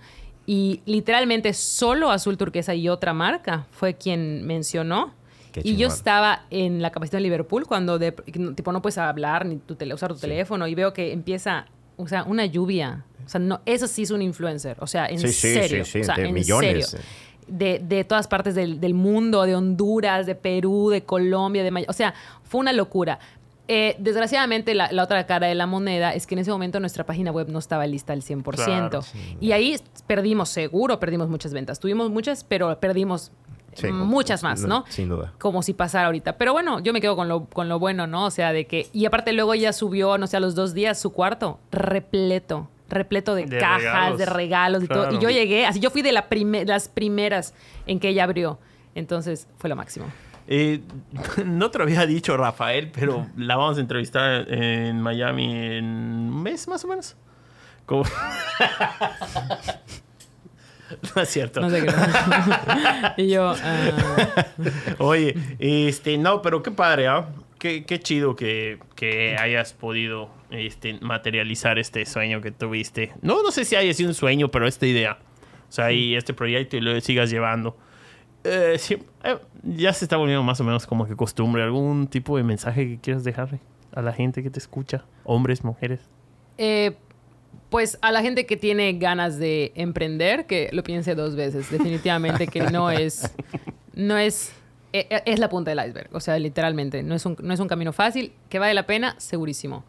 [0.45, 5.13] Y literalmente solo Azul Turquesa y otra marca fue quien mencionó.
[5.63, 9.45] Qué y yo estaba en la capacitación de Liverpool cuando de, tipo no puedes hablar
[9.45, 11.65] ni tu tele- usar tu teléfono y veo que empieza,
[11.97, 13.05] o sea, una lluvia.
[13.25, 14.77] O sea, no, eso sí es un influencer.
[14.79, 15.83] O sea, en Sí, sí, serio.
[15.85, 16.89] sí, o sea, en millones.
[16.89, 17.05] serio.
[17.47, 21.93] De, de todas partes del, del mundo, de Honduras, de Perú, de Colombia, de O
[21.93, 22.13] sea,
[22.43, 23.19] fue una locura.
[23.69, 27.05] Eh, desgraciadamente, la, la otra cara de la moneda es que en ese momento nuestra
[27.05, 28.43] página web no estaba lista al 100%.
[28.55, 29.01] Claro,
[29.41, 29.75] y ahí
[30.07, 31.79] perdimos, seguro, perdimos muchas ventas.
[31.79, 33.31] Tuvimos muchas, pero perdimos
[33.77, 34.83] Sí, muchas más, ¿no?
[34.89, 35.33] Sin duda.
[35.39, 36.37] Como si pasara ahorita.
[36.37, 38.25] Pero bueno, yo me quedo con lo, con lo bueno, ¿no?
[38.25, 38.87] O sea, de que...
[38.93, 42.69] Y aparte luego ella subió, no sé, a los dos días su cuarto repleto.
[42.89, 44.17] Repleto de, De cajas, regalos.
[44.19, 45.11] de regalos y todo.
[45.13, 47.53] Y yo llegué, así yo fui de la prime- las primeras
[47.85, 48.59] en que ella abrió.
[48.95, 50.05] Entonces fue lo máximo.
[50.47, 50.79] Eh,
[51.45, 56.41] no te lo había dicho Rafael, pero la vamos a entrevistar en Miami en un
[56.43, 57.17] mes más o menos.
[57.85, 58.05] Como-
[61.15, 61.61] no es cierto.
[61.61, 61.91] No sé qué.
[63.23, 63.53] y yo...
[63.61, 64.45] ah,
[64.99, 67.27] Oye, este, no, pero qué padre, ¿ah?
[67.59, 73.13] Qué, qué chido que, que hayas podido este, materializar este sueño que tuviste.
[73.21, 75.17] No, no sé si haya sido un sueño, pero esta idea.
[75.67, 77.75] O sea, y este proyecto y lo sigas llevando.
[78.43, 81.63] Eh, sí, eh, ya se está volviendo más o menos como que costumbre.
[81.63, 83.59] ¿Algún tipo de mensaje que quieras dejarle
[83.93, 85.05] a la gente que te escucha?
[85.23, 85.99] Hombres, mujeres.
[86.57, 86.95] eh,
[87.69, 91.69] pues a la gente que tiene ganas de emprender, que lo piense dos veces.
[91.69, 93.31] Definitivamente que no es...
[93.93, 94.51] No es...
[94.93, 97.03] e- e- Es la punta del iceberg, o sea, literalmente.
[97.03, 99.83] No es un, no es un camino fácil, que vale la pena, segurísimo.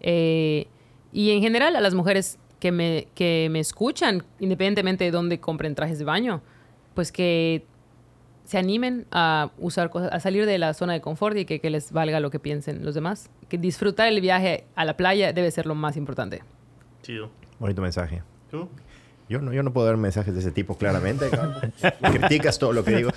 [0.00, 0.66] Eh,
[1.12, 5.74] y en general a las mujeres que me, que me escuchan, independientemente de dónde compren
[5.74, 6.40] trajes de baño,
[6.94, 7.64] pues que
[8.44, 11.70] se animen a usar cosas, a salir de la zona de confort y que, que
[11.70, 13.30] les valga lo que piensen los demás.
[13.48, 16.42] Que disfrutar el viaje a la playa debe ser lo más importante.
[17.04, 17.30] Chido.
[17.58, 18.22] Bonito mensaje.
[18.50, 18.68] ¿Tú?
[19.28, 21.26] Yo no, yo no puedo dar mensajes de ese tipo, claramente.
[22.12, 23.10] Criticas todo lo que digo.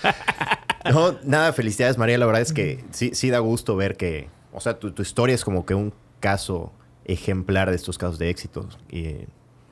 [0.91, 2.17] No, nada, felicidades, María.
[2.17, 5.35] La verdad es que sí, sí da gusto ver que, o sea, tu, tu historia
[5.35, 6.71] es como que un caso
[7.05, 8.67] ejemplar de estos casos de éxito.
[8.89, 9.15] Y,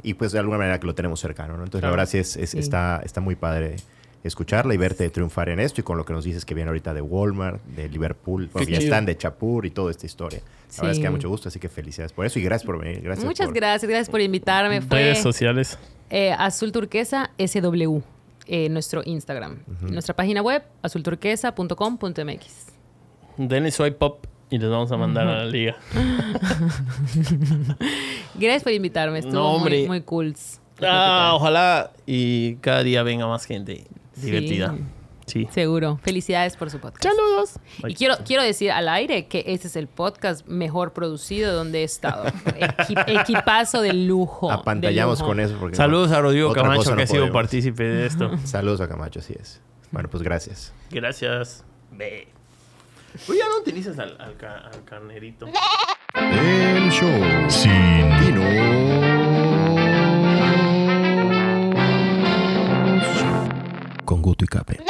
[0.03, 1.63] y pues de alguna manera que lo tenemos cercano, ¿no?
[1.63, 1.95] Entonces, Claro.
[1.95, 2.59] la verdad sí, es, es- Sí.
[2.59, 3.77] Está, está muy padre
[4.25, 6.93] escucharla y verte triunfar en esto y con lo que nos dices que viene ahorita
[6.93, 10.39] de Walmart, de Liverpool, porque ya están de Chapur y toda esta historia.
[10.77, 12.79] La verdad es que da mucho gusto, así que felicidades por eso y gracias por
[12.79, 13.01] venir.
[13.01, 14.81] Gracias Muchas por- gracias, gracias por invitarme.
[14.81, 15.77] Fue Redes sociales.
[16.09, 17.99] eh, Azul Turquesa SW,
[18.47, 19.59] eh, nuestro Instagram.
[19.81, 22.65] Nuestra página web, azulturquesa.com.mx.
[23.37, 24.17] Denle swipe up
[24.49, 25.75] y les vamos a mandar a la liga.
[28.35, 29.79] Gracias por invitarme, estuvo No, hombre.
[29.79, 30.35] muy, muy cool.
[30.81, 33.85] Ah, ojalá y cada día venga más gente
[34.15, 34.75] divertida.
[35.25, 35.47] Sí.
[35.51, 35.99] Seguro.
[36.03, 37.03] Felicidades por su podcast.
[37.03, 37.53] Saludos.
[37.87, 41.83] Y quiero, quiero decir al aire que este es el podcast mejor producido donde he
[41.83, 42.25] estado.
[42.25, 44.49] Equi- equipazo de lujo.
[44.49, 45.29] de Apantallamos lujo.
[45.31, 45.55] con eso.
[45.59, 48.37] Porque Saludos a Rodrigo Camacho que ha sido partícipe de esto.
[48.45, 49.61] Saludos a Camacho, así es.
[49.89, 50.71] Bueno, pues gracias.
[50.91, 51.63] Gracias.
[51.91, 52.27] Ve.
[53.27, 55.47] Oye, ya no utilizas al, al ca- al carnerito.
[56.13, 57.09] El show
[57.49, 58.09] Sin
[64.05, 64.81] con Guto y Capel.